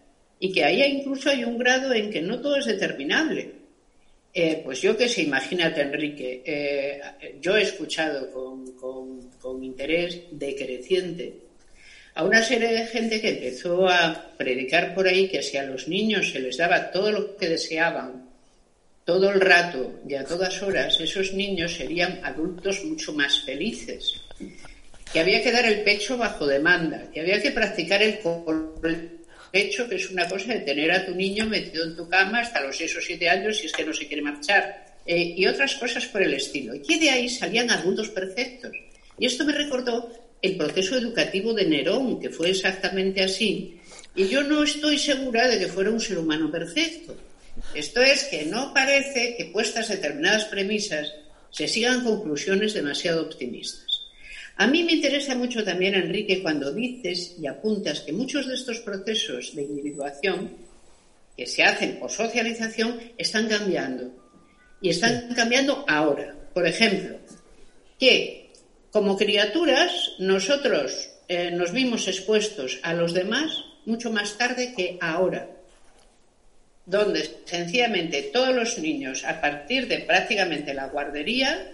y 0.42 0.52
que 0.52 0.66
ahí 0.66 0.82
incluso 0.82 1.30
hay 1.30 1.44
un 1.44 1.58
grado 1.58 1.94
en 1.94 2.10
que 2.10 2.20
no 2.20 2.42
todo 2.42 2.58
es 2.58 2.66
determinable. 2.66 3.52
Eh, 4.34 4.62
pues 4.64 4.82
yo 4.82 4.98
que 4.98 5.08
sé, 5.08 5.22
imagínate, 5.22 5.82
Enrique, 5.82 6.42
eh, 6.44 7.00
yo 7.40 7.56
he 7.56 7.62
escuchado 7.62 8.32
con, 8.32 8.72
con, 8.74 9.30
con, 9.40 9.64
interés 9.64 10.22
decreciente 10.32 11.36
a 12.16 12.24
una 12.24 12.42
serie 12.42 12.70
de 12.70 12.88
gente 12.88 13.22
que 13.22 13.30
empezó 13.30 13.88
a 13.88 14.32
predicar 14.36 14.96
por 14.96 15.08
ahí 15.08 15.30
que 15.30 15.44
si 15.44 15.58
a 15.58 15.64
los 15.64 15.88
niños 15.88 16.32
se 16.32 16.40
les 16.40 16.58
daba 16.58 16.92
todo 16.92 17.12
lo 17.12 17.38
que 17.38 17.50
deseaban, 17.50 18.28
todo 19.06 19.30
el 19.30 19.42
rato 19.42 20.00
y 20.08 20.16
a 20.16 20.26
todas 20.26 20.64
horas, 20.64 21.00
esos 21.00 21.34
niños 21.34 21.76
serían 21.76 22.20
adultos 22.24 22.84
mucho 22.86 23.14
más 23.14 23.42
felices. 23.42 24.22
Que 25.14 25.20
había 25.20 25.44
que 25.44 25.52
dar 25.52 25.66
el 25.66 25.84
pecho 25.84 26.18
bajo 26.18 26.48
demanda, 26.48 27.12
que 27.14 27.20
había 27.20 27.42
que 27.42 27.52
practicar 27.52 28.02
el 28.02 28.20
hecho 29.54 29.88
que 29.88 29.96
es 29.96 30.10
una 30.10 30.28
cosa 30.28 30.54
de 30.54 30.62
tener 30.62 30.92
a 30.92 31.06
tu 31.06 31.14
niño 31.14 31.46
metido 31.46 31.84
en 31.84 31.96
tu 31.96 32.08
cama 32.08 32.40
hasta 32.40 32.62
los 32.62 32.78
6 32.78 32.98
o 32.98 33.02
7 33.02 33.30
años 33.30 33.58
si 33.58 33.68
es 33.68 33.74
que 33.74 33.86
no 33.86 33.94
se 33.94 34.08
quiere 34.08 34.22
marchar, 34.22 34.86
eh, 35.06 35.34
y 35.36 35.46
otras 35.46 35.76
cosas 35.76 36.06
por 36.06 36.22
el 36.22 36.34
estilo. 36.34 36.74
Y 36.76 37.00
de 37.00 37.10
ahí 37.10 37.30
salían 37.30 37.70
adultos 37.70 38.10
perfectos. 38.10 38.72
Y 39.18 39.26
esto 39.26 39.46
me 39.46 39.54
recordó 39.54 40.12
el 40.42 40.58
proceso 40.58 40.98
educativo 40.98 41.54
de 41.54 41.66
Nerón, 41.66 42.20
que 42.20 42.30
fue 42.30 42.50
exactamente 42.50 43.24
así. 43.24 43.80
Y 44.16 44.28
yo 44.28 44.44
no 44.44 44.64
estoy 44.64 44.98
segura 44.98 45.48
de 45.48 45.60
que 45.60 45.68
fuera 45.68 45.92
un 45.92 46.00
ser 46.00 46.18
humano 46.18 46.52
perfecto. 46.52 47.16
Esto 47.76 48.02
es 48.02 48.24
que 48.26 48.46
no 48.46 48.74
parece 48.74 49.36
que 49.38 49.46
puestas 49.46 49.90
determinadas 49.90 50.46
premisas 50.46 51.14
se 51.52 51.68
sigan 51.68 52.04
conclusiones 52.04 52.74
demasiado 52.74 53.22
optimistas. 53.22 53.91
A 54.62 54.68
mí 54.68 54.84
me 54.84 54.92
interesa 54.92 55.34
mucho 55.34 55.64
también, 55.64 55.96
Enrique, 55.96 56.44
cuando 56.44 56.72
dices 56.72 57.36
y 57.42 57.48
apuntas 57.48 58.02
que 58.02 58.14
muchos 58.14 58.46
de 58.46 58.54
estos 58.54 58.78
procesos 58.82 59.56
de 59.56 59.64
individuación 59.64 60.56
que 61.36 61.48
se 61.48 61.64
hacen 61.64 61.98
por 61.98 62.12
socialización 62.12 63.00
están 63.18 63.48
cambiando. 63.48 64.14
Y 64.80 64.92
están 64.92 65.34
cambiando 65.36 65.84
ahora. 65.88 66.36
Por 66.54 66.68
ejemplo, 66.68 67.18
que 67.98 68.52
como 68.92 69.18
criaturas 69.18 70.12
nosotros 70.20 71.10
eh, 71.28 71.50
nos 71.50 71.72
vimos 71.72 72.08
expuestos 72.08 72.78
a 72.84 72.94
los 72.94 73.16
demás 73.16 73.64
mucho 73.88 74.12
más 74.12 74.38
tarde 74.38 74.76
que 74.78 75.00
ahora, 75.02 75.50
donde 76.86 77.28
sencillamente 77.46 78.30
todos 78.32 78.54
los 78.54 78.78
niños, 78.78 79.26
a 79.26 79.42
partir 79.42 79.88
de 79.88 80.02
prácticamente 80.02 80.76
la 80.76 80.86
guardería, 80.90 81.74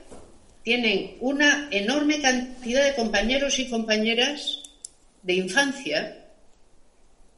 tienen 0.67 1.15
una 1.21 1.69
enorme 1.71 2.19
cantidad 2.19 2.83
de 2.83 2.93
compañeros 2.93 3.57
y 3.57 3.69
compañeras 3.69 4.63
de 5.23 5.35
infancia 5.35 6.25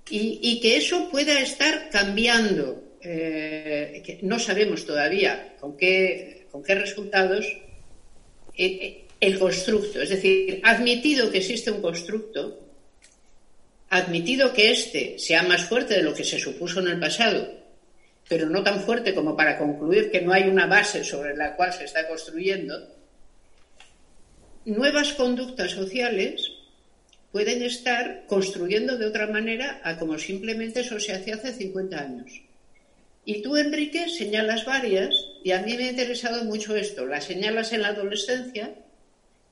y, 0.10 0.60
que 0.60 0.78
eso 0.78 1.12
pueda 1.12 1.40
estar 1.40 1.92
cambiando. 1.92 2.98
Eh, 3.04 4.02
que 4.04 4.18
no 4.24 4.40
sabemos 4.40 4.84
todavía 4.84 5.54
con 5.60 5.78
qué, 5.78 6.48
resultados 6.70 7.46
eh, 8.58 8.66
eh, 8.66 9.06
el 9.20 9.38
constructo. 9.38 10.02
Es 10.02 10.10
decir, 10.10 10.60
admitido 10.64 11.30
que 11.30 11.38
existe 11.38 11.70
un 11.70 11.84
constructo, 11.84 12.60
admitido 13.92 14.52
que 14.54 14.72
éste 14.72 15.20
sea 15.20 15.44
más 15.44 15.66
fuerte 15.66 15.94
de 15.94 16.02
lo 16.02 16.16
que 16.16 16.24
se 16.24 16.40
supuso 16.40 16.80
en 16.80 16.88
el 16.88 17.00
pasado, 17.00 17.48
pero 18.28 18.50
no 18.50 18.64
tan 18.64 18.82
fuerte 18.82 19.14
como 19.14 19.38
para 19.38 19.56
concluir 19.60 20.10
que 20.10 20.22
no 20.22 20.34
hay 20.34 20.50
una 20.50 20.66
base 20.66 21.04
sobre 21.04 21.38
la 21.38 21.56
cual 21.56 21.72
se 21.72 21.84
está 21.84 22.08
construyendo, 22.08 22.98
nuevas 24.70 25.14
conductas 25.14 25.72
sociales 25.72 26.52
pueden 27.32 27.62
estar 27.62 28.26
construyendo 28.28 28.98
de 28.98 29.06
otra 29.06 29.28
manera 29.28 29.82
a 29.84 29.98
como 29.98 30.18
simplemente 30.18 30.82
eso 30.82 31.00
se 31.00 31.14
hacía 31.14 31.36
hace 31.36 31.54
50 31.54 32.00
años. 32.00 32.42
Y 33.26 33.42
tú, 33.42 33.58
Enrique, 33.58 34.10
señalas 34.10 34.66
varias, 34.66 35.14
y 35.44 35.52
a 35.52 35.62
mí 35.62 35.78
me 35.78 35.86
ha 35.86 35.90
interesado 35.92 36.44
mucho 36.46 36.76
esto. 36.76 37.06
Las 37.06 37.26
señalas 37.26 37.74
en 37.74 37.84
la 37.84 37.90
adolescencia, 37.90 38.74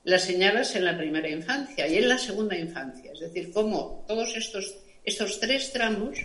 las 0.04 0.24
señalas 0.24 0.76
en 0.76 0.86
la 0.86 0.98
primera 0.98 1.30
infancia 1.30 1.88
y 1.88 1.98
en 1.98 2.10
la 2.10 2.18
segunda 2.18 2.58
infancia. 2.58 3.12
Es 3.14 3.20
decir, 3.20 3.52
cómo 3.52 4.04
todos 4.08 4.36
estos, 4.36 4.76
estos 5.04 5.40
tres 5.40 5.72
tramos 5.72 6.18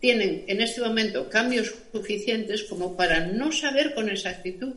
tienen 0.00 0.44
en 0.48 0.60
este 0.60 0.82
momento 0.82 1.30
cambios 1.30 1.72
suficientes 1.92 2.64
como 2.64 2.96
para 2.96 3.20
no 3.20 3.50
saber 3.52 3.94
con 3.94 4.10
exactitud 4.10 4.74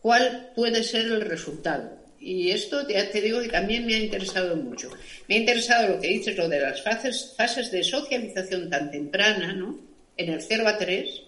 cuál 0.00 0.52
puede 0.54 0.84
ser 0.84 1.06
el 1.06 1.22
resultado. 1.22 2.07
Y 2.20 2.50
esto 2.50 2.86
ya 2.88 3.10
te 3.10 3.20
digo 3.20 3.40
que 3.40 3.48
también 3.48 3.86
me 3.86 3.94
ha 3.94 3.98
interesado 3.98 4.56
mucho. 4.56 4.90
Me 5.28 5.36
ha 5.36 5.38
interesado 5.38 5.88
lo 5.88 6.00
que 6.00 6.08
dices, 6.08 6.36
lo 6.36 6.48
de 6.48 6.60
las 6.60 6.82
fases, 6.82 7.34
fases 7.36 7.70
de 7.70 7.84
socialización 7.84 8.68
tan 8.68 8.90
temprana, 8.90 9.52
¿no? 9.52 9.78
En 10.16 10.30
el 10.30 10.42
0 10.42 10.66
a 10.66 10.76
3, 10.76 11.22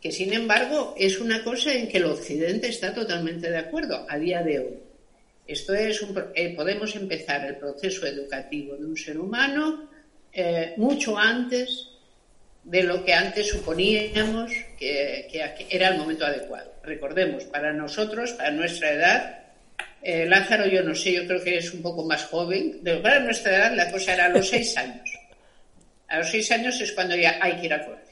que 0.00 0.10
sin 0.10 0.32
embargo 0.32 0.94
es 0.98 1.20
una 1.20 1.44
cosa 1.44 1.74
en 1.74 1.88
que 1.88 1.98
el 1.98 2.06
Occidente 2.06 2.68
está 2.68 2.94
totalmente 2.94 3.50
de 3.50 3.58
acuerdo 3.58 4.06
a 4.08 4.18
día 4.18 4.42
de 4.42 4.58
hoy. 4.60 4.78
Esto 5.46 5.74
es 5.74 6.00
un, 6.00 6.18
eh, 6.34 6.54
podemos 6.56 6.96
empezar 6.96 7.46
el 7.46 7.56
proceso 7.56 8.06
educativo 8.06 8.76
de 8.76 8.86
un 8.86 8.96
ser 8.96 9.18
humano 9.18 9.90
eh, 10.32 10.72
mucho 10.78 11.18
antes 11.18 11.88
de 12.64 12.82
lo 12.82 13.04
que 13.04 13.12
antes 13.12 13.48
suponíamos 13.48 14.50
que, 14.78 15.28
que 15.30 15.66
era 15.68 15.88
el 15.88 15.98
momento 15.98 16.24
adecuado. 16.24 16.72
Recordemos, 16.82 17.44
para 17.44 17.74
nosotros, 17.74 18.32
para 18.32 18.50
nuestra 18.50 18.92
edad, 18.92 19.43
eh, 20.04 20.26
Lázaro, 20.26 20.66
yo 20.66 20.82
no 20.82 20.94
sé, 20.94 21.12
yo 21.12 21.26
creo 21.26 21.42
que 21.42 21.56
es 21.56 21.72
un 21.72 21.80
poco 21.80 22.04
más 22.04 22.24
joven. 22.26 22.82
De 22.82 22.96
para 22.98 23.20
nuestra 23.20 23.56
edad 23.56 23.74
la 23.74 23.90
cosa 23.90 24.12
era 24.12 24.26
a 24.26 24.28
los 24.28 24.46
seis 24.46 24.76
años. 24.76 25.10
A 26.08 26.18
los 26.18 26.30
seis 26.30 26.50
años 26.52 26.78
es 26.80 26.92
cuando 26.92 27.16
ya 27.16 27.38
hay 27.40 27.56
que 27.56 27.66
ir 27.66 27.72
a 27.72 27.84
colegio. 27.84 28.04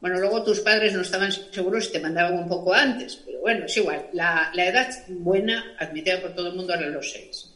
Bueno, 0.00 0.20
luego 0.20 0.44
tus 0.44 0.60
padres 0.60 0.92
no 0.92 1.00
estaban 1.00 1.32
seguros 1.32 1.88
y 1.88 1.92
te 1.92 2.00
mandaban 2.00 2.38
un 2.38 2.48
poco 2.48 2.72
antes, 2.72 3.16
pero 3.26 3.40
bueno, 3.40 3.66
es 3.66 3.76
igual. 3.76 4.06
La, 4.12 4.50
la 4.54 4.66
edad 4.66 4.88
buena, 5.08 5.74
admitida 5.78 6.20
por 6.20 6.34
todo 6.34 6.48
el 6.48 6.54
mundo, 6.54 6.74
era 6.74 6.86
los 6.86 7.10
seis. 7.10 7.52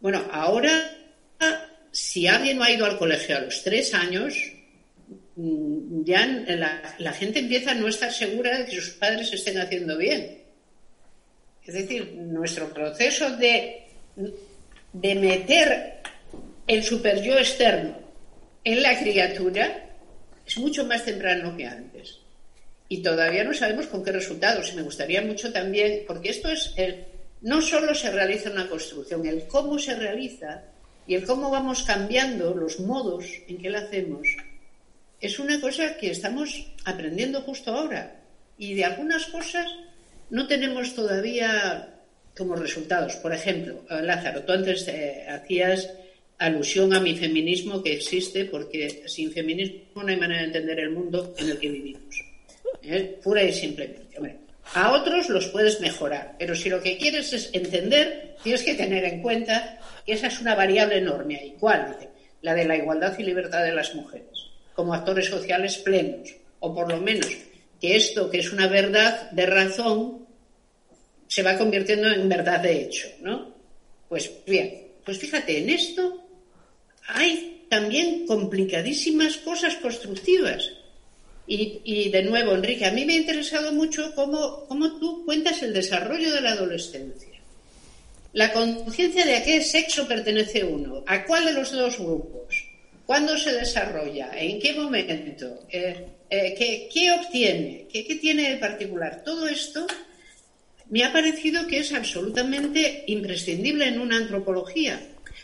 Bueno, 0.00 0.28
ahora, 0.32 0.90
si 1.92 2.26
alguien 2.26 2.58
no 2.58 2.64
ha 2.64 2.70
ido 2.72 2.84
al 2.84 2.98
colegio 2.98 3.36
a 3.36 3.40
los 3.40 3.62
tres 3.62 3.94
años, 3.94 4.34
mm, 5.36 6.02
ya 6.04 6.26
la, 6.98 7.12
gente 7.12 7.38
empieza 7.38 7.70
a 7.70 7.74
no 7.74 7.86
estar 7.86 8.12
segura 8.12 8.58
de 8.58 8.66
que 8.66 8.80
sus 8.80 8.90
padres 8.90 9.32
estén 9.32 9.58
haciendo 9.58 9.96
bien. 9.96 10.41
Es 11.64 11.74
decir, 11.74 12.14
nuestro 12.16 12.72
proceso 12.72 13.36
de, 13.36 13.84
de 14.92 15.14
meter 15.14 16.00
el 16.66 16.82
super 16.82 17.22
yo 17.22 17.38
externo 17.38 17.96
en 18.64 18.82
la 18.82 18.98
criatura 18.98 19.90
es 20.46 20.58
mucho 20.58 20.84
más 20.84 21.04
temprano 21.04 21.56
que 21.56 21.66
antes. 21.66 22.18
Y 22.88 23.02
todavía 23.02 23.44
no 23.44 23.54
sabemos 23.54 23.86
con 23.86 24.04
qué 24.04 24.12
resultados. 24.12 24.72
Y 24.72 24.76
me 24.76 24.82
gustaría 24.82 25.22
mucho 25.22 25.52
también, 25.52 26.04
porque 26.06 26.30
esto 26.30 26.48
es 26.48 26.74
el, 26.76 27.06
no 27.40 27.62
solo 27.62 27.94
se 27.94 28.10
realiza 28.10 28.50
una 28.50 28.68
construcción, 28.68 29.26
el 29.26 29.46
cómo 29.46 29.78
se 29.78 29.94
realiza 29.94 30.62
y 31.06 31.14
el 31.14 31.24
cómo 31.24 31.50
vamos 31.50 31.82
cambiando 31.84 32.54
los 32.54 32.80
modos 32.80 33.24
en 33.48 33.58
que 33.58 33.70
la 33.70 33.80
hacemos, 33.80 34.28
es 35.20 35.38
una 35.38 35.60
cosa 35.60 35.96
que 35.96 36.10
estamos 36.10 36.66
aprendiendo 36.84 37.40
justo 37.42 37.72
ahora. 37.72 38.20
Y 38.58 38.74
de 38.74 38.84
algunas 38.84 39.26
cosas 39.26 39.66
no 40.32 40.46
tenemos 40.46 40.94
todavía 40.94 41.88
como 42.36 42.56
resultados. 42.56 43.16
Por 43.16 43.34
ejemplo, 43.34 43.84
Lázaro, 43.88 44.42
tú 44.42 44.52
antes 44.52 44.88
eh, 44.88 45.26
hacías 45.28 45.90
alusión 46.38 46.94
a 46.94 47.00
mi 47.00 47.14
feminismo 47.14 47.82
que 47.82 47.92
existe, 47.92 48.46
porque 48.46 49.04
sin 49.06 49.30
feminismo 49.30 50.02
no 50.02 50.08
hay 50.08 50.16
manera 50.16 50.40
de 50.40 50.46
entender 50.46 50.80
el 50.80 50.90
mundo 50.90 51.34
en 51.38 51.50
el 51.50 51.58
que 51.58 51.68
vivimos. 51.68 52.32
¿eh? 52.82 53.18
pura 53.22 53.44
y 53.44 53.52
simplemente. 53.52 54.18
a 54.74 54.92
otros 54.92 55.28
los 55.28 55.48
puedes 55.48 55.80
mejorar, 55.80 56.34
pero 56.38 56.54
si 56.54 56.70
lo 56.70 56.82
que 56.82 56.96
quieres 56.96 57.32
es 57.34 57.50
entender, 57.52 58.36
tienes 58.42 58.62
que 58.62 58.74
tener 58.74 59.04
en 59.04 59.20
cuenta 59.20 59.78
que 60.06 60.14
esa 60.14 60.28
es 60.28 60.40
una 60.40 60.54
variable 60.54 60.96
enorme 60.96 61.36
ahí. 61.36 61.54
¿Cuál? 61.60 61.94
La 62.40 62.54
de 62.54 62.64
la 62.64 62.76
igualdad 62.76 63.18
y 63.18 63.22
libertad 63.22 63.62
de 63.64 63.74
las 63.74 63.94
mujeres, 63.94 64.48
como 64.74 64.94
actores 64.94 65.26
sociales 65.26 65.76
plenos, 65.76 66.34
o 66.60 66.74
por 66.74 66.90
lo 66.90 66.98
menos 67.00 67.28
que 67.82 67.96
esto, 67.96 68.30
que 68.30 68.38
es 68.38 68.52
una 68.52 68.68
verdad 68.68 69.30
de 69.32 69.44
razón, 69.44 70.21
se 71.32 71.42
va 71.42 71.56
convirtiendo 71.56 72.10
en 72.10 72.28
verdad 72.28 72.60
de 72.60 72.82
hecho, 72.82 73.08
¿no? 73.22 73.54
Pues 74.06 74.30
bien, 74.46 74.88
pues 75.02 75.16
fíjate, 75.16 75.60
en 75.60 75.70
esto 75.70 76.22
hay 77.08 77.64
también 77.70 78.26
complicadísimas 78.26 79.38
cosas 79.38 79.76
constructivas 79.76 80.72
y, 81.46 82.10
de 82.10 82.22
nuevo, 82.24 82.52
Enrique, 82.52 82.84
a 82.84 82.90
mí 82.90 83.06
me 83.06 83.14
ha 83.14 83.16
interesado 83.16 83.72
mucho 83.72 84.14
cómo, 84.14 84.66
cómo 84.68 84.98
tú 84.98 85.24
cuentas 85.24 85.62
el 85.62 85.72
desarrollo 85.72 86.34
de 86.34 86.42
la 86.42 86.52
adolescencia. 86.52 87.40
La 88.34 88.52
conciencia 88.52 89.24
de 89.24 89.36
a 89.36 89.42
qué 89.42 89.62
sexo 89.62 90.06
pertenece 90.06 90.62
uno, 90.62 91.02
a 91.06 91.24
cuál 91.24 91.46
de 91.46 91.54
los 91.54 91.72
dos 91.72 91.98
grupos, 91.98 92.62
cuándo 93.06 93.38
se 93.38 93.52
desarrolla, 93.54 94.32
en 94.34 94.60
qué 94.60 94.74
momento, 94.74 95.60
eh, 95.70 96.08
eh, 96.28 96.88
qué, 96.92 97.10
obtiene, 97.12 97.86
qué, 97.90 98.04
qué 98.04 98.16
tiene 98.16 98.50
de 98.50 98.56
particular. 98.58 99.22
Todo 99.24 99.48
esto 99.48 99.86
me 100.90 101.04
ha 101.04 101.12
parecido 101.12 101.66
que 101.66 101.78
es 101.78 101.92
absolutamente 101.92 103.04
imprescindible 103.06 103.88
en 103.88 104.00
una 104.00 104.16
antropología, 104.16 105.00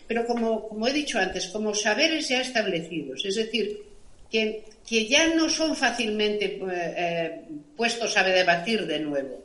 pero 0.07 0.27
como, 0.27 0.69
como 0.69 0.87
he 0.87 0.93
dicho 0.93 1.19
antes, 1.19 1.49
como 1.49 1.75
saberes 1.75 2.29
ya 2.29 2.41
establecidos, 2.41 3.25
es 3.25 3.37
decir, 3.37 3.83
que 4.31 4.65
que 4.89 5.07
ya 5.07 5.35
no 5.35 5.51
son 5.51 5.77
fácilmente 5.77 6.47
eh, 6.47 6.61
eh, 6.97 7.41
puestos 7.77 8.17
a 8.17 8.25
debatir 8.25 8.87
de 8.87 9.01
nuevo. 9.01 9.45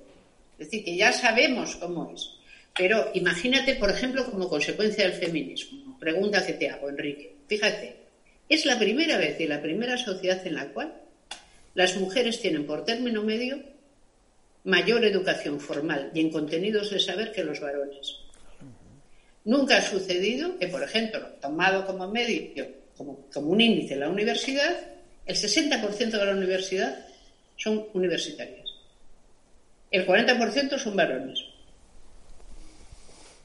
Es 0.57 0.67
decir, 0.67 0.85
que 0.85 0.95
ya 0.95 1.11
sabemos 1.11 1.75
cómo 1.75 2.11
es. 2.15 2.29
Pero 2.77 3.11
imagínate, 3.13 3.75
por 3.75 3.89
ejemplo, 3.89 4.25
como 4.31 4.47
consecuencia 4.47 5.03
del 5.03 5.19
feminismo. 5.19 5.97
Pregunta 5.99 6.45
que 6.45 6.53
te 6.53 6.69
hago, 6.69 6.89
Enrique. 6.89 7.35
Fíjate, 7.47 7.95
es 8.47 8.65
la 8.65 8.79
primera 8.79 9.17
vez 9.17 9.37
y 9.39 9.47
la 9.47 9.61
primera 9.61 9.97
sociedad 9.97 10.45
en 10.47 10.55
la 10.55 10.67
cual 10.67 10.93
las 11.73 11.97
mujeres 11.97 12.39
tienen 12.39 12.65
por 12.65 12.85
término 12.85 13.21
medio 13.21 13.59
mayor 14.63 15.03
educación 15.03 15.59
formal 15.59 16.11
y 16.13 16.21
en 16.21 16.29
contenidos 16.29 16.89
de 16.91 16.99
saber 16.99 17.31
que 17.31 17.43
los 17.43 17.59
varones. 17.59 18.15
Nunca 19.45 19.77
ha 19.77 19.81
sucedido 19.81 20.57
que, 20.57 20.67
por 20.67 20.81
ejemplo, 20.83 21.19
tomado 21.41 21.85
como 21.85 22.07
medio, 22.07 22.67
como, 22.95 23.27
como 23.33 23.49
un 23.49 23.59
índice 23.59 23.95
la 23.95 24.09
universidad, 24.09 24.77
el 25.25 25.35
60% 25.35 26.11
de 26.11 26.25
la 26.25 26.31
universidad 26.31 27.05
son 27.57 27.85
universitarias. 27.93 28.69
El 29.91 30.07
40% 30.07 30.77
son 30.77 30.95
varones. 30.95 31.39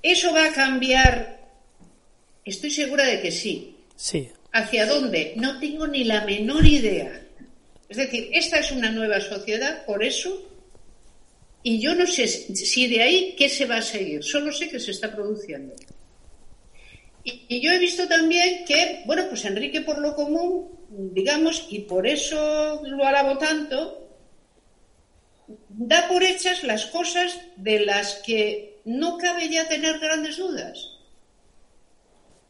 ¿Eso 0.03 0.33
va 0.33 0.47
a 0.47 0.53
cambiar? 0.53 1.39
Estoy 2.45 2.71
segura 2.71 3.05
de 3.05 3.21
que 3.21 3.31
sí. 3.31 3.77
Sí. 3.97 4.31
¿Hacia 4.53 4.87
dónde? 4.87 5.35
No 5.37 5.59
tengo 5.59 5.87
ni 5.87 6.05
la 6.05 6.25
menor 6.25 6.65
idea. 6.65 7.21
Es 7.89 7.97
decir, 7.97 8.31
esta 8.33 8.61
es 8.61 8.71
una 8.71 8.91
nueva 8.91 9.21
sociedad, 9.21 9.85
por 9.85 10.05
eso, 10.05 10.49
y 11.69 11.81
yo 11.81 11.95
no 11.95 12.07
sé 12.07 12.27
si 12.27 12.87
de 12.87 13.03
ahí 13.03 13.35
qué 13.37 13.47
se 13.51 13.67
va 13.67 13.77
a 13.77 13.83
seguir, 13.83 14.25
solo 14.25 14.51
sé 14.51 14.71
que 14.71 14.81
se 14.81 14.93
está 14.93 15.15
produciendo. 15.15 15.75
Y, 17.23 17.61
yo 17.61 17.71
he 17.73 17.79
visto 17.79 18.09
también 18.09 18.65
que, 18.65 19.03
bueno, 19.05 19.29
pues 19.29 19.45
Enrique 19.45 19.83
por 19.83 19.99
lo 19.99 20.15
común, 20.15 20.67
digamos, 20.89 21.67
y 21.69 21.81
por 21.81 22.07
eso 22.07 22.81
lo 22.87 23.05
alabo 23.05 23.37
tanto, 23.37 24.09
da 25.69 26.09
por 26.09 26.23
hechas 26.23 26.65
las 26.65 26.87
cosas 26.87 27.39
de 27.57 27.81
las 27.81 28.15
que 28.25 28.79
no 28.87 29.19
cabe 29.19 29.51
ya 29.51 29.69
tener 29.69 29.99
grandes 29.99 30.39
dudas. 30.39 30.98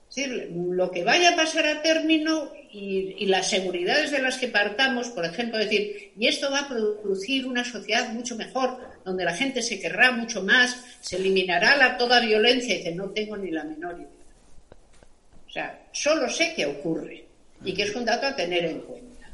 Decir, 0.08 0.50
lo 0.52 0.90
que 0.90 1.04
vaya 1.04 1.30
a 1.30 1.36
pasar 1.36 1.66
a 1.66 1.82
término 1.82 2.50
y, 2.72 3.14
y, 3.18 3.26
las 3.26 3.50
seguridades 3.50 4.10
de 4.10 4.22
las 4.22 4.38
que 4.38 4.48
partamos, 4.48 5.08
por 5.08 5.24
ejemplo, 5.24 5.58
decir, 5.58 6.12
y 6.18 6.26
esto 6.26 6.50
va 6.50 6.60
a 6.60 6.68
producir 6.68 7.46
una 7.46 7.64
sociedad 7.64 8.10
mucho 8.12 8.34
mejor, 8.34 8.78
donde 9.04 9.24
la 9.24 9.34
gente 9.34 9.62
se 9.62 9.78
querrá 9.78 10.10
mucho 10.12 10.42
más, 10.42 10.82
se 11.00 11.16
eliminará 11.16 11.76
la 11.76 11.96
toda 11.96 12.20
violencia, 12.20 12.74
y 12.74 12.78
dice, 12.78 12.94
no 12.94 13.10
tengo 13.10 13.36
ni 13.36 13.50
la 13.50 13.64
menor 13.64 13.96
idea. 13.96 14.08
O 15.46 15.50
sea, 15.50 15.86
solo 15.92 16.28
sé 16.28 16.52
que 16.54 16.66
ocurre 16.66 17.24
y 17.64 17.72
que 17.74 17.82
es 17.82 17.94
un 17.94 18.04
dato 18.04 18.26
a 18.26 18.36
tener 18.36 18.64
en 18.64 18.80
cuenta. 18.80 19.30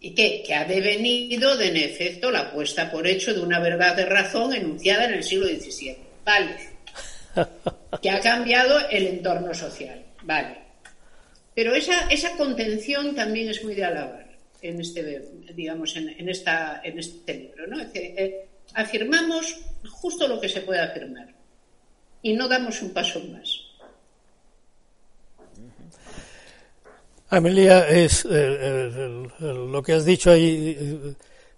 Y 0.00 0.14
que, 0.14 0.42
que 0.46 0.54
ha 0.54 0.64
devenido 0.64 1.56
de, 1.56 1.68
en 1.68 1.76
efecto, 1.76 2.30
la 2.30 2.52
puesta 2.52 2.90
por 2.90 3.06
hecho 3.06 3.34
de 3.34 3.40
una 3.40 3.58
verdad 3.58 3.96
de 3.96 4.06
razón 4.06 4.54
enunciada 4.54 5.04
en 5.06 5.14
el 5.14 5.24
siglo 5.24 5.46
XVII. 5.46 5.96
Vale. 6.24 6.69
Que 8.02 8.10
ha 8.10 8.20
cambiado 8.20 8.78
el 8.90 9.06
entorno 9.06 9.52
social. 9.54 10.04
Vale. 10.22 10.58
Pero 11.54 11.74
esa, 11.74 12.08
esa 12.08 12.36
contención 12.36 13.14
también 13.14 13.48
es 13.50 13.62
muy 13.64 13.74
de 13.74 13.84
alabar 13.84 14.26
en 14.62 14.80
este, 14.80 15.22
digamos, 15.54 15.96
en, 15.96 16.28
esta, 16.28 16.80
en 16.84 16.98
este 16.98 17.34
libro. 17.34 17.66
¿no? 17.66 17.80
Eh, 17.94 18.46
afirmamos 18.74 19.60
justo 19.90 20.28
lo 20.28 20.40
que 20.40 20.48
se 20.48 20.60
puede 20.60 20.80
afirmar 20.80 21.34
y 22.22 22.34
no 22.34 22.48
damos 22.48 22.80
un 22.82 22.90
paso 22.90 23.20
más. 23.20 23.70
Amelia, 27.30 27.88
es 27.88 28.24
lo 28.24 29.82
que 29.82 29.92
has 29.92 30.04
dicho 30.04 30.32
hay 30.32 30.76
eh, 30.78 31.14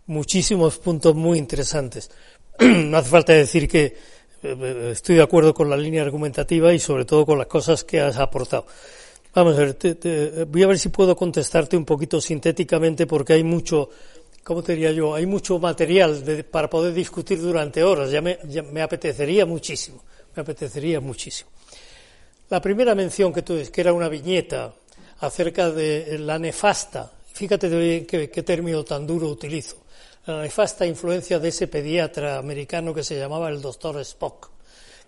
muchísimos 0.06 0.78
puntos 0.78 1.14
muy 1.14 1.38
interesantes. 1.38 2.10
no 2.60 2.96
hace 2.98 3.08
falta 3.08 3.32
decir 3.32 3.66
que 3.66 3.84
eh, 3.84 3.94
eh, 3.94 4.21
estoy 4.42 5.16
de 5.16 5.22
acuerdo 5.22 5.54
con 5.54 5.70
la 5.70 5.76
línea 5.76 6.02
argumentativa 6.02 6.72
y 6.72 6.78
sobre 6.78 7.04
todo 7.04 7.24
con 7.24 7.38
las 7.38 7.46
cosas 7.46 7.84
que 7.84 8.00
has 8.00 8.16
aportado. 8.16 8.66
Vamos 9.34 9.56
a 9.56 9.60
ver, 9.60 10.46
voy 10.48 10.62
a 10.62 10.66
ver 10.66 10.78
si 10.78 10.90
puedo 10.90 11.16
contestarte 11.16 11.76
un 11.76 11.84
poquito 11.84 12.20
sintéticamente 12.20 13.06
porque 13.06 13.32
hay 13.34 13.44
mucho, 13.44 13.88
¿cómo 14.44 14.62
te 14.62 14.72
diría 14.72 14.92
yo? 14.92 15.14
Hay 15.14 15.26
mucho 15.26 15.58
material 15.58 16.44
para 16.50 16.68
poder 16.68 16.92
discutir 16.92 17.40
durante 17.40 17.82
horas. 17.82 18.10
Ya 18.10 18.20
me, 18.20 18.82
apetecería 18.82 19.46
muchísimo, 19.46 20.02
me 20.36 20.42
apetecería 20.42 21.00
muchísimo. 21.00 21.50
La 22.50 22.60
primera 22.60 22.94
mención 22.94 23.32
que 23.32 23.40
tú 23.42 23.54
que 23.72 23.80
era 23.80 23.94
una 23.94 24.08
viñeta 24.08 24.74
acerca 25.20 25.70
de 25.70 26.18
la 26.18 26.38
nefasta, 26.38 27.10
fíjate 27.32 28.04
qué, 28.06 28.28
qué 28.28 28.42
término 28.42 28.84
tan 28.84 29.06
duro 29.06 29.28
utilizo, 29.28 29.76
nefasta 30.26 30.86
influencia 30.86 31.38
de 31.38 31.48
ese 31.48 31.66
pediatra 31.66 32.38
americano 32.38 32.94
que 32.94 33.02
se 33.02 33.18
llamaba 33.18 33.48
el 33.48 33.60
doctor 33.60 33.98
Spock, 34.00 34.50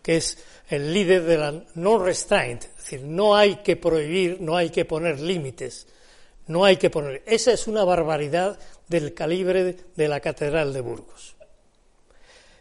que 0.02 0.16
es 0.16 0.38
el 0.68 0.92
líder 0.92 1.22
de 1.24 1.38
la 1.38 1.64
no 1.74 1.98
restraint, 1.98 2.64
es 2.64 2.76
decir, 2.76 3.02
no 3.02 3.36
hay 3.36 3.56
que 3.56 3.76
prohibir, 3.76 4.40
no 4.40 4.56
hay 4.56 4.70
que 4.70 4.84
poner 4.84 5.20
límites, 5.20 5.86
no 6.48 6.64
hay 6.64 6.76
que 6.76 6.90
poner. 6.90 7.22
Esa 7.26 7.52
es 7.52 7.66
una 7.66 7.84
barbaridad 7.84 8.58
del 8.88 9.14
calibre 9.14 9.76
de 9.94 10.08
la 10.08 10.20
Catedral 10.20 10.72
de 10.72 10.80
Burgos. 10.80 11.34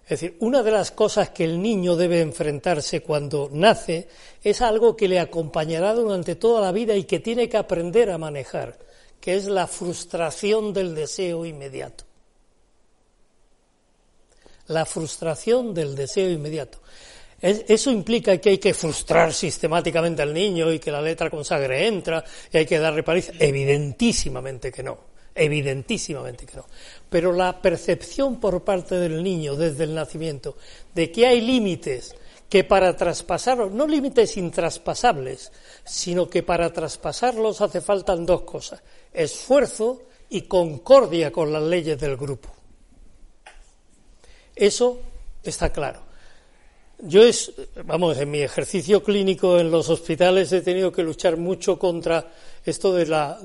Es 0.03 0.19
decir, 0.19 0.37
una 0.41 0.61
de 0.63 0.71
las 0.71 0.91
cosas 0.91 1.29
que 1.29 1.45
el 1.45 1.61
niño 1.61 1.95
debe 1.95 2.19
enfrentarse 2.19 3.01
cuando 3.01 3.49
nace 3.51 4.09
es 4.43 4.61
algo 4.61 4.97
que 4.97 5.07
le 5.07 5.19
acompañará 5.19 5.93
durante 5.93 6.35
toda 6.35 6.61
la 6.61 6.73
vida 6.73 6.95
y 6.95 7.05
que 7.05 7.19
tiene 7.19 7.47
que 7.47 7.57
aprender 7.57 8.11
a 8.11 8.17
manejar, 8.17 8.77
que 9.21 9.35
es 9.35 9.45
la 9.45 9.65
frustración 9.65 10.73
del 10.73 10.93
deseo 10.93 11.45
inmediato. 11.45 12.03
La 14.67 14.85
frustración 14.85 15.73
del 15.73 15.95
deseo 15.95 16.29
inmediato. 16.29 16.79
Eso 17.43 17.91
implica 17.91 18.37
que 18.37 18.51
hay 18.51 18.57
que 18.57 18.73
frustrar 18.73 19.33
sistemáticamente 19.33 20.21
al 20.21 20.33
niño 20.33 20.71
y 20.71 20.79
que 20.79 20.91
la 20.91 21.01
letra 21.01 21.29
con 21.29 21.43
sangre 21.43 21.87
entra 21.87 22.23
y 22.49 22.57
hay 22.57 22.65
que 22.65 22.79
darle 22.79 23.03
paliza. 23.03 23.33
Evidentísimamente 23.37 24.71
que 24.71 24.81
no. 24.81 24.97
Evidentísimamente 25.35 26.45
que 26.45 26.55
no. 26.55 26.65
Pero 27.09 27.33
la 27.33 27.61
percepción 27.61 28.39
por 28.39 28.63
parte 28.63 28.95
del 28.95 29.21
niño 29.21 29.57
desde 29.57 29.83
el 29.83 29.93
nacimiento 29.93 30.55
de 30.95 31.11
que 31.11 31.27
hay 31.27 31.41
límites 31.41 32.15
que 32.47 32.63
para 32.63 32.95
traspasarlos, 32.95 33.73
no 33.73 33.87
límites 33.87 34.37
intraspasables, 34.37 35.51
sino 35.83 36.29
que 36.29 36.43
para 36.43 36.71
traspasarlos 36.71 37.59
hace 37.59 37.81
falta 37.81 38.15
dos 38.15 38.43
cosas, 38.43 38.81
esfuerzo 39.11 40.03
y 40.29 40.43
concordia 40.43 41.31
con 41.31 41.51
las 41.51 41.63
leyes 41.63 41.99
del 41.99 42.15
grupo. 42.15 42.62
Eso 44.55 44.99
está 45.43 45.71
claro. 45.71 46.13
Yo 47.05 47.21
es, 47.23 47.51
vamos, 47.83 48.17
en 48.17 48.31
mi 48.31 48.41
ejercicio 48.41 49.03
clínico 49.03 49.59
en 49.59 49.69
los 49.69 49.89
hospitales 49.89 50.51
he 50.53 50.61
tenido 50.61 50.91
que 50.91 51.03
luchar 51.03 51.35
mucho 51.35 51.77
contra 51.77 52.31
esto 52.63 52.93
de 52.93 53.05
la, 53.05 53.39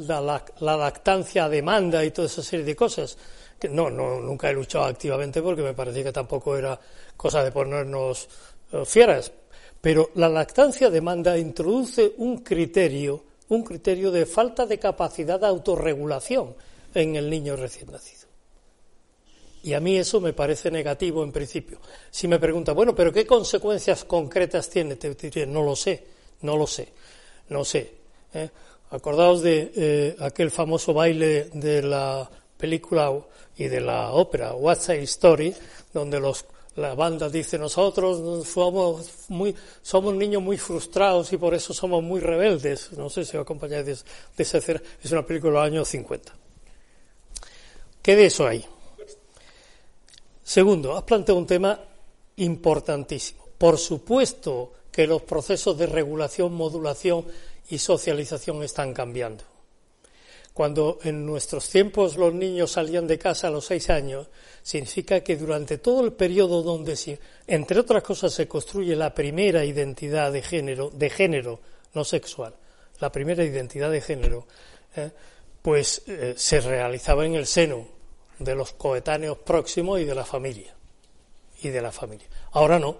lactancia 0.61 1.45
a 1.45 1.49
demanda 1.49 2.05
y 2.05 2.13
toda 2.13 2.29
esa 2.29 2.43
serie 2.43 2.65
de 2.65 2.77
cosas. 2.77 3.17
Que 3.59 3.69
no, 3.69 3.91
no, 3.91 4.21
nunca 4.21 4.49
he 4.49 4.53
luchado 4.53 4.85
activamente 4.85 5.43
porque 5.43 5.63
me 5.63 5.75
parecía 5.75 6.05
que 6.05 6.13
tampoco 6.13 6.57
era 6.57 6.79
cosa 7.17 7.43
de 7.43 7.51
ponernos 7.51 8.29
eh, 8.73 8.85
fieras. 8.85 9.33
Pero 9.81 10.11
la 10.15 10.29
lactancia 10.29 10.87
a 10.87 10.91
demanda 10.91 11.37
introduce 11.37 12.15
un 12.19 12.39
criterio, 12.45 13.25
un 13.49 13.65
criterio 13.65 14.13
de 14.13 14.27
falta 14.27 14.67
de 14.67 14.79
capacidad 14.79 15.41
de 15.41 15.47
autorregulación 15.47 16.55
en 16.95 17.17
el 17.17 17.29
niño 17.29 17.57
recién 17.57 17.91
nacido. 17.91 18.18
Y 19.63 19.73
a 19.75 19.81
mí 19.81 19.97
eso 19.97 20.21
me 20.21 20.33
parece 20.33 20.71
negativo 20.71 21.25
en 21.25 21.33
principio. 21.33 21.81
Si 22.11 22.29
me 22.29 22.39
pregunta, 22.39 22.73
bueno, 22.73 22.95
pero 22.95 23.13
¿qué 23.13 23.27
consecuencias 23.27 24.05
concretas 24.05 24.71
tiene? 24.71 24.97
Te 24.97 25.15
diré, 25.15 25.47
no 25.47 25.63
lo 25.63 25.75
sé, 25.75 26.05
no 26.43 26.57
lo 26.57 26.67
sé, 26.67 26.89
no 27.49 27.65
sé. 27.65 27.93
¿eh? 28.35 28.49
Acordaos 28.91 29.43
de 29.43 29.73
eh, 29.75 30.17
aquel 30.21 30.51
famoso 30.51 30.95
baile 30.95 31.51
de 31.53 31.83
la 31.83 32.29
película 32.57 33.13
y 33.57 33.65
de 33.65 33.81
la 33.81 34.13
ópera 34.13 34.55
What's 34.55 34.89
a 34.89 34.95
Story, 34.95 35.55
donde 35.93 36.21
los, 36.21 36.45
la 36.77 36.95
banda 36.95 37.29
dice 37.29 37.59
nosotros 37.59 38.47
somos 38.47 39.29
muy 39.29 39.55
somos 39.83 40.15
niños 40.15 40.43
muy 40.43 40.57
frustrados 40.57 41.33
y 41.33 41.37
por 41.37 41.55
eso 41.55 41.75
somos 41.75 42.03
muy 42.03 42.21
rebeldes. 42.21 42.93
No 42.93 43.11
sé 43.11 43.25
si 43.25 43.37
os 43.37 43.43
acompañáis 43.43 43.85
de, 43.85 43.95
de 43.95 44.43
esa 44.43 44.59
Es 44.59 45.13
una 45.13 45.27
película 45.27 45.53
de 45.53 45.59
los 45.59 45.67
años 45.67 45.89
50. 45.89 46.33
¿Qué 48.01 48.17
de 48.17 48.27
eso 48.27 48.47
hay? 48.47 48.65
Segundo, 50.49 50.97
has 50.97 51.03
planteado 51.05 51.39
un 51.39 51.47
tema 51.47 51.79
importantísimo. 52.37 53.45
Por 53.59 53.77
supuesto 53.77 54.73
que 54.91 55.07
los 55.07 55.21
procesos 55.21 55.77
de 55.77 55.85
regulación, 55.85 56.55
modulación 56.55 57.27
y 57.69 57.77
socialización 57.77 58.63
están 58.63 58.95
cambiando. 58.95 59.45
Cuando 60.55 61.01
en 61.05 61.27
nuestros 61.27 61.69
tiempos 61.69 62.17
los 62.17 62.33
niños 62.33 62.73
salían 62.73 63.07
de 63.07 63.19
casa 63.19 63.49
a 63.49 63.51
los 63.51 63.67
seis 63.67 63.91
años, 63.91 64.29
significa 64.63 65.21
que 65.21 65.37
durante 65.37 65.77
todo 65.77 66.03
el 66.03 66.15
periodo 66.15 66.63
donde, 66.63 66.97
entre 67.47 67.81
otras 67.81 68.03
cosas, 68.03 68.33
se 68.33 68.49
construye 68.49 68.97
la 68.97 69.13
primera 69.13 69.67
identidad 69.67 70.33
de 70.33 70.41
género, 70.41 70.89
de 70.89 71.11
género 71.11 71.61
no 71.93 72.05
sexual, 72.05 72.55
la 73.01 73.13
primera 73.13 73.45
identidad 73.45 73.91
de 73.91 74.01
género, 74.01 74.47
eh, 74.97 75.11
pues 75.61 76.05
eh, 76.07 76.33
se 76.39 76.63
realizaba 76.63 77.27
en 77.27 77.35
el 77.35 77.47
seno 77.47 77.98
de 78.39 78.55
los 78.55 78.73
coetáneos 78.73 79.39
próximos 79.39 80.01
y 80.01 80.05
de 80.05 80.15
la 80.15 80.25
familia. 80.25 80.75
Y 81.63 81.69
de 81.69 81.83
la 81.83 81.93
familia. 81.93 82.29
Ahora 82.53 82.79
no. 82.79 82.97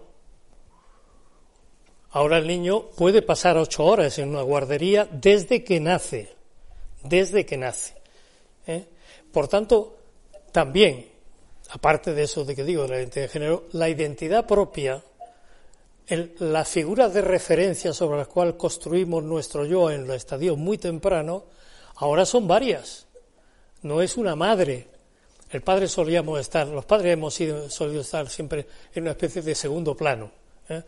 Ahora 2.11 2.39
el 2.39 2.47
niño 2.47 2.91
puede 2.97 3.23
pasar 3.23 3.57
ocho 3.57 3.85
horas 3.85 4.19
en 4.19 4.31
una 4.31 4.43
guardería 4.43 5.09
desde 5.11 5.63
que 5.63 5.79
nace. 5.79 6.35
Desde 7.03 7.47
que 7.47 7.57
nace. 7.57 7.95
¿eh? 8.67 8.87
Por 9.33 9.47
tanto, 9.47 9.97
también, 10.51 11.07
aparte 11.71 12.15
de 12.15 12.23
eso 12.25 12.45
de 12.45 12.57
que 12.57 12.65
digo, 12.65 12.83
de 12.83 12.89
la 12.89 12.99
identidad 12.99 13.23
de 13.23 13.29
género, 13.29 13.65
la 13.73 13.89
identidad 13.89 14.47
propia, 14.47 15.05
las 16.39 16.69
figuras 16.69 17.13
de 17.13 17.21
referencia 17.21 17.93
sobre 17.93 18.19
las 18.19 18.29
cuales 18.29 18.55
construimos 18.55 19.23
nuestro 19.23 19.67
yo 19.67 19.91
en 19.91 20.07
los 20.07 20.17
estadios 20.17 20.57
muy 20.57 20.79
temprano, 20.79 21.45
ahora 21.97 22.25
son 22.25 22.49
varias. 22.49 23.07
No 23.83 24.03
es 24.03 24.17
una 24.17 24.35
madre 24.35 24.89
el 25.51 25.63
padre 25.63 25.89
solíamos 25.89 26.41
estar, 26.41 26.67
los 26.67 26.85
padres 26.85 27.13
hemos 27.15 27.35
sido, 27.35 27.71
solido 27.71 28.03
estar 28.03 28.29
siempre 28.29 28.67
en 28.95 29.03
una 29.03 29.13
especie 29.13 29.43
de 29.43 29.55
segundo 29.55 29.97
plano. 29.97 30.31
¿eh? 30.69 30.83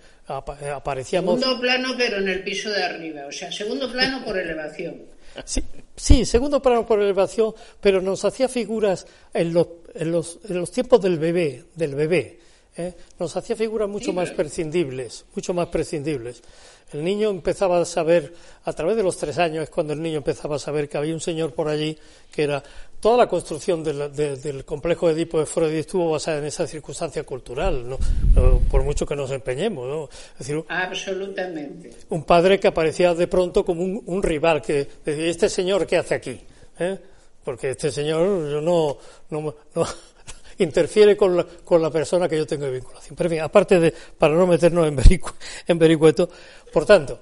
¿eh? 0.60 0.70
aparecíamos. 0.70 1.40
Segundo 1.40 1.60
plano, 1.60 1.94
pero 1.96 2.18
en 2.18 2.28
el 2.28 2.42
piso 2.42 2.70
de 2.70 2.82
arriba, 2.82 3.26
o 3.26 3.32
sea, 3.32 3.50
segundo 3.50 3.90
plano 3.90 4.24
por 4.24 4.36
elevación. 4.38 5.02
Sí, 5.44 5.62
sí 5.96 6.24
segundo 6.24 6.60
plano 6.60 6.86
por 6.86 7.00
elevación, 7.00 7.54
pero 7.80 8.00
nos 8.00 8.24
hacía 8.24 8.48
figuras 8.48 9.06
en 9.32 9.52
los, 9.54 9.68
en 9.94 10.10
los, 10.10 10.38
en 10.48 10.58
los 10.58 10.70
tiempos 10.70 11.00
del 11.00 11.18
bebé, 11.18 11.64
del 11.74 11.94
bebé. 11.94 12.38
¿eh? 12.76 12.94
Nos 13.18 13.36
hacía 13.36 13.56
figuras 13.56 13.88
mucho 13.88 14.12
más 14.12 14.30
prescindibles, 14.30 15.24
mucho 15.34 15.54
más 15.54 15.68
prescindibles. 15.68 16.42
El 16.92 17.04
niño 17.04 17.30
empezaba 17.30 17.80
a 17.80 17.84
saber, 17.84 18.34
a 18.64 18.72
través 18.72 18.96
de 18.96 19.02
los 19.02 19.16
tres 19.16 19.38
años 19.38 19.62
es 19.64 19.70
cuando 19.70 19.92
el 19.92 20.02
niño 20.02 20.18
empezaba 20.18 20.56
a 20.56 20.58
saber 20.58 20.88
que 20.88 20.98
había 20.98 21.14
un 21.14 21.20
señor 21.20 21.52
por 21.54 21.68
allí 21.68 21.96
que 22.32 22.42
era 22.42 22.62
toda 23.00 23.16
la 23.16 23.28
construcción 23.28 23.82
del 23.82 24.64
complejo 24.64 25.08
de 25.08 25.14
Edipo 25.14 25.38
de 25.38 25.46
Freud 25.46 25.72
estuvo 25.72 26.10
basada 26.10 26.38
en 26.38 26.44
esa 26.44 26.66
circunstancia 26.66 27.24
cultural, 27.24 27.88
¿no? 27.88 27.98
por 28.70 28.82
mucho 28.82 29.06
que 29.06 29.16
nos 29.16 29.30
empeñemos. 29.30 29.88
¿no? 29.88 30.08
decir, 30.38 30.62
Absolutamente. 30.68 31.90
Un 32.10 32.24
padre 32.24 32.60
que 32.60 32.68
aparecía 32.68 33.14
de 33.14 33.26
pronto 33.26 33.64
como 33.64 33.82
un, 33.82 34.22
rival, 34.22 34.60
que 34.60 34.86
decía, 35.04 35.26
¿este 35.26 35.48
señor 35.48 35.86
qué 35.86 35.96
hace 35.96 36.14
aquí? 36.14 36.40
¿Eh? 36.78 36.98
Porque 37.42 37.70
este 37.70 37.90
señor 37.90 38.20
no, 38.62 38.98
no, 39.30 39.54
no 39.74 39.86
interfiere 40.64 41.16
con 41.16 41.36
la, 41.36 41.44
con 41.44 41.80
la, 41.80 41.90
persona 41.90 42.28
que 42.28 42.36
yo 42.36 42.46
tengo 42.46 42.66
de 42.66 42.72
vinculación. 42.72 43.16
Pero 43.16 43.30
bien, 43.30 43.42
aparte 43.42 43.80
de, 43.80 43.94
para 44.18 44.34
no 44.34 44.46
meternos 44.46 44.86
en, 44.86 44.98
en 45.66 45.78
vericueto, 45.78 46.28
por 46.72 46.86
tanto, 46.86 47.18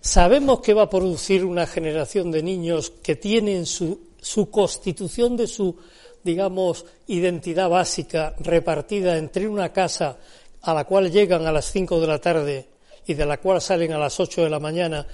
sabemos 0.00 0.60
que 0.60 0.74
va 0.74 0.82
a 0.82 0.90
producir 0.90 1.44
una 1.44 1.66
generación 1.66 2.30
de 2.30 2.42
niños 2.42 2.90
que 3.02 3.16
tienen 3.16 3.66
su, 3.66 4.10
su 4.20 4.50
constitución 4.50 5.36
de 5.36 5.46
su, 5.46 5.76
digamos, 6.22 6.84
identidad 7.06 7.68
básica 7.68 8.34
repartida 8.38 9.16
entre 9.16 9.48
una 9.48 9.72
casa 9.72 10.18
a 10.62 10.74
la 10.74 10.84
cual 10.84 11.10
llegan 11.10 11.46
a 11.46 11.52
las 11.52 11.70
cinco 11.70 12.00
de 12.00 12.06
la 12.06 12.18
tarde 12.18 12.68
y 13.06 13.14
de 13.14 13.26
la 13.26 13.38
cual 13.38 13.60
salen 13.60 13.92
a 13.92 13.98
las 13.98 14.20
ocho 14.20 14.42
de 14.42 14.50
la 14.50 14.60
mañana 14.60 15.06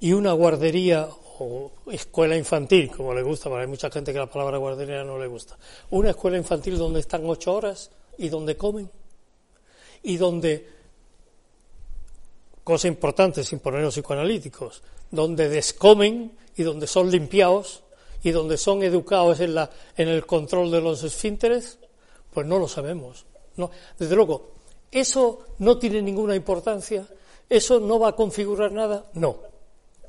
y 0.00 0.12
una 0.12 0.32
guardería 0.32 1.08
o 1.42 1.72
escuela 1.90 2.36
infantil, 2.36 2.90
como 2.90 3.14
le 3.14 3.22
gusta, 3.22 3.48
porque 3.48 3.62
hay 3.62 3.68
mucha 3.68 3.90
gente 3.90 4.12
que 4.12 4.18
la 4.18 4.30
palabra 4.30 4.58
guardería 4.58 5.04
no 5.04 5.18
le 5.18 5.26
gusta. 5.26 5.58
Una 5.90 6.10
escuela 6.10 6.36
infantil 6.36 6.78
donde 6.78 7.00
están 7.00 7.22
ocho 7.26 7.54
horas 7.54 7.90
y 8.18 8.28
donde 8.28 8.56
comen 8.56 8.90
y 10.02 10.16
donde, 10.16 10.68
cosa 12.64 12.88
importante 12.88 13.44
sin 13.44 13.58
ponernos 13.60 13.94
psicoanalíticos, 13.94 14.82
donde 15.10 15.48
descomen 15.48 16.32
y 16.56 16.62
donde 16.62 16.86
son 16.86 17.10
limpiados 17.10 17.82
y 18.22 18.30
donde 18.30 18.56
son 18.56 18.82
educados 18.82 19.40
en, 19.40 19.54
la, 19.54 19.70
en 19.96 20.08
el 20.08 20.24
control 20.26 20.70
de 20.70 20.80
los 20.80 21.02
esfínteres, 21.02 21.78
pues 22.32 22.46
no 22.46 22.58
lo 22.58 22.68
sabemos. 22.68 23.26
No, 23.56 23.70
desde 23.98 24.16
luego, 24.16 24.52
¿eso 24.90 25.40
no 25.58 25.78
tiene 25.78 26.00
ninguna 26.02 26.34
importancia? 26.34 27.06
¿Eso 27.48 27.80
no 27.80 27.98
va 27.98 28.08
a 28.08 28.16
configurar 28.16 28.72
nada? 28.72 29.04
No 29.14 29.51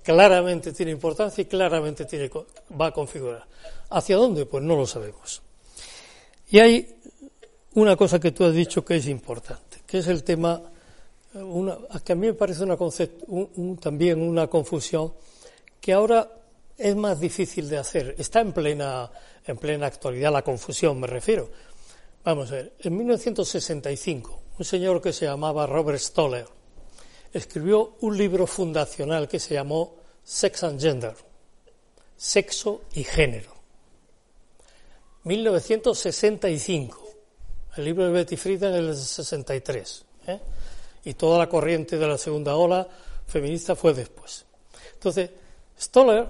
claramente 0.04 0.74
tiene 0.74 0.92
importancia 0.92 1.42
y 1.42 1.46
claramente 1.46 2.06
tiene, 2.06 2.30
va 2.80 2.88
a 2.88 2.92
configurar. 2.92 3.46
¿Hacia 3.90 4.18
dónde? 4.18 4.46
Pues 4.46 4.64
no 4.64 4.76
lo 4.76 4.86
sabemos. 4.86 5.42
Y 6.50 6.60
hay 6.60 6.96
una 7.76 7.96
cosa 7.96 8.20
que 8.20 8.32
tú 8.32 8.46
has 8.46 8.54
dicho 8.54 8.86
que 8.86 8.98
es 8.98 9.08
importante, 9.08 9.82
que 9.88 10.00
es 10.00 10.08
el 10.08 10.24
tema, 10.24 10.62
una, 11.34 11.78
que 12.04 12.14
a 12.14 12.16
mí 12.16 12.28
me 12.28 12.34
parece 12.34 12.64
una 12.64 12.78
también 13.80 14.22
una 14.22 14.48
confusión, 14.48 15.14
que 15.82 15.94
ahora 15.94 16.30
es 16.78 16.96
más 16.96 17.20
difícil 17.20 17.70
de 17.70 17.78
hacer. 17.78 18.16
Está 18.18 18.42
en 18.42 18.52
plena, 18.52 19.10
en 19.46 19.58
plena 19.58 19.88
actualidad 19.88 20.32
la 20.32 20.42
confusión, 20.42 21.00
me 21.00 21.08
refiero. 21.08 21.50
Vamos 22.24 22.52
a 22.52 22.56
ver, 22.56 22.74
en 22.80 22.98
1965, 22.98 24.42
un 24.60 24.66
señor 24.66 25.02
que 25.02 25.12
se 25.12 25.26
llamaba 25.26 25.66
Robert 25.66 26.00
Stoller, 26.00 26.46
escribió 27.34 27.96
un 28.02 28.18
libro 28.18 28.46
fundacional 28.48 29.28
que 29.28 29.40
se 29.40 29.56
llamó 29.56 29.96
Sex 30.24 30.64
and 30.64 30.80
Gender, 30.80 31.16
Sexo 32.16 32.84
y 32.94 33.04
Género. 33.04 33.52
1965. 35.24 37.00
El 37.76 37.86
libro 37.86 38.06
de 38.06 38.12
Betty 38.12 38.38
Friedan 38.38 38.74
es 38.76 38.86
del 38.86 38.96
63. 38.96 40.06
¿eh? 40.28 40.40
Y 41.06 41.16
toda 41.16 41.40
la 41.40 41.50
corriente 41.50 41.98
de 41.98 42.08
la 42.08 42.18
segunda 42.18 42.56
ola 42.56 42.88
feminista 43.26 43.76
fue 43.76 43.94
después. 43.94 44.46
Entonces, 44.94 45.32
Stoller 45.80 46.28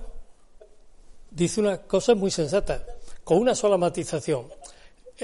dice 1.30 1.60
una 1.60 1.80
cosa 1.82 2.16
muy 2.16 2.32
sensata, 2.32 2.86
con 3.24 3.38
una 3.40 3.56
sola 3.56 3.78
matización. 3.78 4.48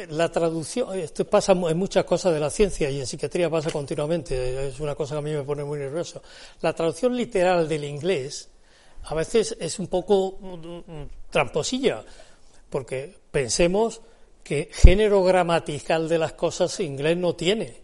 Eh, 0.04 0.08
la 0.10 0.32
traducción, 0.32 0.98
esto 0.98 1.26
pasa 1.26 1.54
en 1.54 1.78
muchas 1.78 2.06
cosas 2.06 2.34
de 2.34 2.40
la 2.40 2.50
ciencia 2.50 2.90
y 2.90 3.00
en 3.00 3.08
psiquiatría 3.08 3.50
pasa 3.50 3.72
continuamente, 3.72 4.68
es 4.68 4.80
una 4.80 4.96
cosa 4.96 5.16
que 5.16 5.20
a 5.20 5.22
mí 5.22 5.32
me 5.32 5.44
pone 5.44 5.64
muy 5.64 5.80
nervioso. 5.80 6.22
La 6.62 6.74
traducción 6.74 7.16
literal 7.16 7.68
del 7.68 7.84
inglés 7.84 8.50
a 9.04 9.16
veces 9.16 9.56
es 9.60 9.80
un 9.80 9.88
poco 9.88 10.38
mm, 10.40 11.30
tramposilla, 11.30 12.04
porque 12.70 13.16
pensemos 13.32 14.02
que 14.44 14.70
género 14.72 15.24
gramatical 15.24 16.08
de 16.08 16.18
las 16.18 16.34
cosas 16.34 16.80
inglés 16.80 17.18
no 17.18 17.36
tiene. 17.36 17.82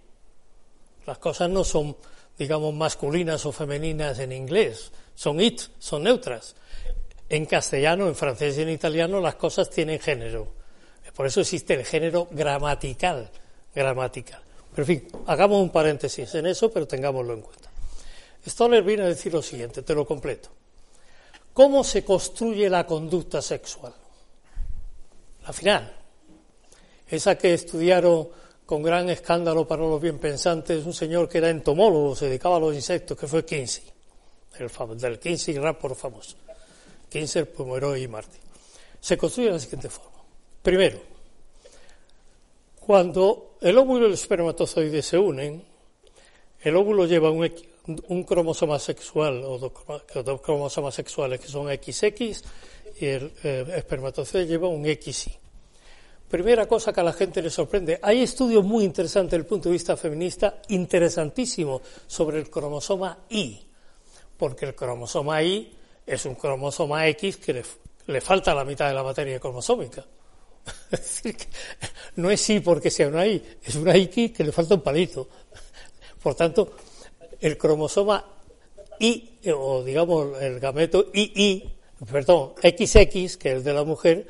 Las 1.05 1.18
cosas 1.20 1.49
no 1.49 1.63
son, 1.63 1.95
digamos, 2.38 2.74
masculinas 2.74 3.45
o 3.45 3.51
femeninas 3.51 4.20
en 4.20 4.32
inglés, 4.32 4.91
son 5.13 5.39
it, 5.39 5.61
son 5.80 6.03
neutras. 6.03 6.55
En 7.30 7.45
castellano, 7.45 8.07
en 8.07 8.16
francés 8.16 8.57
y 8.57 8.61
en 8.61 8.70
italiano 8.70 9.20
las 9.20 9.36
cosas 9.36 9.70
tienen 9.70 9.99
género. 9.99 10.64
Por 11.16 11.26
eso 11.26 11.41
existe 11.41 11.74
el 11.74 11.86
género 11.86 12.28
gramatical, 12.32 13.30
gramatical. 13.74 14.41
Pero 14.72 14.84
en 14.84 14.88
fin, 14.88 15.07
hagamos 15.28 15.61
un 15.61 15.70
paréntesis 15.70 16.36
en 16.36 16.47
eso, 16.47 16.70
pero 16.70 16.86
tengámoslo 16.86 17.34
en 17.34 17.41
cuenta. 17.41 17.70
Stoller 18.45 18.84
viene 18.84 19.03
a 19.03 19.07
decir 19.07 19.34
lo 19.34 19.41
siguiente, 19.41 19.82
te 19.82 19.95
lo 19.95 20.05
completo. 20.05 20.49
¿Cómo 21.53 21.84
se 21.86 22.03
construye 22.03 22.70
la 22.70 22.86
conducta 22.86 23.41
sexual? 23.41 23.93
La 25.47 25.53
final. 25.53 25.95
Esa 27.07 27.38
que 27.38 27.53
estudiaron 27.53 28.28
con 28.66 28.84
gran 28.84 29.09
escándalo 29.09 29.66
para 29.66 29.84
los 29.84 30.01
bien 30.01 30.20
pensantes 30.20 30.86
un 30.86 30.93
señor 30.93 31.30
que 31.30 31.38
era 31.38 31.49
entomólogo, 31.49 32.16
se 32.16 32.26
dedicaba 32.26 32.57
a 32.57 32.59
los 32.59 32.76
insectos, 32.76 33.18
que 33.18 33.28
fue 33.28 33.45
Kinsey, 33.45 33.86
el, 34.59 34.97
del 34.97 35.20
Kinsey 35.20 35.57
por 35.80 35.95
famoso. 35.95 36.36
Kinsey, 37.07 37.45
Pomeroy 37.45 38.03
y 38.03 38.07
Martin. 38.07 38.41
Se 38.99 39.18
construye 39.18 39.47
de 39.47 39.53
la 39.53 39.59
siguiente 39.59 39.89
forma. 39.89 40.14
Primero, 40.66 40.99
cuando 42.80 43.57
el 43.61 43.78
óvulo 43.78 44.05
y 44.05 44.07
el 44.07 44.13
espermatozoide 44.13 45.03
se 45.03 45.16
unen, 45.16 45.63
el 46.59 46.76
óvulo 46.76 47.05
lleva 47.05 47.30
un, 47.30 48.24
cromosoma 48.24 48.80
sexual 48.80 49.43
o 49.43 49.59
dos, 49.59 50.41
cromosomas 50.41 50.95
sexuales 50.95 51.39
que 51.39 51.49
son 51.49 51.68
XX 51.68 52.41
y 52.99 53.05
el 53.05 53.32
espermatozoide 53.76 54.47
lleva 54.47 54.68
un 54.68 54.84
XY. 54.84 55.38
Primera 56.28 56.68
cosa 56.68 56.91
que 56.91 57.01
a 57.01 57.03
la 57.03 57.13
gente 57.13 57.43
le 57.43 57.51
sorprende. 57.51 57.99
Hay 58.01 58.24
estudios 58.24 58.66
muy 58.66 58.86
interesantes 58.86 59.34
desde 59.34 59.43
el 59.43 59.47
punto 59.47 59.70
de 59.70 59.74
vista 59.74 59.95
feminista, 59.95 60.63
interesantísimos, 60.70 61.84
sobre 62.07 62.39
el 62.39 62.49
cromosoma 62.49 63.20
Y, 63.30 63.61
porque 64.36 64.66
el 64.66 64.74
cromosoma 64.74 65.43
Y 65.43 65.78
es 66.07 66.26
un 66.26 66.34
cromosoma 66.34 67.07
X 67.09 67.38
que 67.38 67.63
le, 68.07 68.20
falta 68.20 68.55
la 68.55 68.66
mitad 68.66 68.88
de 68.88 68.95
la 68.95 69.03
materia 69.03 69.39
cromosómica. 69.39 70.03
Es 70.91 70.99
decir, 70.99 71.38
que 71.38 71.47
no 72.16 72.30
es 72.32 72.49
Y 72.49 72.59
porque 72.59 72.89
sea 72.89 73.07
una 73.07 73.26
Y, 73.28 73.43
es 73.63 73.76
una 73.76 73.95
X 73.95 74.32
que 74.32 74.43
le 74.43 74.51
falta 74.51 74.76
un 74.76 74.82
palito. 74.82 75.28
Por 76.22 76.36
tanto, 76.36 76.76
el 77.39 77.57
cromosoma 77.57 78.26
Y, 78.99 79.39
o 79.53 79.84
digamos 79.84 80.41
el 80.41 80.59
gameto 80.59 81.07
II, 81.13 81.74
perdón, 82.11 82.53
XX, 82.61 83.38
que 83.38 83.49
es 83.49 83.55
el 83.57 83.63
de 83.63 83.74
la 83.74 83.84
mujer, 83.84 84.28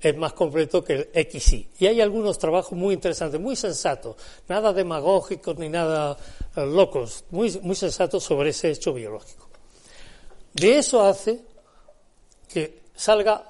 es, 0.00 0.16
más 0.16 0.32
completo 0.32 0.82
que 0.82 1.08
el 1.12 1.28
XY. 1.30 1.68
Y 1.80 1.86
hay 1.86 2.00
algunos 2.00 2.38
trabajos 2.38 2.72
muy 2.72 2.94
interesantes, 2.94 3.40
muy 3.40 3.56
sensatos, 3.56 4.16
nada 4.48 4.72
demagógicos 4.72 5.58
ni 5.58 5.68
nada 5.68 6.16
eh, 6.56 6.64
locos, 6.64 7.24
muy, 7.30 7.58
muy 7.62 7.76
sensatos 7.76 8.24
sobre 8.24 8.50
ese 8.50 8.70
hecho 8.70 8.94
biológico. 8.94 9.48
De 10.54 10.78
eso 10.78 11.02
hace 11.02 11.40
que 12.48 12.80
salga 12.94 13.49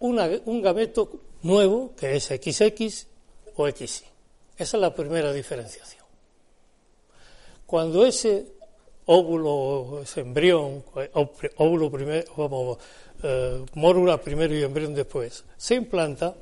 un 0.00 0.62
gameto 0.62 1.10
nuevo, 1.42 1.94
que 1.96 2.16
es 2.16 2.24
XX 2.24 3.06
o 3.56 3.68
XY. 3.68 4.04
Esa 4.56 4.76
es 4.76 4.80
la 4.80 4.94
primera 4.94 5.32
diferenciación. 5.32 6.04
Cuando 7.66 8.04
ese 8.06 8.46
óvulo, 9.06 10.00
ese 10.02 10.20
embrión, 10.20 10.84
óvulo 11.56 11.90
primero, 11.90 12.32
vamos, 12.36 12.78
eh, 13.22 13.64
mórula 13.74 14.20
primero 14.20 14.54
y 14.54 14.62
embrión 14.62 14.94
después, 14.94 15.44
se 15.56 15.74
implanta, 15.74 16.34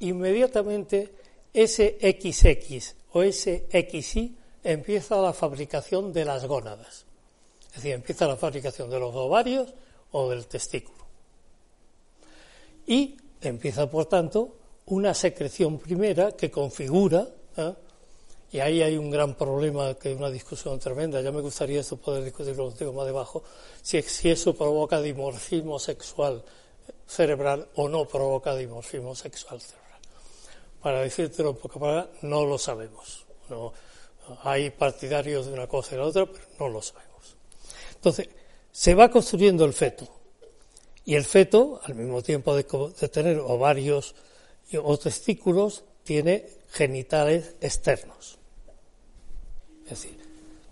inmediatamente 0.00 1.10
ese 1.52 1.98
XX 2.00 2.94
o 3.12 3.22
ese 3.22 3.66
XY 3.70 4.36
empieza 4.62 5.20
la 5.20 5.32
fabricación 5.32 6.12
de 6.12 6.24
las 6.24 6.44
gónadas. 6.46 7.04
Es 7.68 7.76
decir, 7.76 7.92
empieza 7.92 8.26
la 8.26 8.36
fabricación 8.36 8.90
de 8.90 8.98
los 8.98 9.14
ovarios 9.14 9.72
o 10.12 10.30
del 10.30 10.46
testículo. 10.46 11.07
Y 12.88 13.16
empieza, 13.40 13.88
por 13.88 14.06
tanto, 14.06 14.56
una 14.86 15.14
secreción 15.14 15.78
primera 15.78 16.32
que 16.32 16.50
configura 16.50 17.28
¿eh? 17.56 17.74
Y 18.50 18.60
ahí 18.60 18.80
hay 18.80 18.96
un 18.96 19.10
gran 19.10 19.34
problema, 19.34 19.94
que 19.94 20.12
es 20.12 20.16
una 20.16 20.30
discusión 20.30 20.78
tremenda. 20.78 21.20
Ya 21.20 21.30
me 21.30 21.42
gustaría 21.42 21.80
esto 21.80 21.98
poder 21.98 22.24
discutirlo 22.24 22.70
digo 22.70 22.92
más 22.94 23.04
debajo. 23.04 23.42
Si, 23.82 24.00
si 24.02 24.30
eso 24.30 24.54
provoca 24.54 25.02
dimorfismo 25.02 25.78
sexual 25.78 26.42
cerebral 27.06 27.68
o 27.76 27.88
no 27.88 28.06
provoca 28.06 28.56
dimorfismo 28.56 29.14
sexual 29.14 29.60
cerebral. 29.60 30.00
Para 30.80 31.00
decírtelo 31.02 31.50
un 31.50 31.56
poco 31.56 31.78
para 31.78 32.08
no 32.22 32.46
lo 32.46 32.56
sabemos. 32.56 33.26
No, 33.50 33.74
hay 34.42 34.70
partidarios 34.70 35.46
de 35.46 35.52
una 35.52 35.66
cosa 35.66 35.94
y 35.94 35.98
la 35.98 36.04
otra, 36.04 36.24
pero 36.24 36.46
no 36.58 36.68
lo 36.68 36.80
sabemos. 36.80 37.36
Entonces, 37.96 38.30
se 38.72 38.94
va 38.94 39.10
construyendo 39.10 39.66
el 39.66 39.74
feto. 39.74 40.08
Y 41.08 41.14
el 41.14 41.24
feto, 41.24 41.80
al 41.84 41.94
mismo 41.94 42.20
tiempo 42.20 42.54
de, 42.54 42.66
de 43.00 43.08
tener 43.08 43.38
ovarios 43.38 44.14
o 44.76 44.98
testículos, 44.98 45.82
tiene 46.04 46.46
genitales 46.68 47.54
externos. 47.62 48.36
Es 49.84 49.88
decir, 49.88 50.18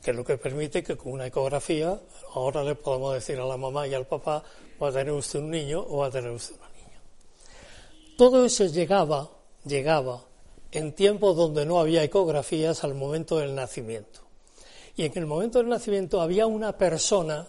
que 0.02 0.10
es 0.10 0.16
lo 0.16 0.26
que 0.26 0.36
permite 0.36 0.84
que 0.84 0.94
con 0.94 1.12
una 1.12 1.26
ecografía 1.26 1.98
ahora 2.34 2.62
le 2.64 2.74
podamos 2.74 3.14
decir 3.14 3.40
a 3.40 3.46
la 3.46 3.56
mamá 3.56 3.88
y 3.88 3.94
al 3.94 4.06
papá 4.06 4.44
va 4.82 4.88
a 4.88 4.92
tener 4.92 5.14
usted 5.14 5.38
un 5.38 5.50
niño 5.50 5.80
o 5.80 6.00
va 6.00 6.08
a 6.08 6.10
tener 6.10 6.30
usted 6.30 6.56
una 6.56 6.68
niña. 6.68 7.00
Todo 8.18 8.44
eso 8.44 8.66
llegaba, 8.66 9.30
llegaba 9.64 10.22
en 10.70 10.92
tiempos 10.92 11.34
donde 11.34 11.64
no 11.64 11.80
había 11.80 12.04
ecografías 12.04 12.84
al 12.84 12.92
momento 12.92 13.38
del 13.38 13.54
nacimiento. 13.54 14.20
Y 14.96 15.06
en 15.06 15.12
el 15.16 15.24
momento 15.24 15.60
del 15.60 15.70
nacimiento 15.70 16.20
había 16.20 16.46
una 16.46 16.76
persona, 16.76 17.48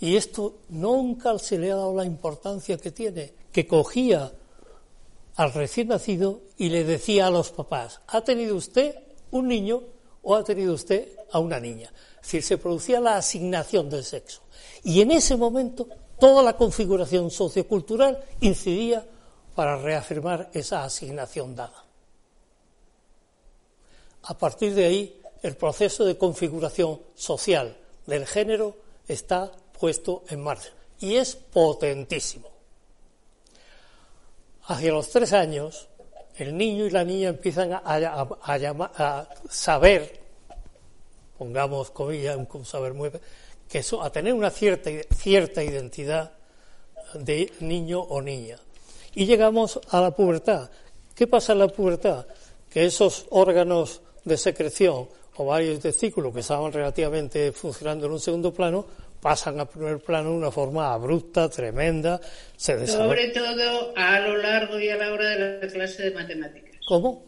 y 0.00 0.16
esto 0.16 0.60
nunca 0.70 1.38
se 1.38 1.58
le 1.58 1.70
ha 1.70 1.76
dado 1.76 1.94
la 1.94 2.06
importancia 2.06 2.78
que 2.78 2.90
tiene, 2.90 3.34
que 3.52 3.66
cogía 3.66 4.32
al 5.36 5.52
recién 5.52 5.88
nacido 5.88 6.40
y 6.56 6.70
le 6.70 6.84
decía 6.84 7.26
a 7.26 7.30
los 7.30 7.50
papás, 7.50 8.00
ha 8.06 8.22
tenido 8.22 8.56
usted 8.56 8.94
un 9.30 9.46
niño 9.46 9.82
o 10.22 10.34
ha 10.34 10.42
tenido 10.42 10.72
usted 10.72 11.08
a 11.32 11.38
una 11.38 11.60
niña. 11.60 11.92
Es 12.16 12.22
decir, 12.22 12.42
se 12.42 12.58
producía 12.58 12.98
la 13.00 13.16
asignación 13.16 13.90
del 13.90 14.04
sexo. 14.04 14.40
Y 14.82 15.02
en 15.02 15.10
ese 15.10 15.36
momento 15.36 15.86
toda 16.18 16.42
la 16.42 16.56
configuración 16.56 17.30
sociocultural 17.30 18.24
incidía 18.40 19.06
para 19.54 19.76
reafirmar 19.76 20.50
esa 20.54 20.84
asignación 20.84 21.54
dada. 21.54 21.84
A 24.22 24.36
partir 24.36 24.74
de 24.74 24.84
ahí, 24.84 25.20
el 25.42 25.56
proceso 25.56 26.04
de 26.04 26.16
configuración 26.16 27.00
social 27.14 27.76
del 28.06 28.26
género 28.26 28.76
está 29.08 29.50
puesto 29.80 30.24
en 30.28 30.42
marcha 30.42 30.70
y 31.00 31.16
es 31.16 31.34
potentísimo. 31.34 32.48
Hacia 34.66 34.92
los 34.92 35.10
tres 35.10 35.32
años, 35.32 35.88
el 36.36 36.56
niño 36.56 36.86
y 36.86 36.90
la 36.90 37.02
niña 37.02 37.30
empiezan 37.30 37.72
a, 37.72 39.28
saber, 39.48 40.20
pongamos 41.38 41.90
comillas, 41.90 42.36
un 42.36 42.64
saber 42.64 42.94
que 43.68 43.82
a 44.02 44.10
tener 44.10 44.34
una 44.34 44.50
cierta, 44.50 44.90
cierta 45.16 45.64
identidad 45.64 46.32
de 47.14 47.52
niño 47.60 48.00
o 48.00 48.20
niña. 48.20 48.58
Y 49.14 49.26
llegamos 49.26 49.80
a 49.90 50.00
la 50.00 50.10
pubertad. 50.12 50.70
¿Qué 51.14 51.26
pasa 51.26 51.52
en 51.52 51.60
la 51.60 51.68
pubertad? 51.68 52.26
Que 52.70 52.84
esos 52.84 53.26
órganos 53.30 54.02
de 54.24 54.36
secreción 54.36 55.08
o 55.36 55.44
varios 55.44 55.80
testículos 55.80 56.32
que 56.32 56.40
estaban 56.40 56.72
relativamente 56.72 57.52
funcionando 57.52 58.06
en 58.06 58.12
un 58.12 58.20
segundo 58.20 58.52
plano 58.52 58.86
pasan 59.20 59.60
a 59.60 59.68
primer 59.68 59.98
plano 59.98 60.30
de 60.30 60.36
una 60.36 60.50
forma 60.50 60.92
abrupta, 60.92 61.48
tremenda. 61.48 62.20
Se 62.56 62.86
Sobre 62.86 63.28
todo 63.28 63.92
a 63.96 64.20
lo 64.20 64.36
largo 64.36 64.78
y 64.78 64.88
a 64.88 64.96
la 64.96 65.12
hora 65.12 65.30
de 65.30 65.60
la 65.60 65.72
clase 65.72 66.04
de 66.04 66.10
matemáticas. 66.12 66.76
¿Cómo? 66.86 67.24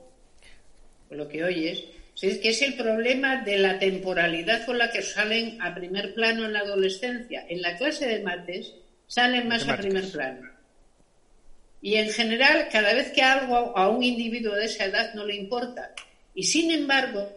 Por 1.09 1.19
lo 1.19 1.29
que 1.29 1.45
oyes. 1.45 1.85
Es 2.21 2.39
que 2.39 2.51
es 2.51 2.63
el 2.63 2.75
problema 2.75 3.43
de 3.43 3.59
la 3.59 3.79
temporalidad 3.79 4.65
con 4.65 4.79
la 4.79 4.93
que 4.93 5.03
salen 5.03 5.61
a 5.61 5.75
primer 5.75 6.15
plano 6.15 6.45
en 6.45 6.53
la 6.53 6.61
adolescencia. 6.61 7.45
En 7.49 7.63
la 7.63 7.77
clase 7.77 8.07
de 8.07 8.23
mates 8.23 8.75
salen 9.07 9.49
más 9.49 9.69
a 9.69 9.77
primer 9.77 10.11
plano. 10.11 10.49
Y 11.81 11.97
en 11.97 12.11
general, 12.11 12.69
cada 12.71 12.95
vez 12.95 13.11
que 13.11 13.23
algo 13.23 13.77
a 13.77 13.89
un 13.89 14.05
individuo 14.05 14.55
de 14.55 14.67
esa 14.67 14.85
edad 14.85 15.15
no 15.15 15.27
le 15.27 15.35
importa. 15.35 15.93
Y 16.33 16.45
sin 16.45 16.71
embargo, 16.71 17.29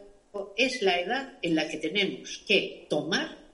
es 0.56 0.84
la 0.84 1.00
edad 1.00 1.34
en 1.42 1.56
la 1.56 1.68
que 1.68 1.78
tenemos 1.78 2.44
que 2.48 2.86
tomar 2.88 3.45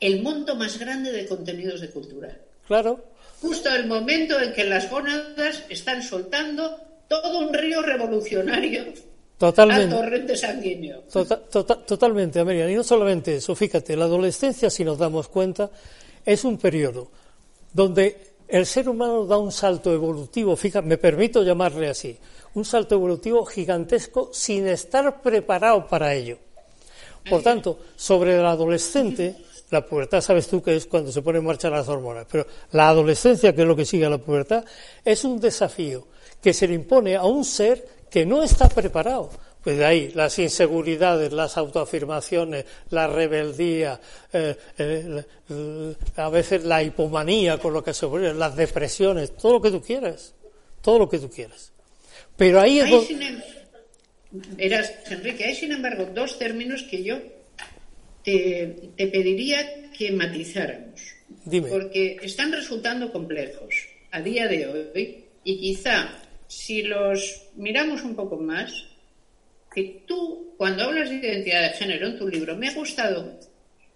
el 0.00 0.22
monto 0.22 0.54
más 0.56 0.78
grande 0.78 1.12
de 1.12 1.26
contenidos 1.26 1.80
de 1.80 1.90
cultura. 1.90 2.36
Claro. 2.66 3.04
Justo 3.40 3.68
el 3.74 3.86
momento 3.86 4.40
en 4.40 4.52
que 4.52 4.64
las 4.64 4.90
gónadas 4.90 5.62
están 5.68 6.02
soltando 6.02 6.76
todo 7.08 7.38
un 7.38 7.52
río 7.54 7.82
revolucionario 7.82 8.84
Totalmente. 9.38 9.94
al 9.94 10.02
torrente 10.02 10.36
sanguíneo. 10.36 11.00
Tota- 11.12 11.40
tota- 11.40 11.84
totalmente, 11.84 12.40
Amelia. 12.40 12.68
Y 12.70 12.74
no 12.74 12.82
solamente 12.82 13.36
eso, 13.36 13.54
fíjate, 13.54 13.96
la 13.96 14.06
adolescencia, 14.06 14.70
si 14.70 14.84
nos 14.84 14.98
damos 14.98 15.28
cuenta, 15.28 15.70
es 16.24 16.44
un 16.44 16.58
periodo 16.58 17.10
donde 17.72 18.16
el 18.48 18.64
ser 18.66 18.88
humano 18.88 19.26
da 19.26 19.36
un 19.38 19.52
salto 19.52 19.92
evolutivo, 19.92 20.56
fíjate, 20.56 20.86
me 20.86 20.98
permito 20.98 21.42
llamarle 21.42 21.88
así, 21.88 22.16
un 22.54 22.64
salto 22.64 22.94
evolutivo 22.94 23.44
gigantesco 23.44 24.30
sin 24.32 24.66
estar 24.66 25.20
preparado 25.20 25.86
para 25.86 26.14
ello. 26.14 26.38
Por 27.28 27.42
tanto, 27.42 27.78
sobre 27.96 28.36
el 28.38 28.46
adolescente, 28.46 29.34
la 29.70 29.84
pubertad, 29.84 30.20
sabes 30.20 30.46
tú 30.48 30.62
que 30.62 30.76
es 30.76 30.86
cuando 30.86 31.10
se 31.10 31.22
ponen 31.22 31.40
en 31.40 31.46
marcha 31.46 31.68
las 31.70 31.88
hormonas, 31.88 32.26
pero 32.30 32.46
la 32.72 32.88
adolescencia, 32.88 33.54
que 33.54 33.62
es 33.62 33.68
lo 33.68 33.76
que 33.76 33.84
sigue 33.84 34.06
a 34.06 34.10
la 34.10 34.18
pubertad, 34.18 34.64
es 35.04 35.24
un 35.24 35.40
desafío 35.40 36.06
que 36.42 36.52
se 36.52 36.68
le 36.68 36.74
impone 36.74 37.16
a 37.16 37.24
un 37.24 37.44
ser 37.44 37.86
que 38.10 38.24
no 38.24 38.42
está 38.42 38.68
preparado. 38.68 39.30
Pues 39.62 39.78
de 39.78 39.84
ahí 39.84 40.12
las 40.14 40.38
inseguridades, 40.38 41.32
las 41.32 41.56
autoafirmaciones, 41.56 42.64
la 42.90 43.08
rebeldía, 43.08 44.00
eh, 44.32 44.56
eh, 44.78 45.24
a 46.14 46.28
veces 46.28 46.64
la 46.64 46.84
hipomanía 46.84 47.58
con 47.58 47.72
lo 47.72 47.82
que 47.82 47.92
se 47.92 48.06
pone, 48.06 48.32
las 48.32 48.54
depresiones, 48.54 49.36
todo 49.36 49.54
lo 49.54 49.60
que 49.60 49.72
tú 49.72 49.82
quieras, 49.82 50.34
todo 50.80 51.00
lo 51.00 51.08
que 51.08 51.18
tú 51.18 51.28
quieras. 51.28 51.72
Pero 52.36 52.60
ahí 52.60 52.78
es 52.78 52.84
Hay, 52.84 53.06
sin 53.06 53.22
em- 53.22 53.42
Verás, 54.30 54.92
Enrique, 55.10 55.44
hay 55.44 55.54
sin 55.54 55.72
embargo 55.72 56.06
dos 56.14 56.38
términos 56.38 56.84
que 56.84 57.02
yo 57.02 57.18
te, 58.26 58.90
te 58.96 59.06
pediría 59.06 59.92
que 59.96 60.10
matizáramos. 60.10 61.00
Dime. 61.44 61.68
Porque 61.68 62.16
están 62.22 62.50
resultando 62.50 63.12
complejos 63.12 63.86
a 64.10 64.20
día 64.20 64.48
de 64.48 64.66
hoy 64.66 65.24
y 65.44 65.60
quizá 65.60 66.10
si 66.48 66.82
los 66.82 67.50
miramos 67.54 68.02
un 68.02 68.16
poco 68.16 68.36
más, 68.36 68.72
que 69.72 70.02
tú, 70.06 70.54
cuando 70.56 70.84
hablas 70.84 71.08
de 71.08 71.16
identidad 71.16 71.70
de 71.70 71.76
género 71.76 72.08
en 72.08 72.18
tu 72.18 72.26
libro, 72.26 72.56
me 72.56 72.68
ha 72.68 72.74
gustado 72.74 73.38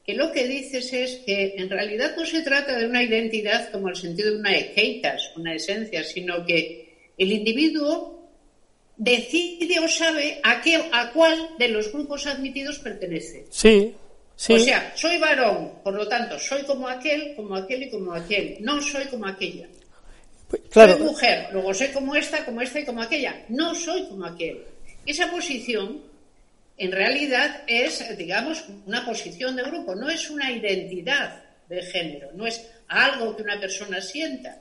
que 0.07 0.15
lo 0.15 0.31
que 0.31 0.47
dices 0.47 0.93
es 0.93 1.17
que 1.27 1.55
en 1.57 1.69
realidad 1.69 2.15
no 2.17 2.25
se 2.25 2.43
trata 2.43 2.79
de 2.79 2.87
una 2.87 3.03
identidad 3.03 3.73
como 3.73 3.89
el 3.89 3.97
sentido 3.97 4.31
de 4.31 4.39
una 4.39 4.57
ekeitas, 4.57 5.33
una 5.37 5.55
esencia, 5.55 6.05
sino 6.05 6.45
que 6.47 7.13
el 7.19 7.33
individuo 7.33 8.29
decide 8.97 9.81
o 9.81 9.89
sabe 9.89 10.39
a, 10.43 10.61
qué, 10.61 10.77
a 10.93 11.11
cuál 11.13 11.37
de 11.59 11.69
los 11.69 11.93
grupos 11.93 12.27
admitidos 12.27 12.79
pertenece. 12.79 13.47
Sí, 13.51 13.95
sí. 14.41 14.55
O 14.55 14.59
sea, 14.59 14.93
soy 14.97 15.19
varón, 15.19 15.81
por 15.85 15.95
lo 15.95 16.09
tanto, 16.09 16.39
soy 16.39 16.63
como 16.63 16.89
aquel, 16.89 17.35
como 17.37 17.57
aquel 17.57 17.83
y 17.83 17.91
como 17.91 18.13
aquel. 18.15 18.57
No 18.61 18.81
soy 18.81 19.05
como 19.07 19.27
aquella. 19.27 19.69
Pues, 20.49 20.63
claro, 20.71 20.97
Soy 20.97 21.03
mujer, 21.03 21.49
luego 21.53 21.75
soy 21.75 21.89
como 21.89 22.15
esta, 22.15 22.45
como 22.45 22.63
esta 22.63 22.81
y 22.81 22.85
como 22.85 23.03
aquella. 23.03 23.45
No 23.51 23.75
soy 23.75 24.07
como 24.07 24.25
aquel. 24.25 24.65
Esa 25.05 25.31
posición, 25.31 26.03
en 26.77 26.93
realidad, 26.93 27.63
es, 27.67 28.17
digamos, 28.17 28.65
una 28.87 29.05
posición 29.05 29.57
de 29.57 29.63
grupo, 29.63 29.95
no 29.95 30.09
es 30.09 30.31
una 30.31 30.51
identidad 30.51 31.43
de 31.69 31.83
género, 31.83 32.31
no 32.35 32.47
es 32.47 32.67
algo 32.89 33.37
que 33.37 33.43
una 33.43 33.61
persona 33.61 34.01
sienta. 34.01 34.59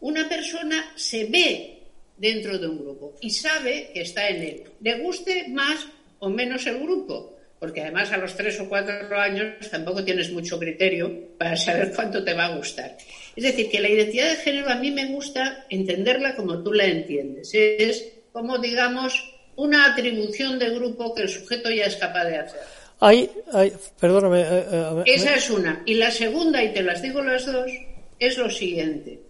Una 0.00 0.28
persona 0.28 0.92
se 0.96 1.24
ve 1.26 1.78
dentro 2.16 2.58
de 2.58 2.68
un 2.68 2.78
grupo 2.78 3.14
y 3.20 3.30
sabe 3.30 3.90
que 3.94 4.02
está 4.02 4.28
en 4.28 4.42
él. 4.42 4.64
Le 4.80 4.98
guste 4.98 5.48
más 5.48 5.86
o 6.18 6.28
menos 6.28 6.66
el 6.66 6.78
grupo, 6.80 7.38
porque 7.62 7.80
además 7.80 8.10
a 8.10 8.16
los 8.16 8.34
tres 8.34 8.58
o 8.58 8.68
cuatro 8.68 9.16
años 9.20 9.70
tampoco 9.70 10.02
tienes 10.02 10.32
mucho 10.32 10.58
criterio 10.58 11.28
para 11.38 11.56
saber 11.56 11.92
cuánto 11.94 12.24
te 12.24 12.34
va 12.34 12.46
a 12.46 12.56
gustar. 12.56 12.96
Es 13.36 13.44
decir, 13.44 13.70
que 13.70 13.78
la 13.78 13.88
identidad 13.88 14.30
de 14.30 14.36
género 14.38 14.68
a 14.68 14.74
mí 14.74 14.90
me 14.90 15.06
gusta 15.06 15.64
entenderla 15.70 16.34
como 16.34 16.60
tú 16.60 16.72
la 16.72 16.86
entiendes. 16.86 17.50
Es 17.54 18.04
como, 18.32 18.58
digamos, 18.58 19.14
una 19.54 19.92
atribución 19.92 20.58
de 20.58 20.70
grupo 20.70 21.14
que 21.14 21.22
el 21.22 21.28
sujeto 21.28 21.70
ya 21.70 21.84
es 21.84 21.94
capaz 21.94 22.24
de 22.24 22.38
hacer. 22.38 22.60
hay, 22.98 23.30
hay, 23.52 23.72
perdóname. 24.00 24.40
eh, 24.40 24.64
eh, 24.72 25.02
Esa 25.06 25.36
es 25.36 25.48
una. 25.48 25.84
Y 25.86 25.94
la 25.94 26.10
segunda, 26.10 26.64
y 26.64 26.72
te 26.72 26.82
las 26.82 27.00
digo 27.00 27.22
las 27.22 27.46
dos, 27.46 27.70
es 28.18 28.38
lo 28.38 28.50
siguiente. 28.50 29.20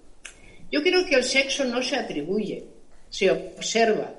Yo 0.70 0.82
creo 0.82 1.04
que 1.04 1.16
el 1.16 1.24
sexo 1.24 1.66
no 1.66 1.82
se 1.82 1.96
atribuye, 1.96 2.64
se 3.10 3.30
observa. 3.30 4.10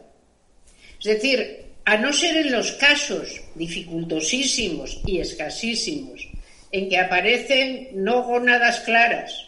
Es 1.00 1.06
decir, 1.06 1.63
a 1.86 1.98
no 1.98 2.14
ser 2.14 2.38
en 2.38 2.52
los 2.52 2.74
casos 2.74 3.42
dificultosísimos 3.56 5.02
y 5.06 5.20
escasísimos 5.20 6.28
en 6.72 6.90
que 6.90 6.98
aparecen 6.98 7.90
no 7.94 8.24
gónadas 8.24 8.80
claras, 8.82 9.48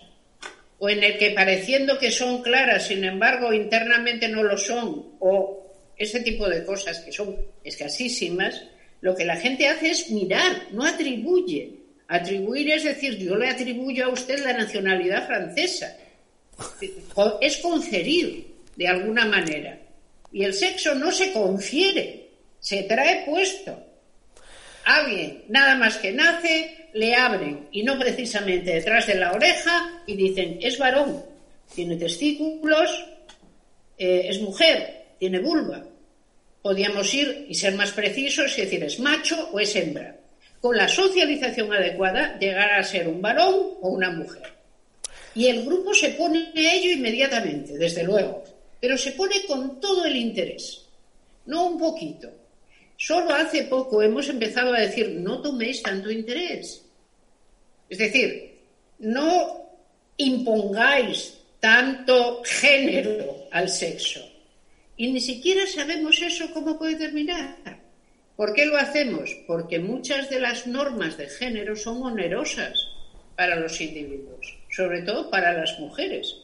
o 0.77 0.89
en 0.89 1.03
el 1.03 1.17
que 1.17 1.31
pareciendo 1.31 1.97
que 1.97 2.11
son 2.11 2.43
claras, 2.43 2.87
sin 2.87 3.03
embargo, 3.03 3.53
internamente 3.53 4.27
no 4.27 4.43
lo 4.43 4.57
son, 4.57 5.13
o 5.19 5.65
ese 5.97 6.19
tipo 6.19 6.47
de 6.47 6.65
cosas 6.65 6.99
que 6.99 7.11
son 7.11 7.35
escasísimas, 7.63 8.61
lo 9.01 9.15
que 9.15 9.25
la 9.25 9.37
gente 9.37 9.67
hace 9.67 9.91
es 9.91 10.11
mirar, 10.11 10.67
no 10.71 10.85
atribuye. 10.85 11.71
Atribuir 12.07 12.71
es 12.71 12.83
decir, 12.83 13.17
yo 13.17 13.35
le 13.35 13.49
atribuyo 13.49 14.05
a 14.05 14.09
usted 14.09 14.43
la 14.43 14.53
nacionalidad 14.53 15.25
francesa. 15.25 15.97
Es 17.41 17.57
conferir, 17.57 18.47
de 18.75 18.87
alguna 18.87 19.25
manera. 19.25 19.79
Y 20.31 20.43
el 20.43 20.53
sexo 20.53 20.93
no 20.95 21.11
se 21.11 21.31
confiere, 21.31 22.24
se 22.65 22.81
trae 22.81 23.23
puesto. 23.27 23.77
Alguien, 24.85 25.43
nada 25.49 25.75
más 25.75 25.97
que 25.99 26.11
nace, 26.11 26.89
le 26.93 27.13
abren, 27.13 27.67
y 27.71 27.83
no 27.83 27.99
precisamente 27.99 28.73
detrás 28.73 29.05
de 29.05 29.13
la 29.13 29.33
oreja, 29.33 30.01
y 30.07 30.15
dicen, 30.15 30.57
es 30.59 30.79
varón, 30.79 31.23
tiene 31.75 31.95
testículos, 31.95 33.05
eh, 33.99 34.25
es 34.29 34.41
mujer, 34.41 35.05
tiene 35.19 35.37
vulva. 35.41 35.83
Podríamos 36.63 37.13
ir 37.13 37.45
y 37.47 37.53
ser 37.53 37.75
más 37.75 37.91
precisos 37.91 38.57
y 38.57 38.61
decir, 38.61 38.83
es 38.83 38.99
macho 38.99 39.47
o 39.51 39.59
es 39.59 39.75
hembra. 39.75 40.15
Con 40.59 40.75
la 40.75 40.87
socialización 40.87 41.71
adecuada, 41.71 42.39
llegar 42.39 42.71
a 42.71 42.83
ser 42.83 43.07
un 43.07 43.21
varón 43.21 43.77
o 43.79 43.89
una 43.89 44.09
mujer. 44.09 44.53
Y 45.35 45.45
el 45.49 45.63
grupo 45.63 45.93
se 45.93 46.09
pone 46.09 46.51
a 46.55 46.73
ello 46.73 46.93
inmediatamente, 46.93 47.77
desde 47.77 48.01
luego, 48.01 48.43
pero 48.81 48.97
se 48.97 49.11
pone 49.11 49.45
con 49.45 49.79
todo 49.79 50.03
el 50.05 50.15
interés, 50.15 50.83
no 51.45 51.67
un 51.67 51.77
poquito. 51.77 52.44
Solo 52.97 53.33
hace 53.33 53.63
poco 53.63 54.01
hemos 54.01 54.29
empezado 54.29 54.73
a 54.73 54.79
decir, 54.79 55.09
no 55.19 55.41
toméis 55.41 55.81
tanto 55.83 56.09
interés. 56.09 56.83
Es 57.89 57.97
decir, 57.97 58.55
no 58.99 59.65
impongáis 60.17 61.37
tanto 61.59 62.41
género 62.43 63.47
al 63.51 63.69
sexo. 63.69 64.21
Y 64.97 65.11
ni 65.11 65.19
siquiera 65.19 65.67
sabemos 65.67 66.21
eso 66.21 66.51
cómo 66.53 66.77
puede 66.77 66.95
terminar. 66.95 67.57
¿Por 68.35 68.53
qué 68.53 68.65
lo 68.65 68.77
hacemos? 68.77 69.29
Porque 69.47 69.79
muchas 69.79 70.29
de 70.29 70.39
las 70.39 70.67
normas 70.67 71.17
de 71.17 71.27
género 71.27 71.75
son 71.75 72.03
onerosas 72.03 72.77
para 73.35 73.55
los 73.55 73.79
individuos, 73.79 74.57
sobre 74.69 75.01
todo 75.01 75.29
para 75.29 75.53
las 75.53 75.79
mujeres, 75.79 76.35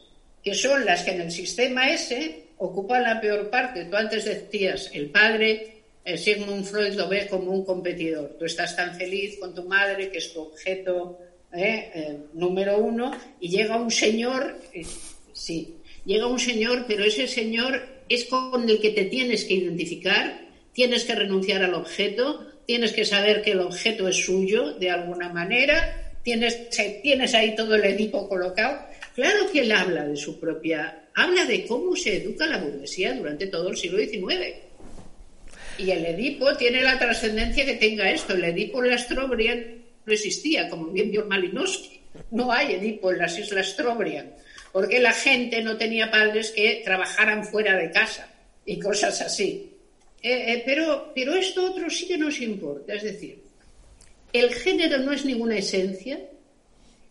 que 0.42 0.54
son 0.54 0.84
las 0.84 1.02
que 1.02 1.12
en 1.12 1.22
el 1.22 1.30
sistema 1.30 1.90
ese 1.90 2.44
ocupan 2.58 3.02
la 3.02 3.20
peor 3.20 3.50
parte. 3.50 3.84
Tú 3.86 3.96
antes 3.96 4.24
decías, 4.24 4.90
el 4.92 5.10
padre, 5.10 5.81
Sigmund 6.04 6.64
Freud 6.64 6.94
lo 6.94 7.08
ve 7.08 7.28
como 7.28 7.52
un 7.52 7.64
competidor. 7.64 8.36
Tú 8.38 8.44
estás 8.44 8.74
tan 8.76 8.94
feliz 8.96 9.38
con 9.38 9.54
tu 9.54 9.64
madre, 9.64 10.10
que 10.10 10.18
es 10.18 10.32
tu 10.32 10.40
objeto 10.40 11.18
¿eh? 11.52 12.18
Número 12.34 12.78
uno, 12.78 13.12
y 13.40 13.48
llega 13.48 13.76
un 13.76 13.90
señor, 13.90 14.58
eh, 14.72 14.84
sí, 15.32 15.76
llega 16.04 16.26
un 16.26 16.38
señor, 16.38 16.84
pero 16.88 17.04
ese 17.04 17.26
señor 17.28 17.82
es 18.08 18.24
con 18.24 18.68
el 18.68 18.80
que 18.80 18.90
te 18.90 19.04
tienes 19.04 19.44
que 19.44 19.54
identificar, 19.54 20.40
tienes 20.72 21.04
que 21.04 21.14
renunciar 21.14 21.62
al 21.62 21.74
objeto, 21.74 22.46
tienes 22.66 22.92
que 22.92 23.04
saber 23.04 23.42
que 23.42 23.52
el 23.52 23.60
objeto 23.60 24.08
es 24.08 24.16
suyo 24.16 24.74
de 24.74 24.90
alguna 24.90 25.28
manera, 25.28 26.14
tienes, 26.22 26.68
tienes 27.02 27.34
ahí 27.34 27.54
todo 27.54 27.74
el 27.74 27.84
Edipo 27.84 28.28
colocado. 28.28 28.86
Claro 29.14 29.50
que 29.52 29.60
él 29.60 29.72
habla 29.72 30.06
de 30.06 30.16
su 30.16 30.40
propia, 30.40 31.08
habla 31.14 31.44
de 31.44 31.66
cómo 31.66 31.94
se 31.96 32.16
educa 32.16 32.46
la 32.46 32.58
burguesía 32.58 33.12
durante 33.12 33.46
todo 33.46 33.68
el 33.68 33.76
siglo 33.76 33.98
XIX. 33.98 34.54
Y 35.78 35.90
el 35.90 36.04
Edipo 36.04 36.54
tiene 36.56 36.82
la 36.82 36.98
trascendencia 36.98 37.64
que 37.64 37.74
tenga 37.74 38.10
esto. 38.10 38.34
El 38.34 38.44
Edipo 38.44 38.82
en 38.82 38.90
la 38.90 38.98
Strobrian 38.98 39.82
no 40.04 40.12
existía, 40.12 40.68
como 40.68 40.88
bien 40.88 41.10
vio 41.10 41.26
Malinowski. 41.26 42.00
No 42.30 42.52
hay 42.52 42.74
Edipo 42.74 43.10
en 43.10 43.18
las 43.18 43.38
Islas 43.38 43.70
Strobrian, 43.70 44.32
porque 44.70 45.00
la 45.00 45.12
gente 45.12 45.62
no 45.62 45.76
tenía 45.76 46.10
padres 46.10 46.50
que 46.50 46.82
trabajaran 46.84 47.44
fuera 47.44 47.76
de 47.76 47.90
casa 47.90 48.28
y 48.66 48.78
cosas 48.78 49.20
así. 49.22 49.70
Eh, 50.22 50.52
eh, 50.52 50.62
pero, 50.64 51.12
pero 51.14 51.34
esto 51.34 51.64
otro 51.64 51.90
sí 51.90 52.06
que 52.06 52.18
nos 52.18 52.40
importa. 52.40 52.94
Es 52.94 53.02
decir, 53.02 53.42
el 54.32 54.52
género 54.54 54.98
no 54.98 55.12
es 55.12 55.24
ninguna 55.24 55.58
esencia. 55.58 56.20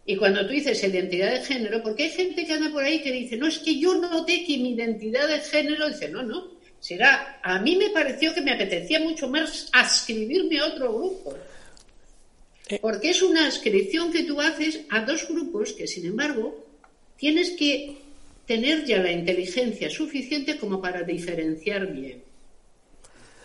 Y 0.05 0.15
cuando 0.15 0.45
tú 0.45 0.53
dices 0.53 0.83
identidad 0.83 1.31
de 1.31 1.41
género, 1.41 1.83
porque 1.83 2.03
hay 2.03 2.09
gente 2.09 2.45
que 2.45 2.53
anda 2.53 2.71
por 2.71 2.83
ahí 2.83 3.01
que 3.01 3.11
dice, 3.11 3.37
no, 3.37 3.47
es 3.47 3.59
que 3.59 3.77
yo 3.77 3.95
noté 3.95 4.43
que 4.45 4.57
mi 4.57 4.73
identidad 4.73 5.27
de 5.27 5.39
género, 5.39 5.89
dice, 5.89 6.09
no, 6.09 6.23
no, 6.23 6.59
será, 6.81 7.39
a 7.41 7.59
mí 7.59 7.77
me 7.77 7.91
pareció 7.91 8.33
que 8.33 8.41
me 8.41 8.51
apetecía 8.51 8.99
mucho 8.99 9.29
más 9.29 9.69
ascribirme 9.71 10.59
a 10.59 10.65
otro 10.65 10.93
grupo. 10.93 11.37
Porque 12.81 13.11
es 13.11 13.21
una 13.21 13.47
ascripción 13.47 14.11
que 14.11 14.23
tú 14.23 14.41
haces 14.41 14.81
a 14.89 15.01
dos 15.01 15.27
grupos 15.27 15.73
que, 15.73 15.87
sin 15.87 16.05
embargo, 16.05 16.65
tienes 17.17 17.51
que 17.51 17.97
tener 18.45 18.83
ya 18.85 18.97
la 18.97 19.11
inteligencia 19.11 19.89
suficiente 19.89 20.57
como 20.57 20.81
para 20.81 21.03
diferenciar 21.03 21.87
bien. 21.93 22.23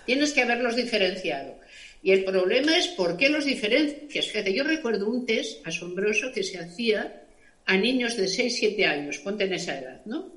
Tienes 0.06 0.32
que 0.32 0.42
haberlos 0.42 0.76
diferenciado. 0.76 1.58
Y 2.02 2.12
el 2.12 2.24
problema 2.24 2.76
es 2.76 2.88
por 2.88 3.16
qué 3.16 3.28
los 3.28 3.44
diferencias. 3.44 4.28
Fíjate, 4.28 4.54
yo 4.54 4.64
recuerdo 4.64 5.08
un 5.08 5.26
test 5.26 5.66
asombroso 5.66 6.32
que 6.32 6.44
se 6.44 6.58
hacía 6.58 7.24
a 7.66 7.76
niños 7.76 8.16
de 8.16 8.28
6, 8.28 8.56
7 8.56 8.86
años, 8.86 9.18
ponte 9.18 9.44
en 9.44 9.54
esa 9.54 9.78
edad, 9.78 10.02
¿no? 10.06 10.32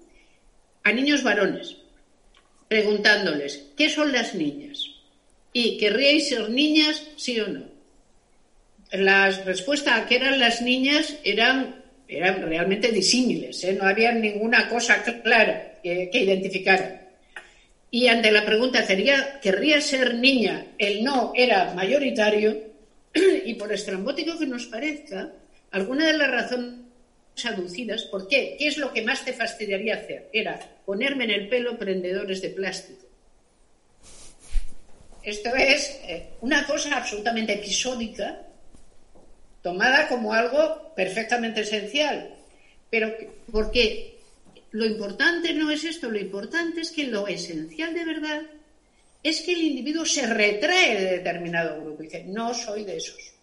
A 0.84 0.92
niños 0.92 1.22
varones, 1.22 1.78
preguntándoles, 2.70 3.66
¿qué 3.76 3.90
son 3.90 4.14
las 4.14 4.36
niñas? 4.36 4.86
¿Y 5.52 5.78
querríais 5.78 6.30
ser 6.30 6.50
niñas, 6.50 7.04
sí 7.18 7.38
o 7.42 7.48
no? 7.48 7.64
La 8.92 9.30
respuesta 9.30 9.96
a 9.96 10.06
qué 10.08 10.16
eran 10.16 10.40
las 10.40 10.62
niñas 10.62 11.16
eran, 11.24 11.84
eran 12.08 12.42
realmente 12.44 12.92
disímiles, 12.92 13.64
¿eh? 13.64 13.74
no 13.74 13.86
había 13.86 14.12
ninguna 14.14 14.70
cosa 14.70 15.04
clara 15.04 15.80
que, 15.84 16.10
que. 16.12 17.00
Y 17.92 18.08
ante 18.08 18.32
la 18.32 18.46
pregunta, 18.46 18.86
¿querría, 18.86 19.40
¿querría 19.42 19.82
ser 19.82 20.16
niña? 20.16 20.68
El 20.78 21.04
no 21.04 21.34
era 21.36 21.74
mayoritario 21.74 22.56
y 23.46 23.56
por 23.56 23.74
estrambótico 23.74 24.38
que 24.38 24.46
nos 24.46 24.68
parezca, 24.68 25.32
alguna 25.72 26.06
de 26.06 26.18
las 26.18 26.30
razones 26.30 26.89
aducidas, 27.46 28.04
¿por 28.04 28.28
qué? 28.28 28.56
¿Qué 28.58 28.68
es 28.68 28.78
lo 28.78 28.94
que 28.94 29.04
más 29.04 29.24
te 29.26 29.34
fastidiaría 29.34 29.96
hacer? 29.96 30.30
Era 30.34 30.60
ponerme 30.86 31.26
en 31.26 31.32
el 31.32 31.50
pelo 31.50 31.78
prendedores 31.78 32.42
de 32.42 32.50
plástico. 32.50 33.06
Esto 35.24 35.54
es 35.56 36.00
eh, 36.04 36.30
una 36.42 36.66
cosa 36.66 36.98
absolutamente 36.98 37.54
episódica, 37.54 38.42
tomada 39.62 40.08
como 40.08 40.34
algo 40.34 40.94
perfectamente 40.96 41.62
esencial. 41.62 42.36
Pero, 42.90 43.14
¿por 43.52 43.72
qué? 43.72 44.20
lo 44.72 44.86
importante 44.86 45.54
no 45.54 45.72
es 45.72 45.84
esto, 45.84 46.10
lo 46.10 46.20
importante 46.20 46.82
es 46.82 46.92
que 46.92 47.08
lo 47.08 47.28
esencial 47.28 47.94
de 47.94 48.06
verdad 48.06 48.42
es 49.24 49.42
que 49.42 49.54
el 49.54 49.62
individuo 49.62 50.06
se 50.06 50.26
retrae 50.28 51.00
de 51.00 51.12
determinado 51.18 51.82
grupo 51.82 52.04
y 52.04 52.06
dice, 52.06 52.24
no 52.26 52.54
soy 52.54 52.86
de 52.86 52.98
esos, 52.98 53.34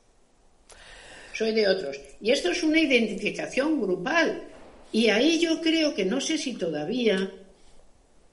soy 1.37 1.53
de 1.53 1.68
otros. 1.68 2.01
Y 2.20 2.30
esto 2.30 2.51
es 2.51 2.62
una 2.62 2.80
identificación 2.80 3.80
grupal. 3.80 4.43
Y 4.91 5.09
ahí 5.09 5.39
yo 5.39 5.61
creo 5.61 5.95
que 5.95 6.05
no 6.05 6.20
sé 6.20 6.39
si 6.39 6.55
todavía 6.55 7.30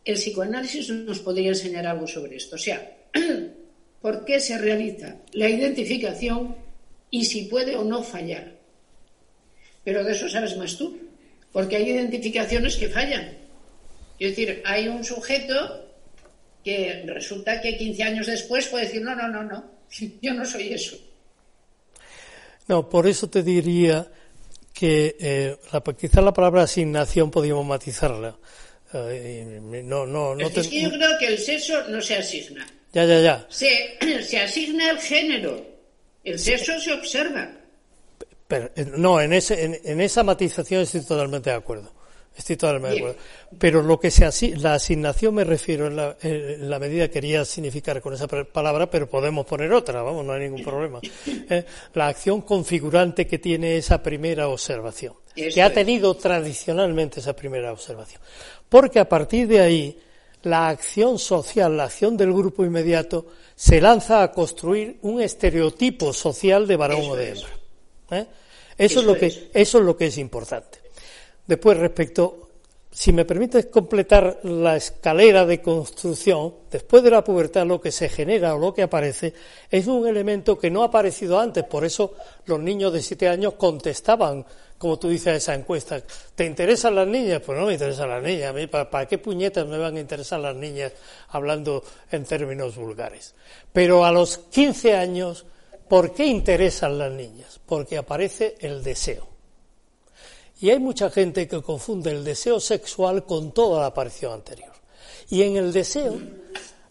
el 0.06 0.16
psicoanálisis 0.16 0.89
nos 0.89 1.20
podría 1.20 1.49
enseñar 1.49 1.86
algo 1.86 2.08
sobre 2.08 2.38
esto. 2.38 2.56
O 2.56 2.60
sea, 2.60 2.95
¿por 4.01 4.24
qué 4.24 4.39
se 4.39 4.58
realiza 4.58 5.18
la 5.34 5.49
identificación 5.49 6.56
y 7.10 7.26
si 7.26 7.43
puede 7.43 7.76
o 7.76 7.84
no 7.84 8.04
fallar? 8.04 8.54
Pero 9.84 10.04
de 10.04 10.14
eso 10.14 10.30
sabes 10.30 10.56
más 10.56 10.78
tú 10.78 10.97
porque 11.51 11.76
hay 11.76 11.89
identificaciones 11.89 12.78
que 12.78 12.88
fallan. 12.88 13.38
Es 14.18 14.30
decir, 14.30 14.62
hay 14.64 14.88
un 14.88 15.04
sujeto 15.04 15.89
que 16.64 17.04
resulta 17.06 17.60
que 17.60 17.78
15 17.78 18.04
años 18.04 18.28
después 18.28 18.68
puede 18.68 18.86
decir, 18.86 19.01
no, 19.01 19.14
no, 19.14 19.28
no, 19.28 19.43
no, 19.43 19.72
yo 20.22 20.34
no 20.34 20.45
soy 20.45 20.72
eso. 20.72 20.97
No, 22.68 22.89
por 22.89 23.07
eso 23.07 23.30
te 23.30 23.43
diría 23.43 24.07
que 24.74 25.16
eh, 25.20 25.57
la, 25.72 25.82
quizá 25.93 26.22
la 26.22 26.34
palabra 26.34 26.64
asignación 26.64 27.30
podríamos 27.30 27.66
matizarla. 27.66 28.38
Eh, 28.93 29.59
no, 29.84 30.05
no, 30.05 30.36
no 30.36 30.47
es 30.47 30.68
que 30.68 30.82
yo 30.82 30.89
creo 30.91 31.18
que 31.20 31.28
el 31.28 31.39
sexo 31.39 31.88
no 31.89 32.01
se 32.01 32.16
asigna. 32.16 32.66
Ya, 32.91 33.05
ya, 33.05 33.22
ya. 33.22 33.47
Se, 33.49 33.97
se 34.24 34.39
asigna 34.39 34.91
el 34.91 34.99
género. 34.99 35.66
El 36.24 36.39
sexo 36.39 36.80
se 36.80 36.93
observa. 36.93 37.51
Eh, 38.49 38.86
no, 38.97 39.20
en, 39.20 39.34
ese, 39.34 39.82
en, 39.84 40.01
esa 40.01 40.24
matización 40.24 40.82
estoy 40.82 41.01
totalmente 41.01 41.49
de 41.49 41.55
acuerdo. 41.55 41.93
Estoy 42.36 42.58
totalmente 42.58 42.96
de 42.96 43.00
acuerdo. 43.00 43.22
Pero 43.60 43.82
lo 43.84 44.00
que 44.00 44.10
se 44.10 44.58
la 44.58 44.74
asignación 44.74 45.36
me 45.36 45.44
refiero 45.44 45.88
en 45.88 45.96
la, 45.96 46.18
en 46.22 46.70
la, 46.70 46.80
medida 46.80 47.08
quería 47.08 47.46
significar 47.46 48.02
con 48.02 48.14
esa 48.14 48.28
palabra, 48.28 48.90
pero 48.90 49.08
podemos 49.08 49.46
poner 49.46 49.72
otra, 49.72 50.02
vamos, 50.02 50.26
no 50.26 50.34
hay 50.34 50.42
ningún 50.42 50.64
problema. 50.64 51.00
Eh, 51.28 51.66
la 51.94 52.08
acción 52.08 52.42
configurante 52.42 53.28
que 53.28 53.38
tiene 53.38 53.78
esa 53.78 54.02
primera 54.02 54.48
observación, 54.48 55.14
que 55.36 55.62
ha 55.62 55.72
tenido 55.72 56.16
tradicionalmente 56.16 57.20
esa 57.20 57.36
primera 57.36 57.72
observación. 57.72 58.22
Porque 58.68 59.00
a 59.00 59.08
partir 59.08 59.48
de 59.48 59.60
ahí, 59.60 60.00
la 60.44 60.70
acción 60.70 61.20
social, 61.20 61.78
la 61.78 61.86
acción 61.86 62.18
del 62.18 62.34
grupo 62.34 62.66
inmediato, 62.66 63.28
se 63.56 63.80
lanza 63.80 64.24
a 64.24 64.32
construir 64.32 64.98
un 65.04 65.22
estereotipo 65.22 66.12
social 66.12 66.66
de 66.66 66.76
varón 66.76 67.02
o 67.10 67.16
de 67.16 67.30
hembra. 67.30 67.50
¿eh? 68.12 68.26
Eso, 68.78 69.02
es 69.02 69.06
lo 69.06 69.16
que, 69.16 69.28
eso 69.54 69.78
es 69.78 69.86
lo 69.86 69.96
que 69.96 70.08
es 70.08 70.18
importante. 70.18 70.83
Después, 71.46 71.78
respecto, 71.78 72.50
si 72.91 73.12
me 73.12 73.26
permites 73.26 73.66
completar 73.68 74.39
la 74.44 74.76
escalera 74.76 75.46
de 75.46 75.62
construcción, 75.62 76.54
después 76.70 77.04
de 77.04 77.10
la 77.10 77.24
pubertad 77.24 77.66
lo 77.66 77.82
que 77.82 77.91
se 77.91 78.08
genera 78.10 78.56
o 78.56 78.60
lo 78.60 78.74
que 78.74 78.84
aparece 78.84 79.34
es 79.70 79.88
un 79.88 80.08
elemento 80.08 80.58
que 80.58 80.70
no 80.70 80.84
ha 80.84 80.86
aparecido 80.86 81.39
antes. 81.39 81.64
Por 81.64 81.86
eso 81.86 82.14
los 82.46 82.60
niños 82.60 82.94
de 82.94 83.02
siete 83.02 83.28
años 83.28 83.56
contestaban, 83.56 84.46
como 84.78 85.00
tú 85.00 85.10
dices, 85.10 85.28
a 85.28 85.36
esa 85.36 85.56
encuesta. 85.56 86.02
¿Te 86.36 86.46
interesan 86.46 86.96
las 86.96 87.08
niñas? 87.08 87.41
Pues 87.46 87.60
no 87.60 87.66
me 87.66 87.74
interesan 87.74 88.10
las 88.10 88.22
niñas. 88.22 88.52
A 88.52 88.54
mí, 88.54 88.68
¿para, 88.68 88.89
¿para 88.89 89.08
qué 89.08 89.18
puñetas 89.18 89.66
me 89.66 89.78
van 89.78 89.98
a 89.98 90.00
interesar 90.00 90.39
las 90.39 90.56
niñas 90.56 90.94
hablando 91.30 91.84
en 92.12 92.26
términos 92.26 92.76
vulgares? 92.76 93.34
Pero 93.72 94.06
a 94.06 94.12
los 94.12 94.38
15 94.38 94.96
años 94.96 95.46
¿Por 95.88 96.14
qué 96.14 96.26
interesan 96.26 96.98
las 96.98 97.12
niñas? 97.12 97.60
Porque 97.66 97.98
aparece 97.98 98.56
el 98.60 98.84
deseo. 98.84 99.33
Y 100.62 100.70
hay 100.70 100.80
mucha 100.80 101.10
gente 101.10 101.47
que 101.47 101.62
confunde 101.62 102.12
el 102.12 102.24
deseo 102.24 102.60
sexual 102.60 103.26
con 103.26 103.51
toda 103.51 103.82
la 103.82 103.88
aparición 103.88 104.34
anterior. 104.34 104.72
Y 105.30 105.41
en 105.41 105.58
el 105.58 105.74
deseo, 105.74 106.18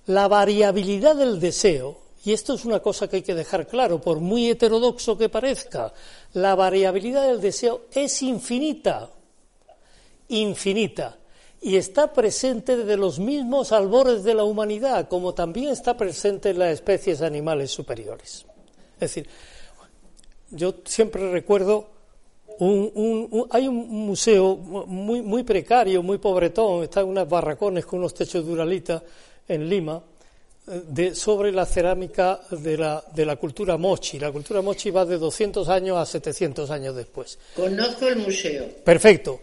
la 0.06 0.28
variabilidad 0.28 1.16
del 1.16 1.40
deseo, 1.40 1.98
y 2.24 2.32
esto 2.32 2.54
es 2.54 2.64
una 2.64 2.80
cosa 2.80 3.08
que 3.08 3.16
hay 3.16 3.22
que 3.22 3.34
dejar 3.34 3.66
claro, 3.66 4.00
por 4.00 4.20
muy 4.20 4.50
heterodoxo 4.50 5.16
que 5.16 5.28
parezca, 5.28 5.92
la 6.34 6.54
variabilidad 6.54 7.26
del 7.26 7.40
deseo 7.40 7.82
es 7.92 8.22
infinita, 8.22 9.10
infinita, 10.28 11.18
y 11.60 11.76
está 11.76 12.12
presente 12.12 12.76
desde 12.76 12.96
los 12.96 13.20
mismos 13.20 13.70
albores 13.70 14.24
de 14.24 14.34
la 14.34 14.42
humanidad, 14.42 15.08
como 15.08 15.32
también 15.32 15.70
está 15.70 15.96
presente 15.96 16.50
en 16.50 16.58
las 16.58 16.72
especies 16.72 17.22
animales 17.22 17.70
superiores. 17.70 18.44
Es 18.94 19.00
decir, 19.00 19.28
yo 20.50 20.74
siempre 20.84 21.30
recuerdo 21.30 21.88
un, 22.58 23.46
hay 23.50 23.68
un 23.68 24.06
museo 24.06 24.56
muy, 24.56 25.22
muy 25.22 25.42
precario, 25.42 26.02
muy 26.02 26.18
pobretón, 26.18 26.84
está 26.84 27.00
en 27.00 27.08
unas 27.08 27.28
barracones 27.28 27.84
con 27.86 28.00
unos 28.00 28.14
techos 28.14 28.46
de 28.46 28.52
uralita 28.52 29.02
en 29.48 29.68
Lima, 29.68 30.02
eh, 30.68 30.82
de, 30.88 31.14
sobre 31.14 31.52
la 31.52 31.66
cerámica 31.66 32.40
de 32.50 32.76
la, 32.76 33.04
de 33.14 33.26
la 33.26 33.36
cultura 33.36 33.76
mochi. 33.76 34.18
La 34.18 34.30
cultura 34.30 34.62
mochi 34.62 34.90
va 34.90 35.04
de 35.04 35.18
200 35.18 35.68
años 35.68 35.98
a 35.98 36.06
700 36.06 36.70
años 36.70 36.94
después. 36.94 37.38
Conozco 37.54 38.08
el 38.08 38.16
museo. 38.16 38.66
Perfecto. 38.84 39.40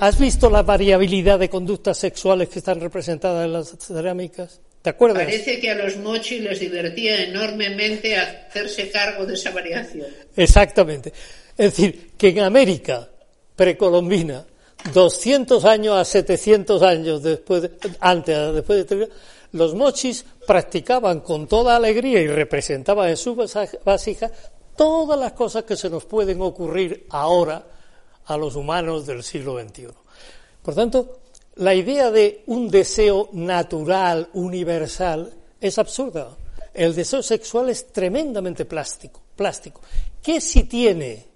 ¿Has 0.00 0.18
visto 0.18 0.50
la 0.50 0.62
variabilidad 0.62 1.38
de 1.38 1.48
conductas 1.48 1.98
sexuales 1.98 2.48
que 2.48 2.58
están 2.58 2.80
representadas 2.80 3.46
en 3.46 3.52
las 3.52 3.76
cerámicas? 3.78 4.60
¿Te 4.82 4.90
acuerdas? 4.90 5.24
Parece 5.24 5.58
que 5.58 5.70
a 5.70 5.74
los 5.74 5.96
mochi 5.96 6.38
les 6.38 6.60
divertía 6.60 7.24
enormemente 7.24 8.16
hacerse 8.16 8.90
cargo 8.90 9.26
de 9.26 9.34
esa 9.34 9.50
variación. 9.50 10.06
Exactamente. 10.36 11.12
Es 11.58 11.76
decir, 11.76 12.12
que 12.16 12.28
en 12.28 12.38
América 12.38 13.08
precolombina, 13.56 14.46
200 14.92 15.64
años 15.64 15.96
a 15.96 16.04
700 16.04 16.80
años 16.82 17.22
después, 17.22 17.68
antes, 17.98 18.54
después 18.54 18.88
de 18.88 19.08
los 19.52 19.74
mochis 19.74 20.24
practicaban 20.46 21.20
con 21.20 21.48
toda 21.48 21.74
alegría 21.74 22.20
y 22.20 22.28
representaban 22.28 23.08
en 23.08 23.16
su 23.16 23.34
vasija 23.84 24.30
todas 24.76 25.18
las 25.18 25.32
cosas 25.32 25.64
que 25.64 25.76
se 25.76 25.90
nos 25.90 26.04
pueden 26.04 26.40
ocurrir 26.40 27.06
ahora 27.10 27.66
a 28.26 28.36
los 28.36 28.54
humanos 28.54 29.04
del 29.04 29.24
siglo 29.24 29.60
XXI. 29.60 29.88
Por 30.62 30.74
tanto, 30.76 31.18
la 31.56 31.74
idea 31.74 32.12
de 32.12 32.44
un 32.46 32.68
deseo 32.68 33.30
natural, 33.32 34.28
universal, 34.34 35.32
es 35.60 35.76
absurda. 35.78 36.36
El 36.72 36.94
deseo 36.94 37.20
sexual 37.20 37.70
es 37.70 37.88
tremendamente 37.88 38.64
plástico, 38.64 39.20
plástico. 39.34 39.80
¿Qué 40.22 40.40
si 40.40 40.64
tiene? 40.64 41.26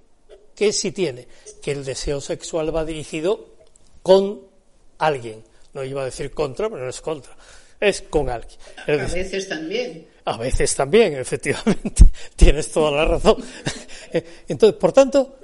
¿Qué 0.55 0.73
si 0.73 0.93
tiene? 0.93 1.27
Que 1.63 1.73
el 1.73 1.85
deseo 1.85 2.21
sexual 2.21 2.75
va 2.75 2.85
dirigido 2.85 3.49
con 4.03 4.41
alguien. 4.99 5.43
No 5.73 5.85
iba 5.85 6.03
a 6.03 6.07
decir 6.07 6.33
contra, 6.33 6.69
pero 6.69 6.83
no 6.83 6.91
es 6.91 7.01
contra. 7.01 7.37
Es 7.81 8.03
con 8.03 8.29
alguien. 8.29 8.59
a 8.87 8.93
veces 8.93 9.49
también. 9.49 10.07
A 10.25 10.37
veces 10.37 10.75
también, 10.75 11.15
efectivamente. 11.19 12.05
Tienes 12.37 12.71
toda 12.71 12.91
la 12.91 13.05
razón. 13.05 13.37
Entonces, 14.49 14.79
por 14.79 14.93
tanto, 14.93 15.37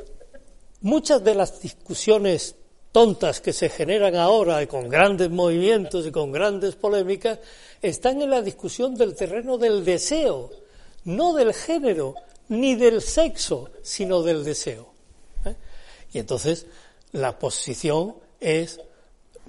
muchas 0.82 1.22
de 1.24 1.34
las 1.34 1.60
discusiones 1.60 2.54
tontas 2.92 3.40
que 3.40 3.52
se 3.52 3.68
generan 3.68 4.16
ahora 4.16 4.62
y 4.62 4.66
con 4.66 4.88
grandes 4.88 5.30
movimientos 5.30 6.06
y 6.06 6.10
con 6.10 6.32
grandes 6.32 6.74
polémicas 6.74 7.38
están 7.82 8.22
en 8.22 8.30
la 8.30 8.42
discusión 8.42 8.94
del 8.94 9.14
terreno 9.14 9.58
del 9.58 9.84
deseo, 9.84 10.50
no 11.04 11.34
del 11.34 11.54
género 11.54 12.14
ni 12.48 12.74
del 12.74 13.02
sexo, 13.02 13.70
sino 13.82 14.22
del 14.22 14.44
deseo. 14.44 14.97
Y 16.12 16.18
entonces 16.18 16.66
la 17.12 17.38
posición 17.38 18.16
es 18.40 18.80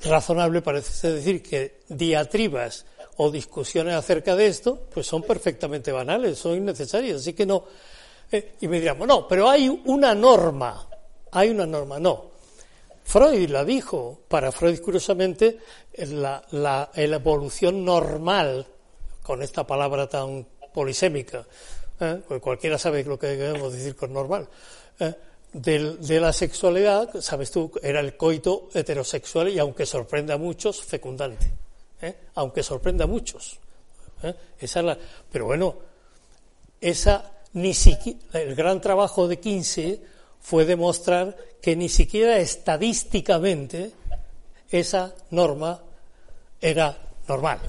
razonable 0.03 0.62
parece 0.62 1.12
decir 1.12 1.43
que 1.43 1.82
diatribas 1.89 2.86
o 3.18 3.30
discusiones 3.30 3.95
acerca 3.95 4.36
de 4.36 4.47
esto, 4.47 4.88
pues 4.93 5.05
son 5.05 5.24
perfectamente 5.24 5.91
banales, 5.91 6.38
son 6.38 6.55
innecesarias. 6.55 7.18
Así 7.18 7.34
que 7.34 7.45
no. 7.45 7.66
Eh, 8.32 8.53
y 8.62 8.68
me 8.68 8.80
dirán, 8.80 8.97
no, 8.99 9.28
pero 9.28 9.49
hay 9.49 9.68
una 9.86 10.16
norma. 10.16 10.88
Hay 11.32 11.49
una 11.49 11.66
norma. 11.66 11.99
No. 11.99 12.32
Freud 13.03 13.49
la 13.49 13.66
dijo. 13.66 14.22
Para 14.28 14.51
Freud, 14.51 14.80
curiosamente, 14.80 15.60
la, 15.97 16.43
la, 16.51 16.91
evolución 16.93 17.84
normal, 17.84 18.68
con 19.22 19.41
esta 19.41 19.66
palabra 19.66 20.07
tan 20.07 20.47
polisémica, 20.74 21.45
¿eh? 21.99 22.22
Cualquiera 22.41 22.78
sabe 22.78 23.03
lo 23.03 23.20
que 23.20 23.28
debemos 23.28 23.74
decir 23.74 23.95
con 23.95 24.14
normal. 24.14 24.47
¿eh? 24.99 25.14
De, 25.54 26.20
la 26.20 26.32
sexualidad, 26.32 27.22
sabes 27.22 27.52
tú, 27.52 27.72
era 27.82 28.00
el 28.00 28.16
coito 28.16 28.70
heterosexual 28.74 29.50
y 29.50 29.60
aunque 29.60 29.86
sorprenda 29.86 30.36
a 30.36 30.38
muchos, 30.38 30.82
fecundante. 30.82 31.52
¿eh? 32.02 32.16
Aunque 32.36 32.64
sorprenda 32.64 33.06
a 33.06 33.08
muchos. 33.08 33.58
¿eh? 34.24 34.34
Esa 34.60 34.82
la, 34.82 34.97
pero 35.32 35.45
bueno, 35.45 35.76
esa 36.80 37.32
ni 37.54 37.74
siquiera, 37.74 38.20
el 38.34 38.56
gran 38.56 38.80
trabajo 38.80 39.28
de 39.28 39.39
Kinsey 39.39 40.02
fue 40.39 40.66
demostrar 40.66 41.36
que 41.62 41.76
ni 41.76 41.89
siquiera 41.89 42.38
estadísticamente 42.38 43.91
esa 44.70 45.14
norma 45.32 45.82
era 46.62 46.97
normal. 47.28 47.60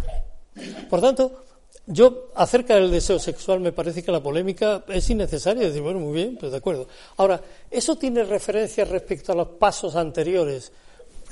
Por 0.88 1.00
tanto, 1.00 1.44
yo, 1.90 2.30
acerca 2.36 2.76
del 2.76 2.90
deseo 2.90 3.18
sexual, 3.18 3.58
me 3.58 3.72
parece 3.72 4.02
que 4.02 4.12
la 4.12 4.22
polémica 4.22 4.84
es 4.88 5.10
innecesaria. 5.10 5.66
Decir, 5.66 5.82
bueno, 5.82 5.98
muy 5.98 6.14
bien, 6.14 6.36
pues 6.36 6.52
de 6.52 6.58
acuerdo. 6.58 6.86
Ahora, 7.16 7.42
eso 7.68 7.96
tiene 7.96 8.22
referencia 8.22 8.84
respecto 8.84 9.32
a 9.32 9.34
los 9.34 9.48
pasos 9.48 9.96
anteriores, 9.96 10.70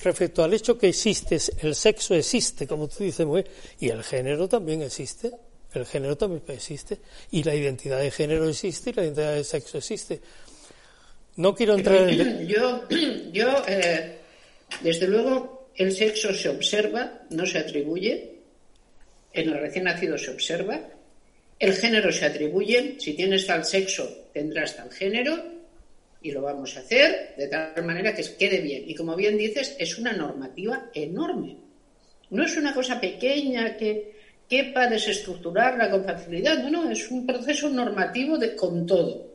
respecto 0.03 0.43
al 0.43 0.53
hecho 0.53 0.77
que 0.77 0.89
existe, 0.89 1.39
el 1.63 1.77
sexo 1.77 2.15
existe, 2.15 2.67
como 2.67 2.89
tú 2.89 3.05
dices, 3.05 3.25
muy 3.25 3.43
bien, 3.43 3.55
y 3.79 3.89
el 3.89 4.03
género 4.03 4.49
también 4.49 4.83
existe. 4.83 5.33
El 5.75 5.87
género 5.87 6.17
también 6.17 6.43
existe. 6.49 6.99
Y 7.31 7.45
la 7.45 7.55
identidad 7.55 8.01
de 8.01 8.11
género 8.11 8.49
existe 8.49 8.91
y 8.91 8.93
la 8.95 9.05
identidad 9.05 9.35
de 9.35 9.45
sexo 9.45 9.79
existe. 9.79 10.21
No 11.37 11.55
quiero 11.55 11.75
entrar 11.77 12.09
en. 12.09 12.49
Yo, 12.49 12.89
yo 13.33 13.49
eh, 13.69 14.19
desde 14.81 15.07
luego, 15.07 15.69
el 15.77 15.93
sexo 15.93 16.35
se 16.35 16.49
observa, 16.49 17.23
no 17.31 17.47
se 17.47 17.59
atribuye 17.59 18.38
en 19.33 19.49
el 19.49 19.59
recién 19.59 19.85
nacido 19.85 20.17
se 20.19 20.31
observa, 20.31 20.81
el 21.59 21.75
género 21.75 22.13
se 22.13 22.27
atribuye, 22.27 22.97
si 22.99 23.15
tienes 23.15 23.47
tal 23.47 23.65
sexo 23.65 24.27
tendrás 24.33 24.77
tal 24.77 24.91
género 24.93 25.37
y 26.23 26.31
lo 26.31 26.43
vamos 26.43 26.77
a 26.77 26.81
hacer 26.81 27.35
de 27.37 27.49
tal 27.49 27.85
manera 27.85 28.15
que 28.15 28.25
quede 28.37 28.61
bien. 28.61 28.85
Y 28.87 28.95
como 28.95 29.17
bien 29.17 29.37
dices, 29.37 29.77
es 29.79 29.99
una 29.99 30.13
normativa 30.13 30.91
enorme. 30.95 31.57
No 32.31 32.45
es 32.45 32.57
una 32.57 32.75
cosa 32.75 33.01
pequeña 33.01 33.77
que 33.77 34.19
quepa 34.49 34.87
desestructurarla 34.89 35.91
con 35.91 36.05
facilidad, 36.05 36.63
no, 36.63 36.71
no, 36.71 36.91
es 36.91 37.11
un 37.11 37.27
proceso 37.27 37.69
normativo 37.69 38.39
de, 38.39 38.55
con 38.55 38.87
todo. 38.87 39.29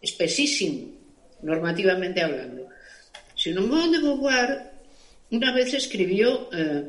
Espesísimo, 0.00 0.88
normativamente 1.42 2.20
hablando. 2.20 2.68
Simone 3.34 3.98
de 3.98 4.02
Beauvoir 4.04 4.72
una 5.30 5.54
vez 5.54 5.72
escribió 5.72 6.50
eh, 6.52 6.84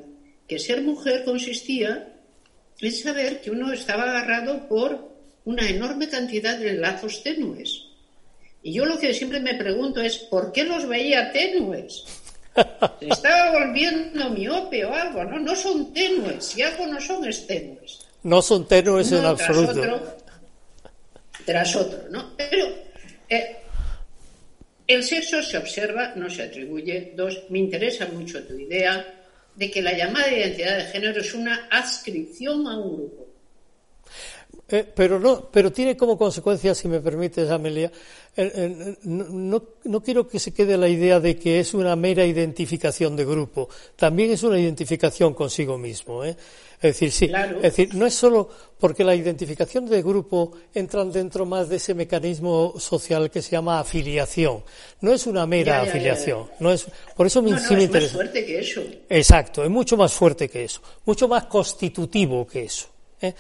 que 0.48 0.60
ser 0.60 0.82
mujer 0.82 1.24
consistía 1.24 2.10
en 2.80 2.92
saber 2.92 3.42
que 3.42 3.52
uno 3.52 3.72
estaba 3.72 4.04
agarrado 4.04 4.68
por 4.68 5.14
una 5.46 5.70
enorme 5.70 6.10
cantidad 6.10 6.58
de 6.58 6.74
lazos 6.74 7.24
tenues. 7.24 7.88
Y 8.62 8.74
yo 8.74 8.86
lo 8.86 8.98
que 8.98 9.14
siempre 9.14 9.40
me 9.40 9.56
pregunto 9.56 10.02
es, 10.02 10.18
¿por 10.18 10.52
qué 10.52 10.64
los 10.64 10.88
veía 10.88 11.32
tenues? 11.32 12.04
¿Se 13.00 13.08
estaba 13.08 13.52
volviendo 13.52 14.30
miope 14.30 14.86
o 14.86 14.94
algo? 14.94 15.24
No, 15.26 15.40
no 15.40 15.56
son 15.56 15.94
tenues. 15.94 16.46
Si 16.46 16.62
algo 16.62 16.88
no 16.88 17.00
son, 17.00 17.26
es 17.26 17.46
tenues. 17.48 18.00
No 18.24 18.42
son 18.42 18.68
tenues 18.68 19.12
en 19.12 19.26
absoluto. 19.26 19.74
Tras 19.74 19.86
otro, 19.86 20.18
tras 21.46 21.76
otro, 21.76 22.00
¿no? 22.10 22.32
Pero 22.38 22.68
eh, 23.28 23.58
el 24.88 25.04
sexo 25.04 25.42
se 25.42 25.58
observa, 25.58 26.14
no 26.16 26.30
se 26.30 26.44
atribuye. 26.44 27.14
Dos, 27.16 27.44
me 27.50 27.60
interesa 27.60 28.08
mucho 28.08 28.44
tu 28.44 28.54
idea 28.58 29.23
de 29.56 29.72
que 29.72 29.82
la 29.82 29.94
llamada 29.94 30.32
identidad 30.32 30.78
de 30.78 30.86
género 30.86 31.22
es 31.22 31.34
una 31.34 31.68
adscripción 31.70 32.68
a 32.68 32.78
un 32.78 32.98
grupo. 32.98 33.28
Eh, 34.70 34.86
pero 34.96 35.20
no, 35.20 35.50
pero 35.52 35.72
tiene 35.72 35.98
como 35.98 36.18
consecuencia, 36.18 36.74
si 36.74 36.88
me 36.88 37.02
permites, 37.02 37.50
Amelia, 37.52 37.92
eh, 38.36 38.52
eh, 38.56 38.98
no, 39.04 39.64
no, 39.84 40.02
quiero 40.02 40.28
que 40.28 40.40
se 40.40 40.54
quede 40.54 40.78
la 40.78 40.88
idea 40.88 41.20
de 41.20 41.38
que 41.38 41.60
es 41.60 41.74
una 41.74 41.96
mera 41.96 42.26
identificación 42.26 43.16
de 43.16 43.26
grupo. 43.26 43.70
También 43.96 44.32
es 44.32 44.42
una 44.42 44.60
identificación 44.60 45.34
consigo 45.34 45.78
mismo. 45.78 46.24
¿eh? 46.24 46.36
Es 46.78 47.00
decir, 47.00 47.12
sí. 47.12 47.32
Es 47.58 47.62
decir, 47.62 47.94
no 47.94 48.06
es 48.06 48.14
solo 48.14 48.50
porque 48.80 49.04
la 49.04 49.16
identificación 49.16 49.86
de 49.86 50.02
grupo 50.02 50.54
entra 50.74 51.06
dentro 51.06 51.46
más 51.46 51.70
de 51.70 51.76
ese 51.76 51.94
mecanismo 51.94 52.74
social 52.80 53.30
que 53.30 53.42
se 53.42 53.52
llama 53.52 53.80
afiliación. 53.80 54.64
No 55.02 55.14
es 55.14 55.28
una 55.28 55.46
mera 55.46 55.82
afiliación. 55.82 56.50
no 56.60 56.72
es, 56.72 56.88
por 57.16 57.28
eso 57.28 57.42
me, 57.42 57.52
no, 57.52 57.58
es 57.58 57.72
más 57.72 58.12
fuerte 58.12 58.46
que 58.46 58.60
eso. 58.60 58.82
Exacto, 59.10 59.64
es 59.64 59.70
mucho 59.70 59.96
más 59.96 60.12
fuerte 60.12 60.50
que 60.50 60.64
eso. 60.64 60.82
Mucho 61.06 61.28
más 61.28 61.46
constitutivo 61.46 62.48
que 62.48 62.64
eso. 62.64 62.88
¿eh? 63.22 63.34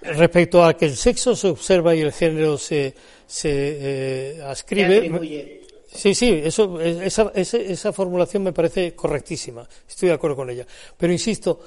Respecto 0.00 0.64
a 0.64 0.76
que 0.76 0.86
el 0.86 0.96
sexo 0.96 1.34
se 1.34 1.48
observa 1.48 1.94
y 1.94 2.00
el 2.00 2.12
género 2.12 2.56
se, 2.56 2.94
se 3.26 3.50
eh, 3.52 4.42
ascribe. 4.42 5.62
Sí, 5.92 6.14
sí, 6.14 6.40
eso, 6.44 6.80
esa, 6.80 7.32
esa, 7.34 7.56
esa 7.56 7.92
formulación 7.92 8.42
me 8.42 8.52
parece 8.52 8.94
correctísima. 8.94 9.66
Estoy 9.88 10.10
de 10.10 10.14
acuerdo 10.14 10.36
con 10.36 10.50
ella. 10.50 10.66
Pero 10.96 11.12
insisto, 11.12 11.60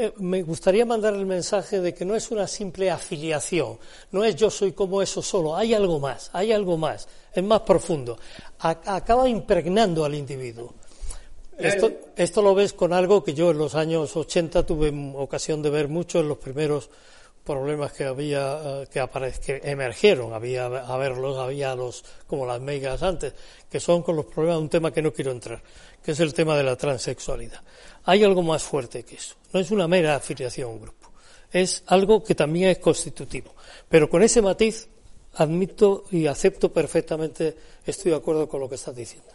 eh, 0.00 0.12
me 0.18 0.42
gustaría 0.42 0.86
mandar 0.86 1.14
el 1.14 1.26
mensaje 1.26 1.80
de 1.80 1.92
que 1.92 2.04
no 2.04 2.14
es 2.14 2.30
una 2.30 2.46
simple 2.46 2.88
afiliación, 2.88 3.78
no 4.12 4.22
es 4.22 4.36
yo 4.36 4.48
soy 4.48 4.70
como 4.70 5.02
eso 5.02 5.20
solo, 5.20 5.56
hay 5.56 5.74
algo 5.74 5.98
más, 5.98 6.30
hay 6.32 6.52
algo 6.52 6.76
más, 6.76 7.08
es 7.34 7.42
más 7.42 7.62
profundo. 7.62 8.16
acaba 8.60 9.28
impregnando 9.28 10.04
al 10.04 10.14
individuo. 10.14 10.72
Esto, 11.58 11.90
esto, 12.14 12.42
lo 12.42 12.54
ves 12.54 12.74
con 12.74 12.92
algo 12.92 13.24
que 13.24 13.34
yo 13.34 13.50
en 13.50 13.58
los 13.58 13.74
años 13.74 14.16
80 14.16 14.64
tuve 14.64 14.92
ocasión 15.16 15.60
de 15.62 15.70
ver 15.70 15.88
mucho 15.88 16.20
en 16.20 16.28
los 16.28 16.38
primeros 16.38 16.90
problemas 17.48 17.92
que 17.92 18.04
había 18.04 18.82
eh, 18.82 18.86
que, 18.92 19.32
que 19.44 19.60
emergieron. 19.64 20.34
Había 20.34 20.66
a 20.66 20.96
verlos 20.98 21.38
había 21.38 21.74
los 21.74 22.04
como 22.26 22.44
las 22.44 22.60
megas 22.60 23.02
antes 23.02 23.32
que 23.70 23.80
son 23.80 24.02
con 24.02 24.16
los 24.16 24.26
problemas 24.26 24.58
de 24.58 24.62
un 24.62 24.68
tema 24.68 24.92
que 24.92 25.02
no 25.02 25.12
quiero 25.12 25.32
entrar 25.32 25.62
que 26.04 26.12
es 26.12 26.20
el 26.20 26.32
tema 26.34 26.56
de 26.56 26.62
la 26.62 26.76
transexualidad. 26.76 27.60
Hay 28.04 28.24
algo 28.24 28.42
más 28.42 28.62
fuerte 28.62 29.02
que 29.02 29.16
eso. 29.16 29.34
No 29.52 29.60
es 29.60 29.70
una 29.70 29.88
mera 29.88 30.16
afiliación 30.16 30.70
a 30.70 30.72
un 30.72 30.80
grupo. 30.80 31.12
Es 31.52 31.82
algo 31.86 32.22
que 32.22 32.34
también 32.34 32.70
es 32.70 32.78
constitutivo. 32.78 33.54
Pero 33.88 34.08
con 34.08 34.22
ese 34.22 34.40
matiz 34.40 34.88
admito 35.34 36.04
y 36.10 36.26
acepto 36.26 36.72
perfectamente 36.72 37.56
estoy 37.84 38.12
de 38.12 38.16
acuerdo 38.16 38.48
con 38.48 38.60
lo 38.60 38.68
que 38.68 38.76
estás 38.76 38.94
diciendo. 38.94 39.28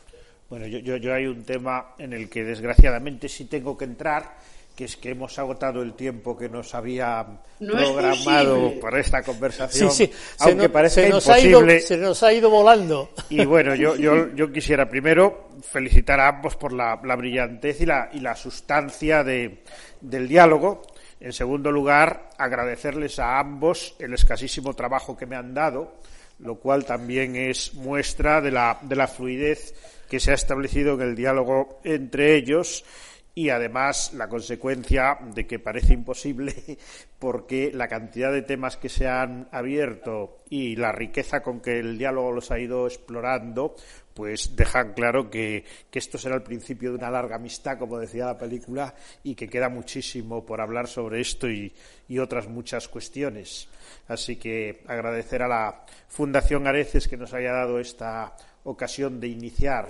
Bueno 0.49 0.67
yo, 0.67 0.79
yo, 0.79 0.97
yo 0.97 1.13
hay 1.13 1.25
un 1.25 1.43
tema 1.43 1.95
en 1.97 2.13
el 2.13 2.29
que 2.29 2.43
desgraciadamente 2.43 3.29
sí 3.29 3.45
tengo 3.45 3.77
que 3.77 3.85
entrar 3.85 4.37
que 4.75 4.85
es 4.85 4.97
que 4.97 5.11
hemos 5.11 5.37
agotado 5.37 5.83
el 5.83 5.93
tiempo 5.93 6.35
que 6.35 6.49
nos 6.49 6.73
había 6.73 7.25
programado 7.59 8.79
para 8.81 8.99
esta 8.99 9.21
conversación, 9.21 9.91
sí, 9.91 10.07
sí. 10.07 10.11
aunque 10.39 10.67
parece 10.67 11.07
imposible. 11.07 11.79
se 11.79 11.97
nos 11.97 12.23
ha 12.23 12.33
ido 12.33 12.49
volando. 12.49 13.11
Y 13.29 13.45
bueno, 13.45 13.75
yo, 13.75 13.95
yo, 13.95 14.33
yo 14.33 14.51
quisiera 14.51 14.89
primero 14.89 15.49
felicitar 15.61 16.19
a 16.19 16.29
ambos 16.29 16.55
por 16.55 16.73
la, 16.73 16.95
brillantez 16.95 17.81
y 17.81 17.85
la, 17.85 18.09
y 18.13 18.19
la 18.19 18.35
sustancia 18.35 19.23
de, 19.23 19.63
del 20.01 20.27
diálogo. 20.27 20.81
En 21.19 21.33
segundo 21.33 21.71
lugar, 21.71 22.31
agradecerles 22.37 23.19
a 23.19 23.39
ambos 23.39 23.95
el 23.99 24.13
escasísimo 24.13 24.73
trabajo 24.73 25.15
que 25.15 25.27
me 25.27 25.35
han 25.35 25.53
dado, 25.53 25.93
lo 26.39 26.55
cual 26.55 26.83
también 26.83 27.35
es 27.35 27.75
muestra 27.75 28.41
de 28.41 28.51
la, 28.51 28.79
de 28.81 28.95
la 28.95 29.07
fluidez 29.07 29.75
que 30.09 30.19
se 30.19 30.31
ha 30.31 30.35
establecido 30.35 30.95
en 30.95 31.01
el 31.01 31.15
diálogo 31.15 31.79
entre 31.83 32.35
ellos 32.35 32.83
y 33.35 33.49
además 33.49 34.13
la 34.13 34.29
consecuencia 34.29 35.17
de 35.33 35.47
que 35.47 35.59
parece 35.59 35.93
imposible 35.93 36.53
porque 37.19 37.71
la 37.73 37.87
cantidad 37.87 38.31
de 38.31 38.43
temas 38.43 38.77
que 38.77 38.89
se 38.89 39.07
han 39.07 39.47
abierto 39.51 40.37
y 40.49 40.75
la 40.75 40.91
riqueza 40.91 41.41
con 41.41 41.59
que 41.59 41.79
el 41.79 41.97
diálogo 41.97 42.31
los 42.31 42.51
ha 42.51 42.59
ido 42.59 42.85
explorando 42.85 43.75
pues 44.13 44.55
dejan 44.55 44.93
claro 44.93 45.29
que, 45.29 45.65
esto 45.91 46.17
será 46.17 46.35
el 46.35 46.43
principio 46.43 46.91
de 46.91 46.97
una 46.97 47.09
larga 47.09 47.37
amistad, 47.37 47.79
como 47.79 47.97
decía 47.97 48.25
la 48.25 48.37
película, 48.37 48.93
y 49.23 49.33
que 49.33 49.49
queda 49.49 49.69
muchísimo 49.69 50.45
por 50.45 50.61
hablar 50.61 50.87
sobre 50.87 51.19
esto 51.19 51.49
y, 51.49 51.73
y 52.07 52.19
otras 52.19 52.47
muchas 52.47 52.87
cuestiones. 52.87 53.67
Así 54.07 54.35
que 54.35 54.83
agradecer 54.87 55.41
a 55.41 55.47
la 55.47 55.85
Fundación 56.07 56.67
Areces 56.67 57.07
que 57.07 57.17
nos 57.17 57.33
haya 57.33 57.53
dado 57.53 57.79
esta 57.79 58.35
ocasión 58.65 59.19
de 59.19 59.29
iniciar 59.29 59.89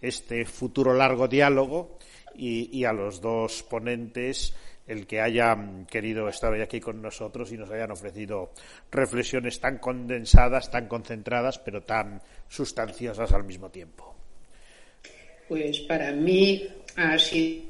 este 0.00 0.44
futuro 0.44 0.94
largo 0.94 1.26
diálogo 1.26 1.95
y, 2.38 2.84
a 2.84 2.92
los 2.92 3.20
dos 3.20 3.62
ponentes 3.62 4.54
el 4.86 5.06
que 5.06 5.20
hayan 5.20 5.86
querido 5.86 6.28
estar 6.28 6.52
hoy 6.52 6.60
aquí 6.60 6.80
con 6.80 7.02
nosotros 7.02 7.50
y 7.52 7.56
nos 7.56 7.70
hayan 7.70 7.90
ofrecido 7.90 8.52
reflexiones 8.90 9.58
tan 9.58 9.78
condensadas, 9.78 10.70
tan 10.70 10.86
concentradas, 10.86 11.58
pero 11.58 11.82
tan 11.82 12.22
sustanciosas 12.48 13.32
al 13.32 13.42
mismo 13.44 13.68
tiempo. 13.68 14.14
Pues 15.48 15.80
para 15.80 16.12
mí 16.12 16.68
ha 16.96 17.18
sido 17.18 17.64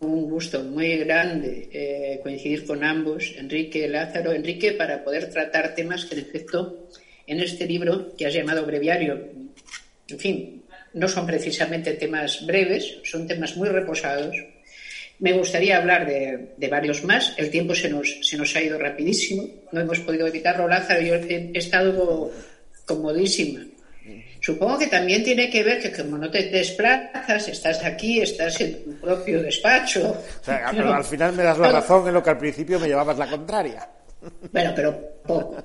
un 0.00 0.30
gusto 0.30 0.62
muy 0.62 0.98
grande 0.98 1.68
eh, 1.72 2.20
coincidir 2.22 2.66
con 2.66 2.84
ambos, 2.84 3.34
Enrique 3.36 3.88
Lázaro. 3.88 4.32
Enrique, 4.32 4.72
para 4.72 5.02
poder 5.02 5.30
tratar 5.30 5.74
temas 5.74 6.04
que, 6.04 6.14
en 6.14 6.20
efecto, 6.20 6.88
en 7.26 7.40
este 7.40 7.66
libro 7.66 8.14
que 8.16 8.26
has 8.26 8.34
llamado 8.34 8.66
breviario, 8.66 9.14
en 10.08 10.18
fin, 10.18 10.62
no 10.94 11.08
son 11.08 11.26
precisamente 11.26 11.92
temas 11.94 12.46
breves, 12.46 12.98
son 13.04 13.26
temas 13.26 13.56
muy 13.56 13.68
reposados. 13.68 14.34
Me 15.18 15.32
gustaría 15.32 15.76
hablar 15.76 16.06
de, 16.06 16.68
varios 16.68 17.04
más. 17.04 17.34
El 17.36 17.50
tiempo 17.50 17.74
se 17.74 17.88
nos, 17.88 18.18
se 18.22 18.36
nos 18.36 18.54
ha 18.56 18.62
ido 18.62 18.78
rapidísimo. 18.78 19.48
No 19.70 19.80
hemos 19.80 20.00
podido 20.00 20.26
evitarlo. 20.26 20.66
Lázaro, 20.66 21.00
yo 21.00 21.14
he 21.14 21.52
estado 21.54 22.32
comodísima 22.84 23.60
Supongo 24.44 24.76
que 24.76 24.88
también 24.88 25.24
tiene 25.24 25.48
que 25.48 25.62
ver 25.62 25.80
que 25.80 25.90
como 25.90 26.18
no 26.18 26.30
te 26.30 26.50
desplazas, 26.50 27.48
estás 27.48 27.82
aquí, 27.82 28.20
estás 28.20 28.60
en 28.60 28.84
tu 28.84 29.00
propio 29.00 29.42
despacho. 29.42 30.22
al 30.46 31.04
final 31.04 31.32
me 31.32 31.42
das 31.42 31.56
la 31.56 31.72
razón 31.72 32.08
en 32.08 32.12
lo 32.12 32.22
que 32.22 32.28
al 32.28 32.36
principio 32.36 32.78
me 32.78 32.86
llevabas 32.86 33.16
la 33.16 33.26
contraria. 33.26 33.88
Bueno, 34.52 34.72
pero 34.76 35.20
poco. 35.26 35.64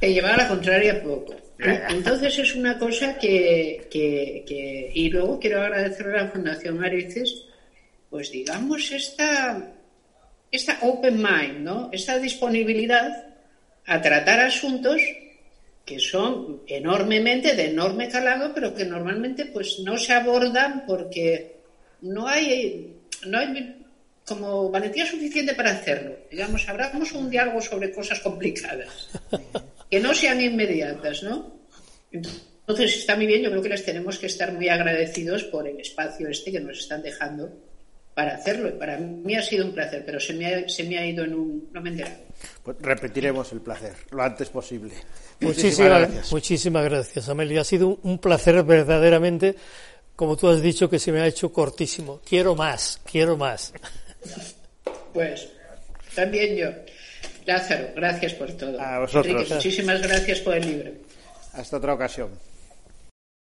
Te 0.00 0.10
llevaba 0.10 0.38
la 0.38 0.48
contraria 0.48 1.02
poco. 1.02 1.34
Entonces 1.58 2.38
es 2.38 2.54
una 2.54 2.78
cosa 2.78 3.18
que, 3.18 3.88
que, 3.90 4.90
Y 4.94 5.10
luego 5.10 5.40
quiero 5.40 5.62
agradecer 5.62 6.08
a 6.08 6.24
la 6.24 6.30
Fundación 6.30 6.84
Areces, 6.84 7.44
pues 8.08 8.30
digamos, 8.30 8.90
esta, 8.92 9.72
esta 10.50 10.78
open 10.82 11.16
mind, 11.16 11.58
¿no? 11.60 11.90
Esta 11.92 12.18
disponibilidad 12.18 13.26
a 13.86 14.00
tratar 14.00 14.40
asuntos 14.40 15.00
que 15.84 15.98
son 15.98 16.62
enormemente 16.66 17.56
de 17.56 17.70
enorme 17.70 18.08
calado, 18.08 18.52
pero 18.54 18.74
que 18.74 18.84
normalmente 18.84 19.46
pues 19.46 19.78
no 19.80 19.96
se 19.96 20.12
abordan 20.12 20.84
porque 20.86 21.56
no 22.02 22.28
hay, 22.28 22.94
no 23.26 23.38
hay 23.38 23.74
como 24.26 24.70
valentía 24.70 25.06
suficiente 25.06 25.54
para 25.54 25.70
hacerlo. 25.70 26.14
Digamos, 26.30 26.68
hablamos 26.68 27.12
un 27.12 27.30
diálogo 27.30 27.62
sobre 27.62 27.90
cosas 27.90 28.20
complicadas, 28.20 29.08
que 29.90 30.00
no 30.00 30.14
sean 30.14 30.40
inmediatas, 30.40 31.22
¿no? 31.22 31.58
Entonces 32.10 32.96
está 32.96 33.16
muy 33.16 33.26
bien, 33.26 33.42
yo 33.42 33.50
creo 33.50 33.62
que 33.62 33.70
les 33.70 33.84
tenemos 33.84 34.18
que 34.18 34.26
estar 34.26 34.52
muy 34.52 34.68
agradecidos 34.68 35.44
por 35.44 35.66
el 35.66 35.80
espacio 35.80 36.28
este 36.28 36.52
que 36.52 36.60
nos 36.60 36.78
están 36.78 37.02
dejando 37.02 37.50
para 38.18 38.34
hacerlo. 38.34 38.68
Y 38.68 38.72
para 38.72 38.98
mí 38.98 39.36
ha 39.36 39.42
sido 39.42 39.64
un 39.64 39.72
placer, 39.72 40.02
pero 40.04 40.18
se 40.18 40.34
me 40.34 40.46
ha, 40.46 40.68
se 40.68 40.84
me 40.84 40.98
ha 40.98 41.06
ido 41.06 41.24
en 41.24 41.34
un... 41.34 41.68
no 41.72 41.80
me 41.80 41.90
he 41.90 42.04
Pues 42.62 42.76
repetiremos 42.80 43.52
el 43.52 43.60
placer 43.60 43.94
lo 44.10 44.22
antes 44.22 44.50
posible. 44.50 44.92
Muchísimas, 45.40 46.00
gracias. 46.00 46.32
Muchísimas 46.32 46.84
gracias, 46.84 47.28
Amelia. 47.28 47.60
Ha 47.60 47.64
sido 47.64 47.98
un 48.02 48.18
placer 48.18 48.62
verdaderamente, 48.64 49.54
como 50.16 50.36
tú 50.36 50.48
has 50.48 50.60
dicho, 50.60 50.90
que 50.90 50.98
se 50.98 51.12
me 51.12 51.20
ha 51.20 51.26
hecho 51.26 51.52
cortísimo. 51.52 52.20
Quiero 52.28 52.54
más, 52.54 53.00
quiero 53.10 53.36
más. 53.36 53.72
Pues 55.14 55.48
también 56.14 56.56
yo. 56.56 56.70
Lázaro, 57.48 57.88
gracias 57.96 58.34
por 58.34 58.52
todo. 58.52 58.78
A 58.78 58.98
vosotros. 58.98 59.50
muchísimas 59.50 60.02
gracias 60.02 60.40
por 60.40 60.54
el 60.54 60.66
libro. 60.66 60.90
Hasta 61.54 61.78
otra 61.78 61.94
ocasión. 61.94 62.28